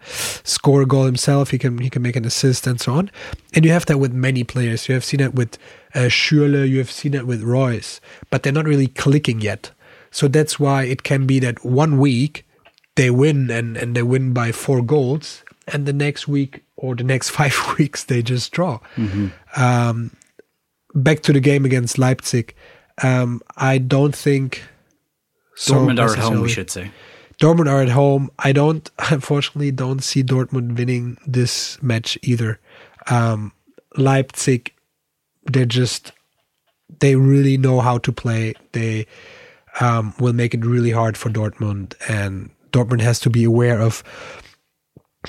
score 0.44 0.82
a 0.82 0.86
goal 0.86 1.06
himself. 1.06 1.50
He 1.50 1.58
can 1.58 1.78
he 1.78 1.90
can 1.90 2.02
make 2.02 2.14
an 2.14 2.24
assist 2.24 2.66
and 2.68 2.80
so 2.80 2.92
on. 2.92 3.10
And 3.54 3.64
you 3.64 3.72
have 3.72 3.86
that 3.86 3.98
with 3.98 4.12
many 4.12 4.44
players. 4.44 4.88
You 4.88 4.94
have 4.94 5.04
seen 5.04 5.20
it 5.20 5.34
with 5.34 5.58
uh, 5.94 6.08
Schürrle. 6.08 6.68
You 6.68 6.78
have 6.78 6.90
seen 6.90 7.14
it 7.14 7.26
with 7.26 7.42
Reus, 7.42 8.00
but 8.30 8.42
they're 8.42 8.52
not 8.52 8.66
really 8.66 8.88
clicking 8.88 9.40
yet. 9.40 9.72
So 10.12 10.28
that's 10.28 10.60
why 10.60 10.84
it 10.84 11.02
can 11.02 11.26
be 11.26 11.40
that 11.40 11.64
one 11.64 11.98
week 11.98 12.46
they 12.94 13.10
win 13.10 13.50
and, 13.50 13.76
and 13.76 13.94
they 13.94 14.02
win 14.02 14.32
by 14.32 14.52
four 14.52 14.82
goals, 14.82 15.42
and 15.66 15.84
the 15.84 15.92
next 15.92 16.28
week 16.28 16.62
or 16.76 16.94
the 16.94 17.04
next 17.04 17.30
five 17.38 17.56
weeks 17.78 18.04
they 18.04 18.22
just 18.22 18.52
draw. 18.52 18.80
Um, 19.56 20.16
back 20.94 21.20
to 21.22 21.32
the 21.32 21.40
game 21.40 21.64
against 21.64 21.98
Leipzig. 21.98 22.54
Um, 23.02 23.42
I 23.56 23.78
don't 23.78 24.14
think 24.14 24.62
so 25.56 25.74
Dortmund 25.74 26.00
are 26.00 26.12
at 26.12 26.18
home, 26.18 26.40
we 26.40 26.48
should 26.48 26.70
say. 26.70 26.90
Dortmund 27.40 27.70
are 27.70 27.82
at 27.82 27.90
home. 27.90 28.30
I 28.38 28.52
don't, 28.52 28.90
unfortunately, 29.10 29.70
don't 29.70 30.02
see 30.02 30.22
Dortmund 30.22 30.76
winning 30.76 31.18
this 31.26 31.82
match 31.82 32.18
either. 32.22 32.58
Um, 33.08 33.52
Leipzig, 33.96 34.72
they're 35.44 35.64
just, 35.64 36.12
they 37.00 37.16
really 37.16 37.56
know 37.56 37.80
how 37.80 37.98
to 37.98 38.12
play. 38.12 38.54
They 38.72 39.06
um, 39.80 40.14
will 40.18 40.32
make 40.32 40.54
it 40.54 40.64
really 40.64 40.90
hard 40.90 41.16
for 41.16 41.30
Dortmund, 41.30 41.94
and 42.08 42.50
Dortmund 42.72 43.00
has 43.00 43.20
to 43.20 43.30
be 43.30 43.44
aware 43.44 43.80
of 43.80 44.02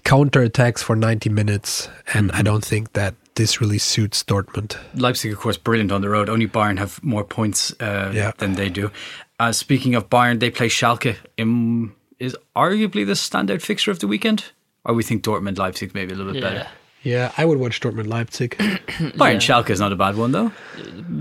counter 0.03 0.41
attacks 0.41 0.81
for 0.83 0.95
90 0.95 1.29
minutes. 1.29 1.89
And 2.13 2.31
I 2.31 2.41
don't 2.41 2.63
think 2.65 2.93
that 2.93 3.15
this 3.35 3.61
really 3.61 3.77
suits 3.77 4.23
Dortmund. 4.23 4.77
Leipzig, 4.95 5.31
of 5.31 5.39
course, 5.39 5.57
brilliant 5.57 5.91
on 5.91 6.01
the 6.01 6.09
road. 6.09 6.29
Only 6.29 6.47
Bayern 6.47 6.77
have 6.79 7.01
more 7.03 7.23
points 7.23 7.71
uh, 7.79 8.11
Yeah. 8.13 8.31
than 8.37 8.53
they 8.53 8.69
do. 8.69 8.91
Uh, 9.39 9.51
speaking 9.51 9.93
of 9.95 10.09
Bayern, 10.09 10.39
they 10.39 10.49
play 10.49 10.67
Schalke. 10.69 11.15
In, 11.37 11.91
is 12.19 12.35
arguably 12.55 13.05
the 13.05 13.13
standout 13.13 13.61
fixture 13.61 13.91
of 13.91 13.99
the 13.99 14.07
weekend. 14.07 14.45
Or 14.85 14.95
we 14.95 15.03
think 15.03 15.23
Dortmund, 15.23 15.57
Leipzig 15.59 15.93
maybe 15.93 16.13
a 16.13 16.17
little 16.17 16.33
bit 16.33 16.41
Yeah. 16.43 16.67
Yeah, 17.03 17.31
I 17.37 17.45
would 17.45 17.59
watch 17.59 17.79
Dortmund 17.79 18.07
Leipzig. 18.07 18.57
better. 18.57 18.79
Bayern 19.17 19.37
Schalke 19.37 19.69
is 19.69 19.79
not 19.79 19.91
a 19.91 19.95
bad 19.95 20.15
one 20.17 20.31
though. 20.31 20.51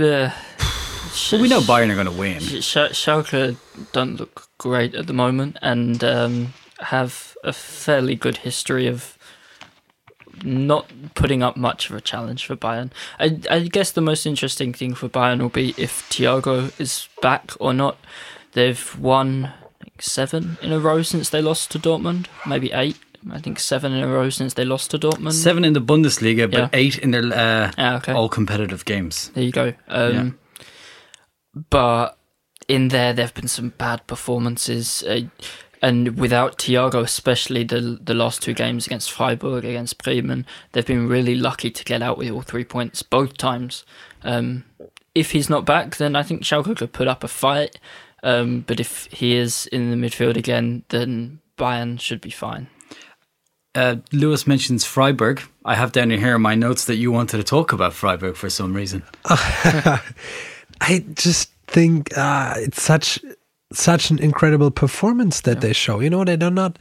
Uh, 0.00 0.30
But 1.30 1.40
we 1.40 1.48
know 1.48 1.60
Bayern 1.60 1.90
are 1.90 1.94
going 1.94 2.06
to 2.06 2.12
win. 2.12 2.40
Sch- 2.40 2.92
Schalke 2.92 3.56
don't 3.92 4.16
look 4.16 4.48
great 4.58 4.94
at 4.94 5.06
the 5.06 5.12
moment 5.14 5.56
and 5.62 6.02
um, 6.04 6.52
have 6.80 7.36
a 7.44 7.52
fairly 7.52 8.14
good 8.14 8.38
history 8.38 8.86
of 8.86 9.16
not 10.42 10.90
putting 11.14 11.42
up 11.42 11.56
much 11.56 11.88
of 11.88 11.96
a 11.96 12.00
challenge 12.00 12.44
for 12.46 12.56
Bayern. 12.56 12.90
I, 13.18 13.40
I 13.50 13.60
guess 13.60 13.90
the 13.92 14.02
most 14.02 14.26
interesting 14.26 14.72
thing 14.74 14.94
for 14.94 15.08
Bayern 15.08 15.40
will 15.40 15.48
be 15.48 15.74
if 15.78 16.08
Thiago 16.10 16.78
is 16.78 17.08
back 17.22 17.52
or 17.58 17.72
not. 17.72 17.96
They've 18.52 18.98
won 18.98 19.52
think, 19.80 20.02
seven 20.02 20.58
in 20.62 20.72
a 20.72 20.78
row 20.78 21.02
since 21.02 21.30
they 21.30 21.40
lost 21.40 21.70
to 21.72 21.78
Dortmund, 21.78 22.26
maybe 22.46 22.70
eight. 22.72 22.96
I 23.30 23.40
think 23.40 23.58
seven 23.58 23.92
in 23.92 24.02
a 24.04 24.08
row 24.08 24.30
since 24.30 24.54
they 24.54 24.64
lost 24.64 24.90
to 24.92 24.98
Dortmund. 24.98 25.32
Seven 25.32 25.64
in 25.64 25.72
the 25.72 25.80
Bundesliga, 25.80 26.50
but 26.50 26.58
Yeah. 26.58 26.68
eight 26.72 26.98
in 26.98 27.10
their 27.10 27.24
uh, 27.24 27.72
Ah, 27.78 27.96
okay. 27.96 28.12
all 28.12 28.28
competitive 28.28 28.84
games. 28.84 29.30
There 29.34 29.42
you 29.44 29.52
go. 29.52 29.72
Um, 29.88 30.38
But 31.70 32.18
in 32.68 32.88
there, 32.88 33.12
there 33.12 33.24
have 33.24 33.34
been 33.34 33.48
some 33.48 33.70
bad 33.78 34.06
performances, 34.06 35.02
uh, 35.08 35.20
and 35.82 36.18
without 36.18 36.58
Thiago, 36.58 37.02
especially 37.02 37.64
the 37.64 37.98
the 38.02 38.14
last 38.14 38.42
two 38.42 38.54
games 38.54 38.86
against 38.86 39.12
Freiburg, 39.12 39.64
against 39.64 40.02
Bremen, 40.02 40.46
they've 40.72 40.86
been 40.86 41.08
really 41.08 41.34
lucky 41.34 41.70
to 41.70 41.84
get 41.84 42.02
out 42.02 42.18
with 42.18 42.30
all 42.30 42.42
three 42.42 42.64
points 42.64 43.02
both 43.02 43.36
times. 43.36 43.84
Um, 44.22 44.64
if 45.14 45.30
he's 45.30 45.48
not 45.48 45.64
back, 45.64 45.96
then 45.96 46.14
I 46.14 46.22
think 46.22 46.42
Schalke 46.42 46.76
could 46.76 46.92
put 46.92 47.08
up 47.08 47.24
a 47.24 47.28
fight. 47.28 47.78
Um, 48.22 48.64
but 48.66 48.80
if 48.80 49.06
he 49.06 49.36
is 49.36 49.66
in 49.68 49.90
the 49.90 49.96
midfield 49.96 50.36
again, 50.36 50.84
then 50.88 51.40
Bayern 51.56 52.00
should 52.00 52.20
be 52.20 52.30
fine. 52.30 52.68
Uh, 53.74 53.96
Lewis 54.10 54.46
mentions 54.46 54.84
Freiburg. 54.84 55.42
I 55.64 55.74
have 55.74 55.92
down 55.92 56.10
here 56.10 56.34
in 56.34 56.42
my 56.42 56.54
notes 56.54 56.86
that 56.86 56.96
you 56.96 57.12
wanted 57.12 57.36
to 57.36 57.44
talk 57.44 57.72
about 57.72 57.92
Freiburg 57.92 58.34
for 58.36 58.48
some 58.48 58.72
reason. 58.74 59.02
I 59.26 61.04
just 61.14 61.50
think 61.66 62.16
uh, 62.16 62.54
it's 62.56 62.82
such 62.82 63.20
such 63.72 64.10
an 64.10 64.18
incredible 64.18 64.70
performance 64.70 65.40
that 65.42 65.60
they 65.60 65.72
show. 65.72 66.00
You 66.00 66.10
know, 66.10 66.24
they're 66.24 66.50
not 66.50 66.78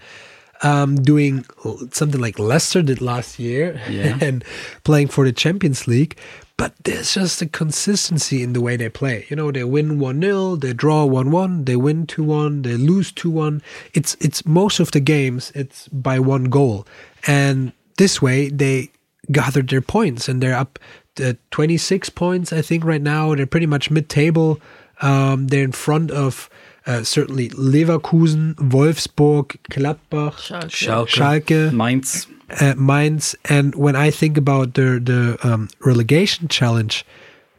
um, 0.63 0.95
doing 0.95 1.45
something 1.91 2.21
like 2.21 2.39
Leicester 2.39 2.81
did 2.81 3.01
last 3.01 3.39
year 3.39 3.79
Yeah. 3.89 4.17
and 4.21 4.43
playing 4.83 5.07
for 5.09 5.25
the 5.25 5.33
Champions 5.33 5.87
League, 5.87 6.17
but 6.57 6.73
there's 6.83 7.13
just 7.13 7.41
a 7.41 7.45
consistency 7.47 8.41
in 8.41 8.53
the 8.53 8.61
way 8.61 8.77
they 8.77 8.89
play. 8.89 9.25
You 9.29 9.35
know, 9.35 9.51
they 9.51 9.63
win 9.63 9.99
1 9.99 10.21
0, 10.21 10.55
they 10.55 10.73
draw 10.73 11.03
1 11.05 11.31
1, 11.31 11.65
they 11.65 11.75
win 11.75 12.07
2 12.07 12.23
1, 12.23 12.61
they 12.61 12.77
lose 12.77 13.11
2 13.11 13.29
1. 13.29 13.61
It's, 13.93 14.15
it's 14.21 14.45
most 14.45 14.79
of 14.79 14.91
the 14.91 15.01
games, 15.01 15.51
it's 15.55 15.87
by 15.89 16.19
one 16.19 16.45
goal. 16.45 16.87
And 17.27 17.73
this 17.97 18.21
way, 18.21 18.49
they 18.49 18.91
gathered 19.31 19.69
their 19.69 19.81
points 19.81 20.29
and 20.29 20.41
they're 20.41 20.55
up 20.55 20.79
to 21.15 21.37
26 21.51 22.09
points, 22.11 22.53
I 22.53 22.61
think, 22.61 22.85
right 22.85 23.01
now. 23.01 23.33
They're 23.35 23.45
pretty 23.47 23.65
much 23.65 23.89
mid 23.89 24.07
table. 24.07 24.61
Um, 25.01 25.47
they're 25.47 25.63
in 25.63 25.71
front 25.73 26.11
of 26.11 26.49
uh, 26.85 27.03
certainly 27.03 27.49
Leverkusen, 27.49 28.55
Wolfsburg, 28.55 29.57
Gladbach, 29.71 30.35
Schalke. 30.69 31.07
Schalke, 31.09 31.71
Mainz. 31.73 32.27
uh, 32.61 32.75
Mainz. 32.77 33.35
And 33.45 33.73
when 33.75 33.95
I 33.95 34.11
think 34.11 34.37
about 34.37 34.73
the 34.75 34.99
the 34.99 35.37
um, 35.43 35.69
relegation 35.85 36.47
challenge, 36.47 37.05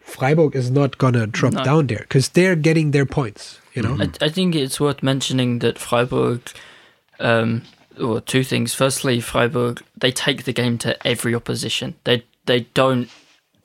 Freiburg 0.02 0.54
is 0.56 0.70
not 0.70 0.98
gonna 0.98 1.26
drop 1.26 1.54
No. 1.54 1.64
down 1.64 1.86
there 1.88 2.00
because 2.08 2.28
they're 2.30 2.56
getting 2.56 2.92
their 2.92 3.06
points. 3.06 3.60
You 3.74 3.82
know, 3.82 3.96
I, 4.00 4.26
I 4.26 4.28
think 4.30 4.54
it's 4.54 4.80
worth 4.80 5.02
mentioning 5.02 5.58
that 5.58 5.78
Freiburg, 5.78 6.40
um, 7.20 7.62
or 8.00 8.20
two 8.20 8.42
things. 8.44 8.74
Firstly, 8.74 9.20
Freiburg 9.20 9.82
they 10.00 10.12
take 10.12 10.44
the 10.44 10.52
game 10.52 10.78
to 10.78 10.90
every 11.06 11.34
opposition. 11.34 11.94
They 12.04 12.22
they 12.46 12.60
don't 12.74 13.08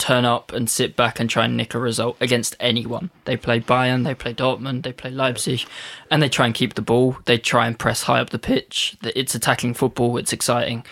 turn 0.01 0.25
up 0.25 0.51
and 0.51 0.67
sit 0.67 0.95
back 0.95 1.19
and 1.19 1.29
try 1.29 1.45
and 1.45 1.55
nick 1.55 1.75
a 1.75 1.79
result 1.79 2.17
against 2.19 2.55
anyone. 2.59 3.11
They 3.25 3.37
play 3.37 3.59
Bayern, 3.59 4.03
they 4.03 4.15
play 4.15 4.33
Dortmund, 4.33 4.81
they 4.81 4.91
play 4.91 5.11
Leipzig, 5.11 5.65
and 6.09 6.21
they 6.21 6.27
try 6.27 6.47
and 6.47 6.55
keep 6.55 6.73
the 6.73 6.81
ball. 6.81 7.17
They 7.25 7.37
try 7.37 7.67
and 7.67 7.77
press 7.77 8.03
high 8.03 8.19
up 8.19 8.31
the 8.31 8.39
pitch. 8.39 8.97
It's 9.03 9.35
attacking 9.35 9.75
football. 9.75 10.17
It's 10.17 10.33
exciting, 10.33 10.83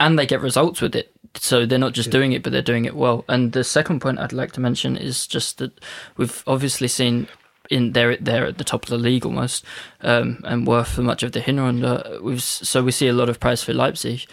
and 0.00 0.18
they 0.18 0.26
get 0.26 0.40
results 0.40 0.80
with 0.80 0.96
it. 0.96 1.12
So 1.34 1.66
they're 1.66 1.78
not 1.78 1.92
just 1.92 2.10
doing 2.10 2.32
it, 2.32 2.42
but 2.42 2.50
they're 2.50 2.62
doing 2.62 2.86
it 2.86 2.96
well. 2.96 3.26
And 3.28 3.52
the 3.52 3.62
second 3.62 4.00
point 4.00 4.18
I'd 4.18 4.32
like 4.32 4.52
to 4.52 4.60
mention 4.60 4.96
is 4.96 5.26
just 5.26 5.58
that 5.58 5.78
we've 6.16 6.42
obviously 6.46 6.88
seen 6.88 7.28
in 7.68 7.92
there 7.92 8.16
they're 8.16 8.46
at 8.46 8.58
the 8.58 8.64
top 8.64 8.84
of 8.84 8.88
the 8.88 8.96
league 8.96 9.26
almost, 9.26 9.66
um, 10.00 10.40
and 10.44 10.66
were 10.66 10.84
for 10.84 11.02
much 11.02 11.22
of 11.22 11.32
the 11.32 11.40
Hinrunde. 11.40 12.22
We've 12.22 12.42
so 12.42 12.82
we 12.82 12.90
see 12.90 13.08
a 13.08 13.12
lot 13.12 13.28
of 13.28 13.38
praise 13.38 13.62
for 13.62 13.74
Leipzig, 13.74 14.26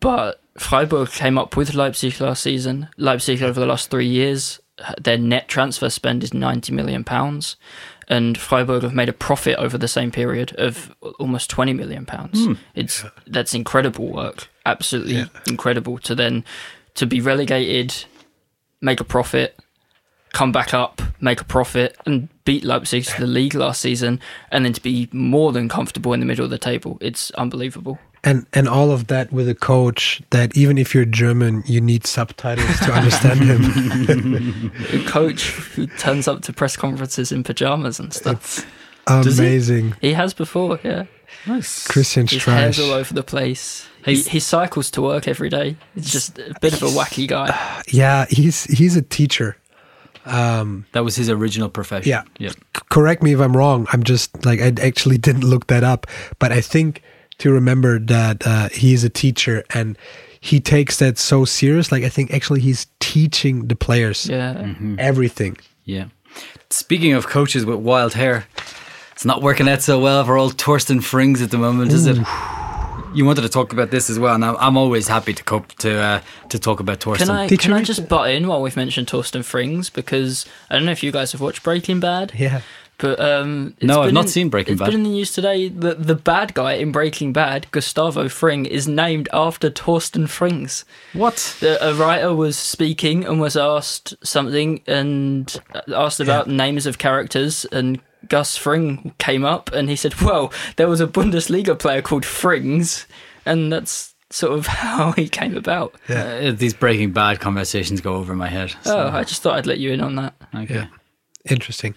but 0.00 0.40
Freiburg 0.60 1.08
came 1.08 1.38
up 1.38 1.56
with 1.56 1.74
Leipzig 1.74 2.20
last 2.20 2.42
season. 2.42 2.88
Leipzig 2.98 3.42
over 3.42 3.58
the 3.58 3.66
last 3.66 3.90
three 3.90 4.06
years, 4.06 4.60
their 5.00 5.16
net 5.16 5.48
transfer 5.48 5.88
spend 5.88 6.22
is 6.22 6.34
ninety 6.34 6.70
million 6.70 7.02
pounds, 7.02 7.56
and 8.08 8.36
Freiburg 8.36 8.82
have 8.82 8.92
made 8.92 9.08
a 9.08 9.14
profit 9.14 9.56
over 9.56 9.78
the 9.78 9.88
same 9.88 10.10
period 10.10 10.54
of 10.58 10.94
almost 11.18 11.48
twenty 11.48 11.72
million 11.72 12.04
pounds. 12.04 12.44
Hmm. 12.44 12.52
It's 12.74 13.04
that's 13.26 13.54
incredible 13.54 14.12
work, 14.12 14.48
absolutely 14.66 15.24
incredible. 15.46 15.98
To 16.00 16.14
then 16.14 16.44
to 16.94 17.06
be 17.06 17.22
relegated, 17.22 18.04
make 18.82 19.00
a 19.00 19.04
profit, 19.04 19.58
come 20.34 20.52
back 20.52 20.74
up, 20.74 21.00
make 21.22 21.40
a 21.40 21.44
profit, 21.44 21.96
and 22.04 22.28
beat 22.44 22.64
Leipzig 22.64 23.04
to 23.04 23.20
the 23.22 23.26
league 23.26 23.54
last 23.54 23.80
season, 23.80 24.20
and 24.52 24.66
then 24.66 24.74
to 24.74 24.82
be 24.82 25.08
more 25.10 25.52
than 25.52 25.70
comfortable 25.70 26.12
in 26.12 26.20
the 26.20 26.26
middle 26.26 26.44
of 26.44 26.50
the 26.50 26.58
table. 26.58 26.98
It's 27.00 27.30
unbelievable. 27.30 27.98
And 28.24 28.46
and 28.52 28.68
all 28.68 28.90
of 28.92 29.06
that 29.08 29.32
with 29.32 29.48
a 29.48 29.54
coach 29.54 30.22
that 30.30 30.56
even 30.56 30.76
if 30.78 30.94
you're 30.94 31.04
German, 31.04 31.62
you 31.66 31.80
need 31.80 32.06
subtitles 32.06 32.78
to 32.80 32.92
understand 32.92 33.40
him. 33.40 34.72
A 34.92 35.04
coach 35.08 35.50
who 35.74 35.86
turns 35.86 36.28
up 36.28 36.42
to 36.42 36.52
press 36.52 36.76
conferences 36.76 37.32
in 37.32 37.42
pajamas 37.42 37.98
and 37.98 38.12
stuff. 38.12 38.66
Does 39.06 39.38
he? 39.38 39.44
Amazing, 39.46 39.94
He 40.00 40.12
has 40.12 40.34
before, 40.34 40.78
yeah. 40.84 41.06
Nice. 41.46 41.86
Christian 41.88 42.26
His 42.26 42.44
hair's 42.44 42.78
all 42.78 42.90
over 42.92 43.14
the 43.14 43.22
place. 43.22 43.88
He, 44.04 44.14
He's- 44.14 44.26
he 44.28 44.40
cycles 44.40 44.90
to 44.92 45.02
work 45.02 45.26
every 45.26 45.48
day. 45.48 45.76
It's 45.96 46.10
just 46.12 46.38
a 46.38 46.54
bit 46.60 46.74
of 46.74 46.82
a 46.82 46.86
wacky 46.86 47.26
guy. 47.26 47.82
Yeah, 47.88 48.26
he's 48.28 48.64
he's 48.64 48.96
a 48.96 49.02
teacher. 49.02 49.56
Um, 50.26 50.86
that 50.92 51.02
was 51.02 51.16
his 51.16 51.30
original 51.30 51.68
profession. 51.70 52.08
Yeah. 52.10 52.22
Yeah. 52.38 52.50
C- 52.50 52.56
correct 52.90 53.22
me 53.22 53.32
if 53.32 53.40
I'm 53.40 53.56
wrong. 53.56 53.86
I'm 53.92 54.02
just 54.02 54.44
like 54.44 54.60
I 54.60 54.72
actually 54.86 55.18
didn't 55.28 55.44
look 55.44 55.66
that 55.68 55.82
up, 55.82 56.06
but 56.38 56.52
I 56.52 56.60
think 56.60 57.02
to 57.40 57.52
remember 57.52 57.98
that 57.98 58.46
uh, 58.46 58.68
he's 58.70 59.04
a 59.04 59.10
teacher 59.10 59.64
and 59.74 59.98
he 60.40 60.60
takes 60.60 60.98
that 60.98 61.18
so 61.18 61.44
serious. 61.44 61.92
Like 61.92 62.04
I 62.04 62.08
think 62.08 62.32
actually 62.32 62.60
he's 62.60 62.86
teaching 63.00 63.68
the 63.68 63.76
players 63.76 64.26
Yeah. 64.26 64.74
everything. 64.98 65.56
Yeah. 65.84 66.06
Speaking 66.70 67.12
of 67.12 67.26
coaches 67.26 67.66
with 67.66 67.78
wild 67.80 68.14
hair, 68.14 68.46
it's 69.12 69.24
not 69.24 69.42
working 69.42 69.68
out 69.68 69.82
so 69.82 69.98
well 69.98 70.24
for 70.24 70.38
old 70.38 70.56
Torsten 70.56 70.98
Frings 71.02 71.42
at 71.42 71.50
the 71.50 71.58
moment, 71.58 71.92
is 71.92 72.06
it? 72.06 72.16
You 73.12 73.24
wanted 73.24 73.42
to 73.42 73.48
talk 73.48 73.72
about 73.72 73.90
this 73.90 74.08
as 74.08 74.20
well, 74.20 74.36
and 74.36 74.44
I'm, 74.44 74.56
I'm 74.60 74.76
always 74.76 75.08
happy 75.08 75.34
to 75.34 75.42
cope 75.42 75.72
to 75.78 75.98
uh, 75.98 76.20
to 76.50 76.58
talk 76.60 76.78
about 76.78 77.00
Torsten. 77.00 77.18
Can 77.26 77.30
I 77.30 77.46
Did 77.48 77.58
can 77.58 77.72
you 77.72 77.76
I 77.78 77.82
just 77.82 78.08
butt 78.08 78.30
in 78.30 78.46
while 78.46 78.62
we've 78.62 78.76
mentioned 78.76 79.08
Torsten 79.08 79.40
Frings 79.42 79.92
because 79.92 80.46
I 80.70 80.76
don't 80.76 80.84
know 80.86 80.92
if 80.92 81.02
you 81.02 81.10
guys 81.10 81.32
have 81.32 81.40
watched 81.40 81.64
Breaking 81.64 81.98
Bad. 81.98 82.32
Yeah. 82.36 82.60
But 83.00 83.18
um, 83.20 83.74
it's 83.78 83.86
No, 83.86 84.02
I've 84.02 84.12
not 84.12 84.24
in- 84.26 84.28
seen 84.28 84.48
Breaking 84.50 84.72
it's 84.74 84.80
Bad. 84.80 84.86
been 84.86 84.96
in 84.96 85.02
the 85.04 85.08
news 85.10 85.32
today 85.32 85.68
that 85.68 86.06
the 86.06 86.14
bad 86.14 86.54
guy 86.54 86.74
in 86.74 86.92
Breaking 86.92 87.32
Bad, 87.32 87.66
Gustavo 87.70 88.28
Fring, 88.28 88.66
is 88.66 88.86
named 88.86 89.28
after 89.32 89.70
Torsten 89.70 90.24
Frings. 90.28 90.84
What? 91.14 91.56
The, 91.60 91.82
a 91.84 91.94
writer 91.94 92.34
was 92.34 92.58
speaking 92.58 93.24
and 93.24 93.40
was 93.40 93.56
asked 93.56 94.14
something 94.22 94.80
and 94.86 95.56
asked 95.94 96.20
about 96.20 96.48
names 96.48 96.86
of 96.86 96.98
characters, 96.98 97.64
and 97.72 98.00
Gus 98.28 98.56
Fring 98.56 99.14
came 99.18 99.44
up 99.44 99.72
and 99.72 99.88
he 99.88 99.96
said, 99.96 100.20
"Well, 100.20 100.52
there 100.76 100.88
was 100.88 101.00
a 101.00 101.06
Bundesliga 101.06 101.78
player 101.78 102.02
called 102.02 102.24
Frings, 102.24 103.06
and 103.46 103.72
that's 103.72 104.14
sort 104.28 104.52
of 104.52 104.66
how 104.82 105.12
he 105.12 105.28
came 105.28 105.56
about. 105.56 105.94
Uh, 106.08 106.52
these 106.52 106.74
Breaking 106.74 107.12
Bad 107.12 107.40
conversations 107.40 108.00
go 108.00 108.14
over 108.14 108.36
my 108.36 108.48
head. 108.48 108.74
so- 108.82 108.98
Oh, 109.04 109.08
I 109.08 109.24
just 109.24 109.42
thought 109.42 109.56
I'd 109.56 109.66
let 109.66 109.78
you 109.78 109.90
in 109.92 110.00
on 110.00 110.16
that. 110.16 110.34
okay. 110.54 110.74
Yeah. 110.74 110.86
Interesting. 111.50 111.94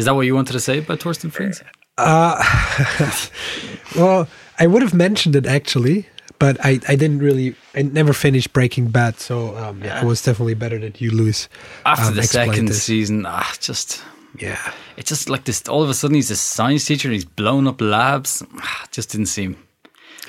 Is 0.00 0.06
that 0.06 0.14
what 0.14 0.22
you 0.22 0.34
wanted 0.34 0.54
to 0.54 0.60
say 0.60 0.78
about 0.78 0.98
Torsten 1.00 1.30
Frings? 1.30 1.62
Well, 3.96 4.28
I 4.58 4.66
would 4.66 4.80
have 4.80 4.94
mentioned 4.94 5.36
it 5.36 5.46
actually, 5.46 6.06
but 6.38 6.56
I, 6.64 6.80
I 6.88 6.96
didn't 6.96 7.18
really. 7.18 7.54
I 7.74 7.82
never 7.82 8.14
finished 8.14 8.52
Breaking 8.54 8.88
Bad, 8.88 9.18
so 9.18 9.56
um, 9.58 9.82
yeah, 9.84 10.00
it 10.00 10.06
was 10.06 10.22
definitely 10.22 10.54
better 10.54 10.78
than 10.78 10.94
you, 10.96 11.10
Luis. 11.10 11.48
After 11.84 12.06
um, 12.08 12.14
the 12.14 12.22
second 12.22 12.68
this. 12.68 12.82
season, 12.82 13.26
ah, 13.26 13.52
just 13.60 14.02
Yeah, 14.38 14.72
it's 14.96 15.10
just 15.10 15.28
like 15.28 15.44
this. 15.44 15.68
All 15.68 15.82
of 15.82 15.90
a 15.90 15.94
sudden, 15.94 16.14
he's 16.14 16.30
a 16.30 16.36
science 16.36 16.86
teacher 16.86 17.08
and 17.08 17.14
he's 17.14 17.26
blown 17.26 17.66
up 17.66 17.80
labs. 17.80 18.42
Ah, 18.58 18.86
Just 18.90 19.10
didn't 19.10 19.26
seem. 19.26 19.56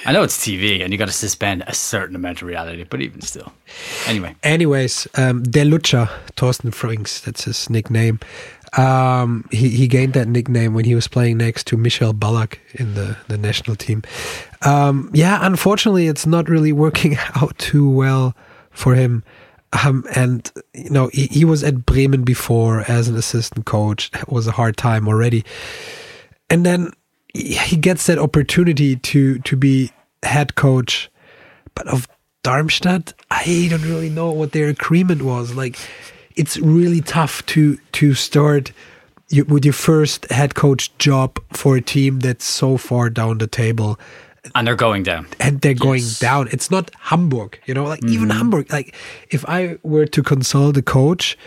I 0.03 0.11
know 0.11 0.24
it's 0.24 0.38
TV 0.43 0.84
and 0.84 0.91
you 0.91 0.97
got 0.97 1.07
to 1.07 1.13
suspend 1.13 1.63
a 1.67 1.76
certain 1.76 2.15
amount 2.15 2.41
of 2.41 2.47
reality, 2.47 2.84
but 2.89 3.01
even 3.01 3.22
still. 3.22 3.53
Anyway, 4.07 4.36
Anyways, 4.41 5.07
um, 5.15 5.43
De 5.43 5.63
Lucha, 5.63 6.09
Torsten 6.36 6.72
Frings, 6.72 7.22
that's 7.24 7.43
his 7.43 7.69
nickname. 7.69 8.19
Um, 8.78 9.47
he, 9.51 9.69
he 9.69 9.88
gained 9.88 10.13
that 10.13 10.28
nickname 10.28 10.74
when 10.74 10.86
he 10.86 10.95
was 10.95 11.07
playing 11.07 11.38
next 11.38 11.67
to 11.67 11.78
Michael 11.78 12.13
Ballack 12.13 12.59
in 12.74 12.93
the, 12.93 13.17
the 13.28 13.38
national 13.38 13.76
team. 13.76 14.01
Um, 14.61 15.09
yeah, 15.13 15.39
unfortunately, 15.41 16.07
it's 16.07 16.26
not 16.26 16.47
really 16.47 16.72
working 16.72 17.17
out 17.36 17.57
too 17.57 17.89
well 17.89 18.36
for 18.69 18.95
him. 18.95 19.24
Um, 19.74 20.05
and, 20.15 20.51
you 20.74 20.89
know, 20.89 21.09
he, 21.13 21.28
he 21.28 21.45
was 21.45 21.63
at 21.63 21.86
Bremen 21.86 22.24
before 22.24 22.82
as 22.89 23.07
an 23.07 23.15
assistant 23.15 23.65
coach. 23.65 24.09
It 24.13 24.30
was 24.30 24.47
a 24.47 24.51
hard 24.51 24.78
time 24.78 25.07
already. 25.07 25.45
And 26.49 26.65
then 26.65 26.91
he 27.34 27.78
gets 27.78 28.07
that 28.07 28.19
opportunity 28.19 28.97
to, 28.97 29.39
to 29.39 29.55
be 29.55 29.91
head 30.24 30.55
coach 30.55 31.09
but 31.76 31.88
of 31.88 32.07
Darmstadt, 32.43 33.13
I 33.30 33.67
don't 33.69 33.84
really 33.84 34.09
know 34.09 34.32
what 34.32 34.51
their 34.51 34.67
agreement 34.67 35.22
was. 35.22 35.53
Like, 35.53 35.78
it's 36.41 36.57
really 36.57 37.01
tough 37.01 37.45
to 37.53 37.77
to 37.91 38.13
start 38.13 38.71
you, 39.29 39.45
with 39.45 39.63
your 39.63 39.73
first 39.89 40.29
head 40.31 40.55
coach 40.55 40.83
job 40.97 41.39
for 41.53 41.77
a 41.77 41.81
team 41.81 42.19
that's 42.19 42.45
so 42.45 42.77
far 42.77 43.09
down 43.09 43.37
the 43.37 43.47
table 43.47 43.99
and 44.55 44.65
they're 44.65 44.75
going 44.75 45.03
down. 45.03 45.27
and 45.39 45.61
they're 45.61 45.75
going 45.75 46.03
down. 46.19 46.47
It's 46.51 46.71
not 46.71 46.89
Hamburg, 46.99 47.59
you 47.67 47.75
know, 47.75 47.85
like 47.85 48.03
even 48.05 48.31
Hamburg. 48.31 48.71
Like, 48.71 48.95
if 49.29 49.45
I 49.47 49.77
were 49.83 50.07
to 50.07 50.23
consult 50.23 50.77
a 50.77 50.81
coach 50.81 51.37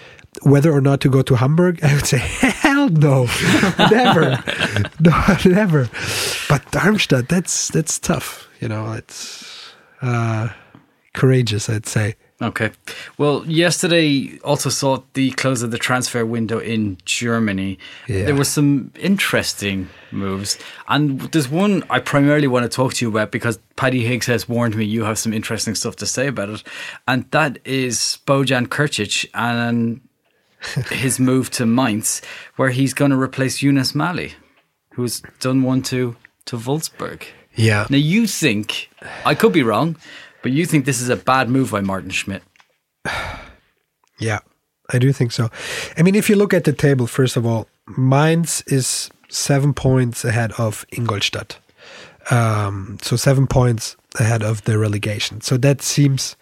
whether 0.43 0.73
or 0.73 0.81
not 0.81 1.01
to 1.01 1.09
go 1.09 1.23
to 1.23 1.35
Hamburg, 1.37 1.81
I 1.89 1.95
would 1.95 2.07
say, 2.07 2.19
hell 2.19 2.89
no, 2.89 3.27
never, 3.91 4.43
no, 5.01 5.37
never. 5.45 5.91
But 6.49 6.71
Darmstadt, 6.71 7.29
that's 7.29 7.69
that's 7.69 7.99
tough. 7.99 8.49
You 8.61 8.69
know, 8.69 8.93
it's 8.93 9.73
uh, 10.03 10.49
courageous, 11.15 11.69
I'd 11.69 11.87
say. 11.87 12.15
Okay. 12.43 12.73
Well, 13.17 13.45
yesterday 13.47 14.39
also 14.43 14.69
saw 14.69 15.03
the 15.13 15.31
close 15.33 15.63
of 15.63 15.71
the 15.71 15.79
transfer 15.79 16.27
window 16.27 16.59
in 16.59 16.99
Germany. 17.05 17.79
Yeah. 18.09 18.25
There 18.25 18.35
were 18.35 18.45
some 18.45 18.91
interesting 18.99 19.89
moves. 20.11 20.59
And 20.89 21.21
there's 21.21 21.49
one 21.49 21.85
I 21.91 22.01
primarily 22.01 22.49
want 22.49 22.65
to 22.65 22.69
talk 22.69 22.95
to 22.95 23.05
you 23.05 23.09
about 23.09 23.31
because 23.31 23.59
Paddy 23.77 24.05
Higgs 24.05 24.27
has 24.27 24.49
warned 24.49 24.75
me 24.75 24.85
you 24.85 25.05
have 25.05 25.19
some 25.19 25.33
interesting 25.33 25.77
stuff 25.77 25.95
to 25.97 26.07
say 26.07 26.27
about 26.27 26.49
it. 26.49 26.63
And 27.07 27.31
that 27.31 27.59
is 27.65 28.19
Bojan 28.27 28.67
Krkic 28.67 29.27
and 29.33 30.01
his 30.91 31.21
move 31.21 31.51
to 31.53 31.67
Mainz, 31.67 32.21
where 32.57 32.71
he's 32.71 32.95
going 32.95 33.13
to 33.13 33.21
replace 33.21 33.63
Yunus 33.63 33.95
Malli, 33.95 34.33
who's 34.95 35.23
done 35.39 35.63
one 35.63 35.83
to, 35.85 36.17
to 36.47 36.57
Wolfsburg. 36.57 37.25
Yeah. 37.55 37.87
Now, 37.89 37.99
you 37.99 38.27
think, 38.27 38.91
I 39.25 39.35
could 39.35 39.53
be 39.53 39.63
wrong, 39.63 39.97
but 40.45 40.53
you 40.53 40.67
think 40.67 40.85
this 40.85 41.01
is 41.01 41.09
a 41.09 41.17
bad 41.17 41.49
move 41.49 41.73
by 41.73 41.81
Martin 41.81 42.11
Schmidt. 42.11 42.43
Yeah, 44.21 44.39
I 44.93 45.01
do 45.01 45.13
think 45.13 45.33
so. 45.33 45.51
I 45.99 46.03
mean, 46.03 46.15
if 46.15 46.31
you 46.31 46.37
look 46.37 46.55
at 46.55 46.63
the 46.63 46.73
table, 46.73 47.09
first 47.09 47.37
of 47.37 47.45
all, 47.45 47.67
Mainz 47.99 48.63
is 48.69 49.11
seven 49.29 49.75
points 49.75 50.25
ahead 50.25 50.53
of 50.53 50.87
Ingolstadt. 50.93 51.59
Um, 52.31 52.99
so 53.03 53.17
seven 53.17 53.49
points 53.49 53.97
ahead 54.21 54.45
of 54.45 54.63
the 54.63 54.79
relegation. 54.79 55.41
So 55.41 55.57
that 55.57 55.83
seems 55.83 56.37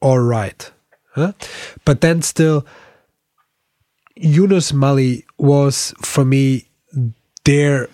all 0.00 0.18
right. 0.18 0.68
Huh? 1.12 1.32
But 1.84 2.00
then 2.00 2.22
still, 2.22 2.66
Yunus 4.16 4.72
Malli 4.72 5.24
was 5.38 5.94
for 6.02 6.24
me 6.24 6.66
their 7.44 7.88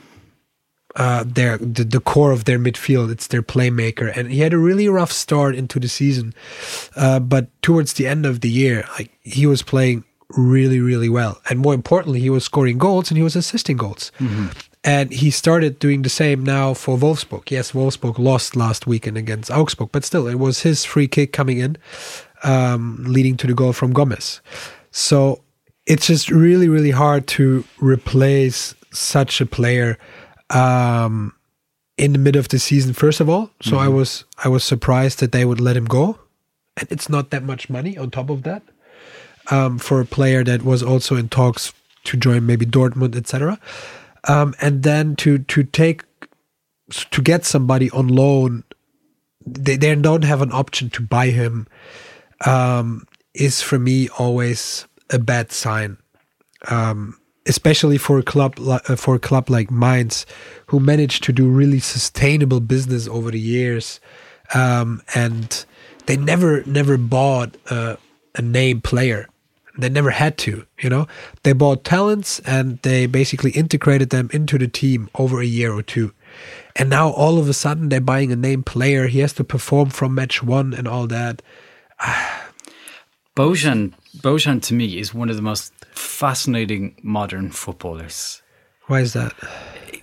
uh, 0.99 1.25
their 1.27 1.57
the, 1.59 1.85
the 1.85 2.01
core 2.01 2.33
of 2.33 2.45
their 2.45 2.59
midfield. 2.59 3.11
It's 3.11 3.29
their 3.29 3.43
playmaker, 3.43 4.15
and 4.15 4.31
he 4.31 4.41
had 4.41 4.53
a 4.53 4.59
really 4.59 4.89
rough 4.89 5.13
start 5.13 5.55
into 5.55 5.81
the 5.81 5.89
season. 5.89 6.35
Uh, 6.97 7.21
but 7.21 7.47
towards 7.63 7.95
the 7.95 8.07
end 8.07 8.27
of 8.27 8.41
the 8.41 8.51
year, 8.51 8.85
like 8.99 9.11
he 9.23 9.47
was 9.47 9.63
playing 9.63 10.05
really, 10.37 10.81
really 10.81 11.09
well, 11.09 11.41
and 11.49 11.61
more 11.61 11.73
importantly, 11.75 12.21
he 12.21 12.31
was 12.31 12.45
scoring 12.45 12.79
goals 12.79 13.11
and 13.11 13.17
he 13.17 13.23
was 13.23 13.37
assisting 13.37 13.77
goals. 13.77 14.13
And 14.85 15.13
he 15.13 15.31
started 15.31 15.81
doing 15.81 16.03
the 16.03 16.09
same 16.09 16.45
now 16.45 16.73
for 16.73 16.97
Wolfsburg. 16.97 17.51
Yes, 17.51 17.73
Wolfsburg 17.73 18.19
lost 18.19 18.55
last 18.55 18.87
weekend 18.87 19.19
against 19.19 19.51
Augsburg, 19.51 19.91
but 19.91 20.05
still, 20.05 20.29
it 20.29 20.37
was 20.37 20.63
his 20.63 20.85
free 20.85 21.09
kick 21.09 21.33
coming 21.33 21.59
in, 21.59 21.77
um, 22.45 23.05
leading 23.07 23.37
to 23.39 23.47
the 23.47 23.55
goal 23.55 23.73
from 23.73 23.93
Gomez. 23.93 24.41
So 24.91 25.43
it's 25.85 26.07
just 26.07 26.31
really, 26.31 26.69
really 26.69 26.93
hard 26.93 27.27
to 27.29 27.65
replace 27.81 28.75
such 28.93 29.41
a 29.41 29.47
player 29.47 29.99
um, 30.51 31.35
in 31.97 32.13
the 32.13 32.19
middle 32.19 32.39
of 32.39 32.49
the 32.49 32.59
season. 32.59 32.95
First 32.95 33.21
of 33.21 33.29
all, 33.29 33.51
so 33.61 33.77
I 33.77 33.89
was 33.89 34.25
I 34.45 34.49
was 34.49 34.65
surprised 34.65 35.21
that 35.21 35.33
they 35.33 35.45
would 35.45 35.61
let 35.61 35.77
him 35.77 35.85
go, 35.85 36.19
and 36.77 36.91
it's 36.91 37.09
not 37.09 37.31
that 37.31 37.43
much 37.43 37.69
money 37.69 37.97
on 37.99 38.11
top 38.11 38.31
of 38.31 38.43
that 38.43 38.63
um, 39.51 39.79
for 39.79 40.01
a 40.01 40.07
player 40.07 40.45
that 40.45 40.63
was 40.63 40.83
also 40.83 41.17
in 41.17 41.29
talks 41.29 41.73
to 42.05 42.17
join 42.17 42.47
maybe 42.47 42.67
Dortmund, 42.67 43.17
etc. 43.17 43.59
Um, 44.27 44.55
and 44.61 44.83
then 44.83 45.17
to 45.17 45.39
to 45.39 45.65
take 45.65 46.05
to 47.11 47.23
get 47.23 47.45
somebody 47.45 47.91
on 47.91 48.09
loan, 48.09 48.65
they 49.47 49.77
they 49.77 49.95
don't 49.95 50.25
have 50.25 50.43
an 50.43 50.53
option 50.53 50.91
to 50.91 51.03
buy 51.03 51.29
him. 51.29 51.67
Um, 52.47 53.05
is 53.35 53.63
for 53.63 53.79
me 53.79 54.09
always 54.19 54.87
a 55.11 55.19
bad 55.19 55.53
sign 55.53 55.99
Um, 56.69 57.19
especially 57.49 57.99
for 57.99 58.19
a 58.19 58.23
club 58.23 58.59
uh, 58.61 58.79
for 58.97 59.15
a 59.15 59.19
club 59.19 59.51
like 59.51 59.71
Mainz, 59.71 60.27
who 60.67 60.79
managed 60.79 61.25
to 61.25 61.33
do 61.33 61.49
really 61.49 61.81
sustainable 61.81 62.61
business 62.61 63.09
over 63.09 63.31
the 63.31 63.41
years, 63.41 64.01
um, 64.55 65.03
and 65.15 65.65
they 66.07 66.17
never 66.17 66.63
never 66.65 66.97
bought 66.97 67.57
a, 67.71 67.99
a 68.35 68.43
name 68.43 68.81
player. 68.81 69.29
They 69.79 69.89
never 69.89 70.11
had 70.11 70.37
to, 70.39 70.67
you 70.81 70.91
know. 70.91 71.07
They 71.45 71.53
bought 71.53 71.85
talents 71.85 72.41
and 72.41 72.79
they 72.83 73.07
basically 73.07 73.53
integrated 73.53 74.11
them 74.11 74.29
into 74.33 74.59
the 74.59 74.67
team 74.67 75.09
over 75.15 75.41
a 75.41 75.47
year 75.47 75.73
or 75.73 75.83
two. 75.83 76.13
And 76.75 76.91
now 76.91 77.11
all 77.11 77.39
of 77.39 77.49
a 77.49 77.55
sudden 77.55 77.89
they're 77.89 78.01
buying 78.01 78.33
a 78.33 78.37
name 78.37 78.65
player. 78.65 79.07
He 79.07 79.21
has 79.21 79.33
to 79.35 79.45
perform 79.45 79.91
from 79.91 80.17
match 80.17 80.43
one 80.43 80.75
and 80.75 80.89
all 80.89 81.07
that. 81.07 81.43
Bojan, 83.37 83.93
Bojan 84.23 84.63
to 84.63 84.75
me 84.75 84.99
is 84.99 85.15
one 85.15 85.31
of 85.31 85.37
the 85.37 85.43
most 85.43 85.73
fascinating 85.93 86.97
modern 87.03 87.51
footballers. 87.51 88.43
Why 88.87 89.01
is 89.01 89.13
that? 89.13 89.33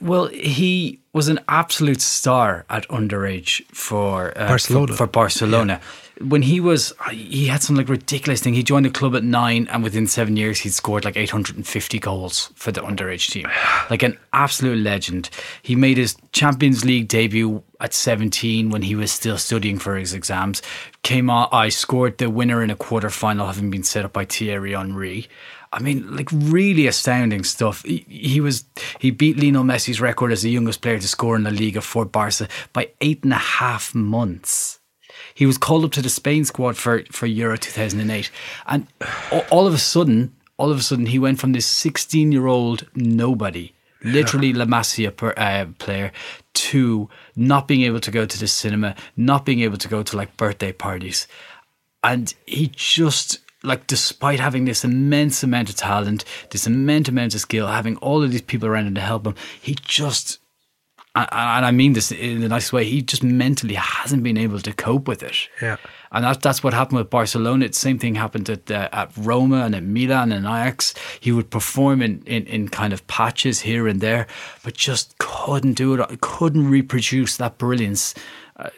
Well, 0.01 0.27
he 0.27 0.99
was 1.13 1.27
an 1.27 1.39
absolute 1.47 2.01
star 2.01 2.65
at 2.69 2.87
underage 2.89 3.65
for 3.67 4.37
uh, 4.37 4.47
Barcelona. 4.47 4.93
For, 4.93 4.97
for 4.97 5.07
Barcelona, 5.07 5.81
when 6.21 6.41
he 6.41 6.59
was, 6.59 6.93
he 7.11 7.47
had 7.47 7.61
some 7.61 7.75
like 7.75 7.89
ridiculous 7.89 8.41
thing. 8.41 8.53
He 8.53 8.63
joined 8.63 8.85
the 8.85 8.89
club 8.89 9.15
at 9.15 9.23
nine, 9.23 9.67
and 9.71 9.83
within 9.83 10.07
seven 10.07 10.37
years, 10.37 10.59
he'd 10.59 10.73
scored 10.73 11.03
like 11.03 11.17
850 11.17 11.99
goals 11.99 12.51
for 12.55 12.71
the 12.71 12.81
underage 12.81 13.31
team. 13.31 13.47
Like 13.87 14.01
an 14.01 14.17
absolute 14.33 14.79
legend. 14.79 15.29
He 15.61 15.75
made 15.75 15.97
his 15.97 16.15
Champions 16.31 16.83
League 16.83 17.07
debut 17.07 17.61
at 17.79 17.93
17 17.93 18.71
when 18.71 18.81
he 18.81 18.95
was 18.95 19.11
still 19.11 19.37
studying 19.37 19.77
for 19.77 19.95
his 19.95 20.13
exams. 20.13 20.63
Came 21.03 21.29
on, 21.29 21.49
I 21.51 21.69
scored 21.69 22.17
the 22.17 22.31
winner 22.31 22.63
in 22.63 22.71
a 22.71 22.75
quarter 22.75 23.11
final, 23.11 23.45
having 23.45 23.69
been 23.69 23.83
set 23.83 24.05
up 24.05 24.13
by 24.13 24.25
Thierry 24.25 24.73
Henry. 24.73 25.27
I 25.71 25.79
mean, 25.79 26.15
like 26.15 26.29
really 26.31 26.87
astounding 26.87 27.43
stuff. 27.43 27.83
He, 27.83 28.05
he 28.07 28.41
was 28.41 28.65
he 28.99 29.11
beat 29.11 29.37
Lionel 29.37 29.63
Messi's 29.63 30.01
record 30.01 30.31
as 30.31 30.41
the 30.41 30.49
youngest 30.49 30.81
player 30.81 30.97
to 30.97 31.07
score 31.07 31.35
in 31.35 31.43
La 31.43 31.51
Liga 31.51 31.81
for 31.81 32.05
Barca 32.05 32.47
by 32.73 32.89
eight 33.01 33.23
and 33.23 33.33
a 33.33 33.37
half 33.37 33.93
months. 33.93 34.79
He 35.35 35.45
was 35.45 35.57
called 35.57 35.83
up 35.83 35.91
to 35.91 36.01
the 36.01 36.09
Spain 36.09 36.45
squad 36.45 36.77
for, 36.77 37.03
for 37.11 37.25
Euro 37.27 37.57
2008. 37.57 38.31
And 38.67 38.87
all 39.51 39.67
of 39.67 39.73
a 39.73 39.77
sudden, 39.77 40.33
all 40.57 40.71
of 40.71 40.79
a 40.79 40.81
sudden, 40.81 41.07
he 41.07 41.19
went 41.19 41.39
from 41.39 41.51
this 41.51 41.65
16 41.65 42.31
year 42.31 42.47
old 42.47 42.87
nobody, 42.95 43.73
literally 44.01 44.53
La 44.53 44.63
Masia 44.63 45.15
per, 45.15 45.33
uh, 45.35 45.65
player, 45.77 46.13
to 46.53 47.09
not 47.35 47.67
being 47.67 47.81
able 47.81 47.99
to 47.99 48.11
go 48.11 48.25
to 48.25 48.39
the 48.39 48.47
cinema, 48.47 48.95
not 49.17 49.45
being 49.45 49.59
able 49.59 49.77
to 49.77 49.89
go 49.89 50.01
to 50.03 50.15
like 50.15 50.37
birthday 50.37 50.71
parties. 50.71 51.27
And 52.01 52.33
he 52.45 52.71
just, 52.73 53.39
like, 53.61 53.87
despite 53.87 54.39
having 54.39 54.63
this 54.63 54.85
immense 54.85 55.43
amount 55.43 55.69
of 55.69 55.75
talent, 55.75 56.23
this 56.51 56.65
immense 56.65 57.09
amount 57.09 57.35
of 57.35 57.41
skill, 57.41 57.67
having 57.67 57.97
all 57.97 58.23
of 58.23 58.31
these 58.31 58.41
people 58.41 58.69
around 58.69 58.87
him 58.87 58.95
to 58.95 59.01
help 59.01 59.27
him, 59.27 59.35
he 59.61 59.75
just 59.83 60.39
and, 61.15 61.27
and 61.31 61.65
I 61.65 61.71
mean 61.71 61.93
this 61.93 62.11
in 62.11 62.41
the 62.41 62.49
nicest 62.49 62.73
way, 62.73 62.83
he 62.85 63.01
just 63.01 63.23
mentally 63.23 63.75
hasn't 63.75 64.23
been 64.23 64.37
able 64.37 64.59
to 64.59 64.73
cope 64.73 65.07
with 65.07 65.23
it. 65.23 65.49
Yeah. 65.61 65.77
And 66.11 66.23
that, 66.23 66.41
that's 66.41 66.63
what 66.63 66.73
happened 66.73 66.99
with 66.99 67.09
Barcelona. 67.09 67.65
It's 67.65 67.77
the 67.77 67.89
same 67.89 67.99
thing 67.99 68.15
happened 68.15 68.49
at, 68.49 68.69
uh, 68.71 68.89
at 68.91 69.11
Roma 69.17 69.63
and 69.65 69.75
at 69.75 69.83
Milan 69.83 70.31
and 70.31 70.45
Ajax. 70.45 70.93
He 71.19 71.31
would 71.31 71.49
perform 71.49 72.01
in, 72.01 72.21
in, 72.25 72.45
in 72.45 72.69
kind 72.69 72.93
of 72.93 73.05
patches 73.07 73.61
here 73.61 73.87
and 73.87 74.01
there, 74.01 74.27
but 74.63 74.75
just 74.75 75.17
couldn't 75.17 75.73
do 75.73 75.93
it, 75.93 76.21
couldn't 76.21 76.69
reproduce 76.69 77.37
that 77.37 77.57
brilliance 77.57 78.13
uh, 78.57 78.69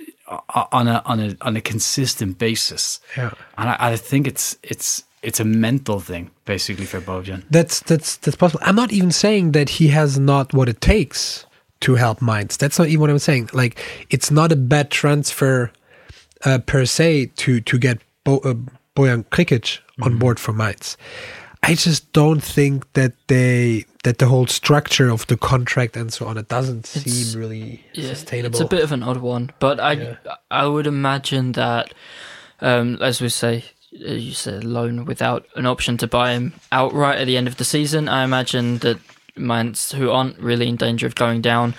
on, 0.71 0.87
a, 0.87 1.01
on, 1.05 1.19
a, 1.19 1.37
on 1.41 1.55
a 1.57 1.61
consistent 1.61 2.37
basis. 2.37 2.99
Yeah. 3.15 3.31
And 3.57 3.69
I, 3.69 3.75
I 3.79 3.95
think 3.97 4.27
it's, 4.27 4.57
it's, 4.63 5.03
it's 5.23 5.39
a 5.39 5.45
mental 5.45 5.99
thing, 5.99 6.29
basically, 6.45 6.85
for 6.85 7.01
Bojan. 7.01 7.43
That's 7.49 7.79
that's 7.81 8.17
that's 8.17 8.37
possible. 8.37 8.61
I'm 8.63 8.75
not 8.75 8.93
even 8.93 9.11
saying 9.11 9.53
that 9.53 9.67
he 9.67 9.87
has 9.87 10.19
not 10.19 10.53
what 10.53 10.69
it 10.69 10.79
takes 10.79 11.46
to 11.81 11.95
help 11.95 12.21
Mainz. 12.21 12.57
That's 12.57 12.77
not 12.79 12.87
even 12.87 13.01
what 13.01 13.09
I'm 13.09 13.19
saying. 13.19 13.49
Like 13.53 13.79
it's 14.09 14.31
not 14.31 14.51
a 14.51 14.55
bad 14.55 14.89
transfer 14.91 15.71
uh, 16.45 16.59
per 16.59 16.85
se 16.85 17.27
to 17.37 17.61
to 17.61 17.77
get 17.77 17.99
Bo, 18.23 18.37
uh, 18.39 18.53
Bojan 18.95 19.25
Krkic 19.25 19.79
on 20.01 20.17
board 20.17 20.39
for 20.39 20.53
Mainz. 20.53 20.97
I 21.63 21.73
just 21.75 22.11
don't 22.13 22.41
think 22.43 22.91
that 22.93 23.13
they 23.27 23.85
that 24.03 24.19
the 24.19 24.27
whole 24.27 24.47
structure 24.47 25.09
of 25.09 25.25
the 25.27 25.35
contract 25.37 25.97
and 25.97 26.13
so 26.13 26.25
on 26.27 26.37
it 26.37 26.47
doesn't 26.47 26.87
It's- 26.95 27.11
seem 27.13 27.39
really 27.39 27.83
Yeah, 27.93 28.09
sustainable. 28.09 28.59
It's 28.61 28.65
a 28.65 28.75
bit 28.75 28.83
of 28.83 28.91
an 28.91 29.03
odd 29.03 29.17
one, 29.17 29.51
but 29.59 29.79
I 29.79 29.93
Yeah. 29.93 30.15
I 30.51 30.65
would 30.67 30.87
imagine 30.87 31.53
that, 31.53 31.93
um, 32.61 32.97
as 33.01 33.21
we 33.21 33.29
say, 33.29 33.65
you 33.91 34.33
said 34.33 34.63
loan 34.63 35.05
without 35.05 35.45
an 35.55 35.65
option 35.65 35.97
to 35.97 36.07
buy 36.07 36.33
him 36.33 36.53
outright 36.71 37.17
at 37.19 37.25
the 37.25 37.35
end 37.37 37.47
of 37.47 37.57
the 37.57 37.65
season. 37.65 38.07
I 38.07 38.23
imagine 38.23 38.77
that 38.79 38.97
Mainz, 39.39 39.91
who 39.91 40.11
aren't 40.11 40.37
really 40.39 40.67
in 40.67 40.75
danger 40.75 41.07
of 41.07 41.15
going 41.15 41.41
down, 41.41 41.75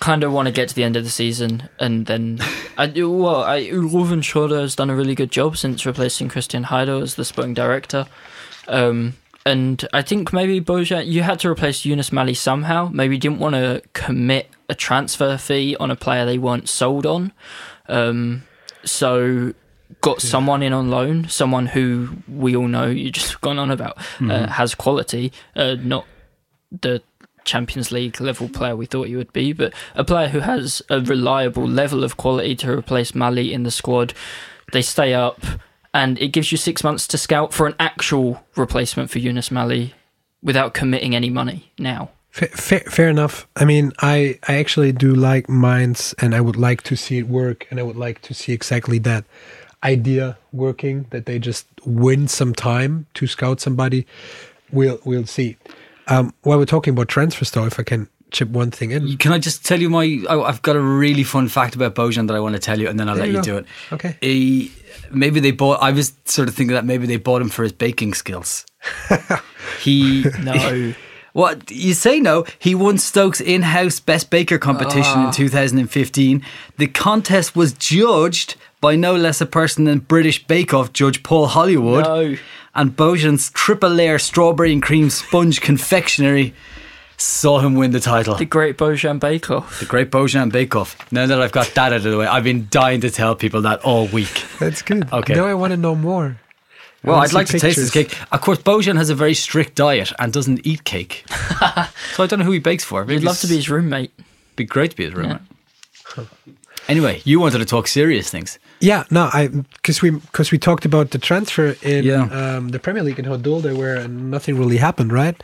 kind 0.00 0.22
of 0.22 0.32
want 0.32 0.46
to 0.46 0.52
get 0.52 0.68
to 0.68 0.74
the 0.74 0.84
end 0.84 0.96
of 0.96 1.04
the 1.04 1.10
season 1.10 1.68
and 1.78 2.06
then. 2.06 2.38
I 2.78 2.86
do 2.86 3.10
well. 3.10 3.42
I, 3.42 3.62
Rouven 3.62 4.20
Schröder 4.20 4.60
has 4.60 4.74
done 4.74 4.90
a 4.90 4.96
really 4.96 5.14
good 5.14 5.30
job 5.30 5.56
since 5.56 5.86
replacing 5.86 6.28
Christian 6.28 6.64
Heidel 6.64 7.02
as 7.02 7.14
the 7.14 7.24
sporting 7.24 7.54
director. 7.54 8.06
Um, 8.68 9.14
and 9.46 9.86
I 9.92 10.02
think 10.02 10.32
maybe 10.32 10.60
Bojan, 10.60 11.06
you 11.06 11.22
had 11.22 11.38
to 11.40 11.48
replace 11.48 11.84
Yunus 11.84 12.12
Malli 12.12 12.34
somehow. 12.34 12.88
Maybe 12.92 13.18
didn't 13.18 13.38
want 13.38 13.54
to 13.54 13.82
commit 13.92 14.48
a 14.68 14.74
transfer 14.74 15.36
fee 15.36 15.76
on 15.78 15.90
a 15.90 15.96
player 15.96 16.24
they 16.24 16.38
weren't 16.38 16.68
sold 16.68 17.04
on. 17.04 17.32
Um, 17.88 18.44
so 18.84 19.52
got 20.00 20.20
someone 20.20 20.62
in 20.62 20.72
on 20.72 20.90
loan, 20.90 21.28
someone 21.28 21.66
who 21.66 22.16
we 22.28 22.56
all 22.56 22.68
know 22.68 22.86
you 22.86 23.10
just 23.10 23.40
gone 23.40 23.58
on 23.58 23.70
about 23.70 23.98
uh, 24.20 24.46
has 24.48 24.74
quality, 24.74 25.32
uh, 25.56 25.76
not 25.80 26.06
the 26.80 27.02
Champions 27.44 27.92
League 27.92 28.20
level 28.20 28.48
player 28.48 28.74
we 28.74 28.86
thought 28.86 29.08
he 29.08 29.16
would 29.16 29.32
be, 29.32 29.52
but 29.52 29.72
a 29.94 30.04
player 30.04 30.28
who 30.28 30.40
has 30.40 30.82
a 30.88 31.00
reliable 31.00 31.66
level 31.66 32.02
of 32.02 32.16
quality 32.16 32.56
to 32.56 32.70
replace 32.72 33.14
Malli 33.14 33.52
in 33.52 33.62
the 33.62 33.70
squad. 33.70 34.14
They 34.72 34.82
stay 34.82 35.14
up, 35.14 35.40
and 35.92 36.18
it 36.18 36.28
gives 36.28 36.50
you 36.50 36.58
six 36.58 36.82
months 36.82 37.06
to 37.08 37.18
scout 37.18 37.52
for 37.52 37.66
an 37.66 37.74
actual 37.78 38.44
replacement 38.56 39.10
for 39.10 39.18
Yunus 39.18 39.50
Malli 39.50 39.94
without 40.42 40.74
committing 40.74 41.14
any 41.14 41.30
money 41.30 41.70
now. 41.78 42.10
Fair, 42.30 42.48
fair, 42.48 42.80
fair 42.80 43.08
enough. 43.08 43.46
I 43.54 43.64
mean, 43.64 43.92
I, 44.00 44.40
I 44.48 44.56
actually 44.56 44.90
do 44.90 45.14
like 45.14 45.48
Mainz, 45.48 46.14
and 46.18 46.34
I 46.34 46.40
would 46.40 46.56
like 46.56 46.82
to 46.84 46.96
see 46.96 47.18
it 47.18 47.28
work, 47.28 47.66
and 47.70 47.78
I 47.78 47.84
would 47.84 47.96
like 47.96 48.22
to 48.22 48.34
see 48.34 48.52
exactly 48.52 48.98
that 49.00 49.24
idea 49.84 50.36
working. 50.50 51.06
That 51.10 51.26
they 51.26 51.38
just 51.38 51.66
win 51.84 52.26
some 52.26 52.54
time 52.54 53.06
to 53.14 53.26
scout 53.26 53.60
somebody. 53.60 54.06
We'll 54.72 54.98
we'll 55.04 55.26
see. 55.26 55.58
Um, 56.08 56.34
while 56.42 56.58
we're 56.58 56.64
talking 56.66 56.92
about 56.92 57.08
transfer 57.08 57.44
though, 57.46 57.66
if 57.66 57.78
I 57.80 57.82
can 57.82 58.08
chip 58.30 58.48
one 58.48 58.70
thing 58.70 58.90
in, 58.90 59.16
Can 59.18 59.32
I 59.32 59.38
just 59.38 59.64
tell 59.64 59.80
you 59.80 59.88
my? 59.88 60.22
Oh, 60.28 60.42
I've 60.42 60.60
got 60.62 60.76
a 60.76 60.80
really 60.80 61.22
fun 61.24 61.48
fact 61.48 61.74
about 61.74 61.94
Bojan 61.94 62.26
that 62.28 62.34
I 62.36 62.40
want 62.40 62.54
to 62.54 62.60
tell 62.60 62.78
you, 62.80 62.88
and 62.88 62.98
then 63.00 63.08
I'll 63.08 63.14
There 63.16 63.24
let 63.26 63.32
you 63.32 63.38
you 63.38 63.42
do 63.42 63.56
it. 63.58 63.66
Okay. 63.92 64.16
He, 64.20 64.72
maybe 65.10 65.40
they 65.40 65.50
bought. 65.52 65.82
I 65.82 65.92
was 65.92 66.12
sort 66.24 66.48
of 66.48 66.54
thinking 66.54 66.74
that 66.74 66.84
maybe 66.84 67.06
they 67.06 67.16
bought 67.16 67.40
him 67.40 67.48
for 67.48 67.62
his 67.62 67.72
baking 67.72 68.14
skills. 68.14 68.66
he 69.80 70.24
No. 70.42 70.94
What 71.32 71.68
you 71.70 71.94
say? 71.94 72.20
No, 72.20 72.44
he 72.60 72.76
won 72.76 72.96
Stoke's 72.96 73.40
in-house 73.40 73.98
best 73.98 74.30
baker 74.30 74.56
competition 74.56 75.14
Ah. 75.16 75.26
in 75.28 75.32
2015. 75.32 76.42
The 76.78 76.86
contest 76.86 77.56
was 77.56 77.72
judged 77.72 78.54
by 78.80 78.94
no 78.94 79.16
less 79.16 79.40
a 79.40 79.46
person 79.46 79.82
than 79.84 79.98
British 79.98 80.46
Bake 80.46 80.72
Off 80.72 80.92
judge 80.92 81.24
Paul 81.24 81.48
Hollywood. 81.48 82.04
No. 82.04 82.36
And 82.74 82.96
Bojan's 82.96 83.50
triple 83.50 83.90
layer 83.90 84.18
strawberry 84.18 84.72
and 84.72 84.82
cream 84.82 85.10
sponge 85.10 85.60
confectionery 85.60 86.54
saw 87.16 87.60
him 87.60 87.74
win 87.74 87.92
the 87.92 88.00
title. 88.00 88.34
The 88.34 88.44
great 88.44 88.76
Bojan 88.76 89.20
Bakoff. 89.20 89.78
The 89.78 89.86
Great 89.86 90.10
Bojan 90.10 90.50
Bake 90.50 90.74
Off. 90.74 90.96
Now 91.12 91.26
that 91.26 91.40
I've 91.40 91.52
got 91.52 91.68
that 91.74 91.92
out 91.92 91.98
of 91.98 92.02
the 92.02 92.18
way, 92.18 92.26
I've 92.26 92.42
been 92.44 92.66
dying 92.70 93.00
to 93.02 93.10
tell 93.10 93.36
people 93.36 93.62
that 93.62 93.80
all 93.84 94.06
week. 94.08 94.44
that's 94.58 94.82
good. 94.82 95.10
Okay. 95.12 95.34
Now 95.34 95.46
I 95.46 95.54
want 95.54 95.70
to 95.72 95.76
know 95.76 95.94
more. 95.94 96.40
Well, 97.04 97.16
I'd 97.16 97.30
see 97.30 97.36
like 97.36 97.46
to 97.48 97.58
taste 97.60 97.76
his 97.76 97.90
pictures. 97.90 98.18
cake. 98.18 98.32
Of 98.32 98.40
course, 98.40 98.58
Bojan 98.58 98.96
has 98.96 99.10
a 99.10 99.14
very 99.14 99.34
strict 99.34 99.74
diet 99.76 100.10
and 100.18 100.32
doesn't 100.32 100.66
eat 100.66 100.84
cake. 100.84 101.24
so 102.14 102.24
I 102.24 102.26
don't 102.26 102.38
know 102.38 102.44
who 102.46 102.52
he 102.52 102.58
bakes 102.58 102.82
for. 102.82 103.02
Maybe 103.04 103.20
You'd 103.20 103.24
love 103.24 103.38
to 103.40 103.46
be 103.46 103.56
his 103.56 103.68
roommate. 103.68 104.10
be 104.56 104.64
great 104.64 104.90
to 104.92 104.96
be 104.96 105.04
his 105.04 105.14
roommate. 105.14 105.40
Anyway, 106.88 107.20
you 107.24 107.40
wanted 107.40 107.58
to 107.58 107.64
talk 107.64 107.86
serious 107.88 108.30
things. 108.30 108.58
Yeah, 108.80 109.04
no, 109.10 109.30
I 109.32 109.48
because 109.48 110.02
we 110.02 110.10
because 110.10 110.50
we 110.52 110.58
talked 110.58 110.84
about 110.84 111.10
the 111.10 111.18
transfer 111.18 111.76
in 111.82 112.04
Yeah. 112.04 112.24
um, 112.56 112.68
the 112.70 112.78
Premier 112.78 113.02
League 113.02 113.18
and 113.18 113.26
how 113.26 113.36
dull 113.36 113.60
they 113.60 113.72
were, 113.72 113.94
and 113.94 114.30
nothing 114.30 114.58
really 114.58 114.76
happened, 114.78 115.12
right? 115.12 115.42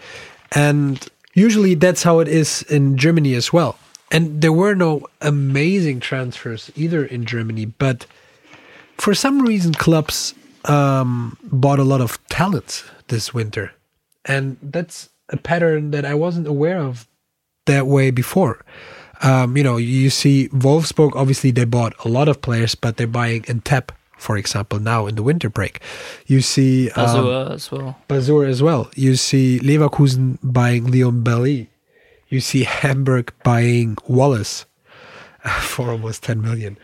And 0.53 0.99
usually 1.35 1.75
that's 1.75 2.03
how 2.03 2.21
it 2.21 2.29
is 2.29 2.63
in 2.69 2.97
Germany 2.99 3.35
as 3.37 3.53
well. 3.53 3.79
And 4.11 4.43
there 4.43 4.53
were 4.53 4.75
no 4.75 5.07
amazing 5.21 6.01
transfers 6.01 6.71
either 6.77 7.05
in 7.05 7.25
Germany, 7.25 7.67
but 7.67 8.07
for 8.99 9.15
some 9.15 9.41
reason, 9.41 9.73
clubs 9.73 10.35
um, 10.65 11.37
bought 11.45 11.79
a 11.79 11.85
lot 11.85 12.01
of 12.01 12.19
talents 12.29 12.85
this 13.09 13.33
winter, 13.33 13.71
and 14.25 14.57
that's 14.61 15.09
a 15.33 15.37
pattern 15.37 15.91
that 15.93 16.05
I 16.05 16.15
wasn't 16.15 16.47
aware 16.49 16.79
of 16.79 17.07
that 17.67 17.87
way 17.87 18.11
before. 18.11 18.59
Um, 19.23 19.57
you 19.57 19.63
know, 19.63 19.77
you 19.77 20.11
see 20.11 20.49
Wolfsburg, 20.49 21.13
obviously 21.15 21.51
they 21.51 21.65
bought 21.65 21.95
a 22.05 22.09
lot 22.09 22.29
of 22.29 22.41
players, 22.41 22.75
but 22.75 22.97
they're 22.97 23.07
buying 23.07 23.43
Ntep, 23.43 23.91
for 24.17 24.37
example, 24.37 24.79
now 24.79 25.07
in 25.07 25.15
the 25.15 25.23
winter 25.23 25.51
break. 25.51 25.81
You 26.27 26.41
see 26.41 26.91
um, 26.93 27.07
Azua 27.07 27.51
as 27.53 27.71
well. 27.71 27.99
Bazoer 28.09 28.49
as 28.49 28.63
well. 28.63 28.91
You 28.97 29.17
see 29.17 29.61
Leverkusen 29.63 30.39
buying 30.43 30.87
Leon 30.91 31.23
Bailey. 31.23 31.69
You 32.29 32.41
see 32.41 32.63
Hamburg 32.65 33.33
buying 33.45 33.97
Walace 34.09 34.65
for 35.61 35.91
almost 35.91 36.23
10 36.23 36.41
million. 36.41 36.79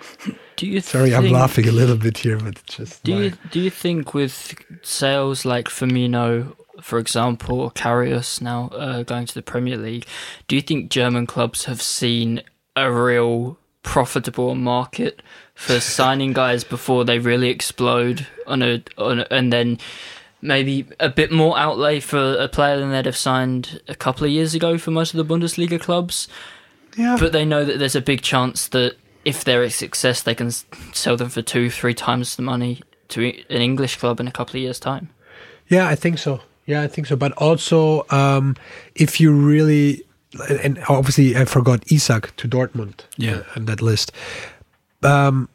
Do 0.57 0.67
you 0.67 0.81
Sorry, 0.81 1.15
I'm 1.15 1.31
laughing 1.31 1.69
a 1.69 1.73
little 1.73 1.97
bit 1.97 2.19
here, 2.19 2.39
but 2.39 2.65
just. 2.67 3.03
Do 3.05 3.15
my- 3.15 3.21
you 3.21 3.33
do 3.51 3.61
you 3.61 3.71
think 3.71 4.15
with 4.15 4.55
sales 4.83 5.45
like 5.45 5.67
Firmino, 5.69 6.55
for 6.81 6.99
example, 6.99 7.71
Karius 7.75 8.41
now 8.41 8.69
uh, 8.69 9.03
going 9.03 9.27
to 9.27 9.35
the 9.35 9.43
Premier 9.43 9.77
League, 9.77 10.07
do 10.49 10.57
you 10.57 10.63
think 10.63 10.91
German 10.91 11.27
clubs 11.27 11.65
have 11.65 11.83
seen 11.83 12.43
a 12.75 12.93
real 12.93 13.59
profitable 13.83 14.55
market 14.55 15.23
for 15.55 15.81
signing 15.81 16.33
guys 16.33 16.65
before 16.65 17.05
they 17.05 17.19
really 17.19 17.49
explode 17.49 18.27
on 18.47 18.63
a 18.63 18.83
on 18.99 19.21
a, 19.21 19.27
and 19.31 19.53
then 19.53 19.79
maybe 20.43 20.87
a 21.01 21.09
bit 21.09 21.33
more 21.33 21.59
outlay 21.59 21.99
for 21.99 22.37
a 22.37 22.49
player 22.49 22.79
than 22.79 22.91
they'd 22.91 23.07
have 23.07 23.17
signed 23.17 23.81
a 23.89 23.95
couple 23.95 24.25
of 24.25 24.31
years 24.31 24.55
ago 24.55 24.77
for 24.79 24.91
most 24.91 25.15
of 25.15 25.27
the 25.27 25.35
Bundesliga 25.35 25.81
clubs? 25.81 26.29
yeah. 26.97 27.17
But 27.19 27.33
they 27.33 27.45
know 27.45 27.65
that 27.65 27.79
there's 27.79 27.95
a 27.95 28.01
big 28.01 28.23
chance 28.23 28.69
that 28.69 28.97
if 29.25 29.45
they're 29.45 29.63
a 29.63 29.71
success, 29.71 30.23
they 30.23 30.35
can 30.35 30.51
sell 30.93 31.17
them 31.17 31.29
for 31.29 31.43
two, 31.43 31.69
three 31.71 31.95
times 31.95 32.37
the 32.37 32.43
money 32.43 32.81
to 33.09 33.27
an 33.27 33.61
English 33.61 33.97
club 33.97 34.21
in 34.21 34.29
a 34.29 34.33
couple 34.33 34.57
of 34.57 34.63
years' 34.63 34.81
time. 34.81 35.11
Yeah, 35.69 35.89
I 35.89 35.95
think 35.95 36.19
so. 36.19 36.41
Yeah, 36.67 36.83
I 36.83 36.89
think 36.89 37.07
so. 37.07 37.17
But 37.17 37.33
also, 37.33 38.05
um, 38.11 38.57
if 38.95 39.21
you 39.21 39.33
really, 39.33 40.03
and 40.65 40.79
obviously, 40.89 41.37
I 41.37 41.45
forgot 41.45 41.85
Isak 41.91 42.35
to 42.37 42.49
Dortmund. 42.49 43.01
Yeah. 43.17 43.37
uh, 43.37 43.43
on 43.57 43.65
that 43.67 43.81
list. 43.81 44.13
Um, 45.03 45.49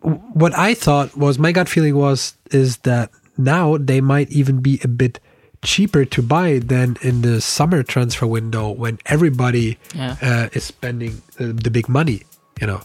what 0.00 0.56
I 0.56 0.74
thought 0.74 1.16
was 1.16 1.38
my 1.38 1.52
gut 1.52 1.68
feeling 1.68 1.96
was 1.96 2.34
is 2.52 2.78
that 2.78 3.10
now 3.36 3.76
they 3.78 4.00
might 4.00 4.30
even 4.30 4.60
be 4.60 4.80
a 4.84 4.88
bit 4.88 5.18
cheaper 5.64 6.04
to 6.04 6.22
buy 6.22 6.60
than 6.60 6.96
in 7.02 7.22
the 7.22 7.40
summer 7.40 7.82
transfer 7.82 8.26
window 8.26 8.70
when 8.70 8.98
everybody 9.06 9.76
Yeah. 9.94 10.16
uh, 10.22 10.48
is 10.52 10.62
spending 10.64 11.22
uh, 11.40 11.46
the 11.52 11.70
big 11.70 11.88
money, 11.88 12.22
you 12.60 12.66
know. 12.66 12.80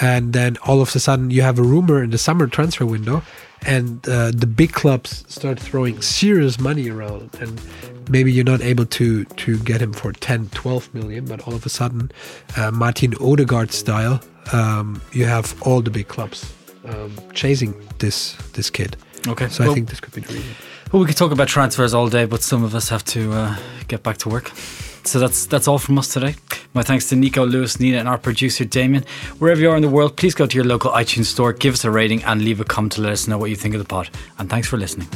And 0.00 0.32
then 0.32 0.56
all 0.66 0.80
of 0.80 0.94
a 0.94 0.98
sudden 0.98 1.30
you 1.30 1.42
have 1.42 1.58
a 1.58 1.62
rumor 1.62 2.02
in 2.02 2.10
the 2.10 2.18
summer 2.18 2.46
transfer 2.46 2.86
window, 2.86 3.22
and 3.66 4.08
uh, 4.08 4.30
the 4.30 4.46
big 4.46 4.72
clubs 4.72 5.24
start 5.28 5.58
throwing 5.58 6.00
serious 6.00 6.58
money 6.58 6.88
around, 6.88 7.30
and 7.40 7.60
maybe 8.08 8.32
you're 8.32 8.44
not 8.44 8.60
able 8.60 8.86
to 8.86 9.24
to 9.24 9.58
get 9.58 9.80
him 9.82 9.92
for 9.92 10.12
10, 10.12 10.48
12 10.50 10.94
million, 10.94 11.24
but 11.26 11.46
all 11.46 11.54
of 11.54 11.66
a 11.66 11.68
sudden, 11.68 12.10
uh, 12.56 12.70
Martin 12.70 13.14
Odegaard 13.20 13.72
style, 13.72 14.20
um, 14.52 15.02
you 15.12 15.24
have 15.24 15.54
all 15.62 15.82
the 15.82 15.90
big 15.90 16.08
clubs 16.08 16.52
um, 16.84 17.12
chasing 17.34 17.74
this 17.98 18.36
this 18.52 18.70
kid. 18.70 18.96
Okay. 19.26 19.48
So 19.48 19.70
I 19.70 19.74
think 19.74 19.88
this 19.88 20.00
could 20.00 20.14
be 20.14 20.20
the 20.20 20.34
reason. 20.34 20.54
Well, 20.92 21.00
we 21.00 21.06
could 21.06 21.18
talk 21.18 21.32
about 21.32 21.48
transfers 21.48 21.92
all 21.92 22.08
day, 22.08 22.24
but 22.24 22.42
some 22.42 22.64
of 22.64 22.74
us 22.74 22.88
have 22.88 23.04
to 23.06 23.32
uh, 23.32 23.56
get 23.88 24.02
back 24.02 24.16
to 24.18 24.28
work. 24.30 24.50
So 25.04 25.18
that's 25.18 25.46
that's 25.46 25.66
all 25.68 25.78
from 25.78 25.98
us 25.98 26.12
today. 26.12 26.34
My 26.74 26.82
thanks 26.82 27.08
to 27.08 27.16
Nico, 27.16 27.46
Lewis, 27.46 27.80
Nina, 27.80 27.98
and 27.98 28.08
our 28.08 28.18
producer 28.18 28.64
Damien. 28.64 29.04
Wherever 29.38 29.60
you 29.60 29.70
are 29.70 29.76
in 29.76 29.82
the 29.82 29.88
world, 29.88 30.16
please 30.16 30.34
go 30.34 30.46
to 30.46 30.54
your 30.54 30.66
local 30.66 30.90
iTunes 30.92 31.26
store, 31.26 31.52
give 31.52 31.74
us 31.74 31.84
a 31.84 31.90
rating, 31.90 32.22
and 32.24 32.42
leave 32.42 32.60
a 32.60 32.64
comment 32.64 32.92
to 32.92 33.00
let 33.00 33.12
us 33.12 33.26
know 33.26 33.38
what 33.38 33.50
you 33.50 33.56
think 33.56 33.74
of 33.74 33.80
the 33.80 33.86
pod. 33.86 34.10
And 34.38 34.50
thanks 34.50 34.68
for 34.68 34.76
listening. 34.76 35.08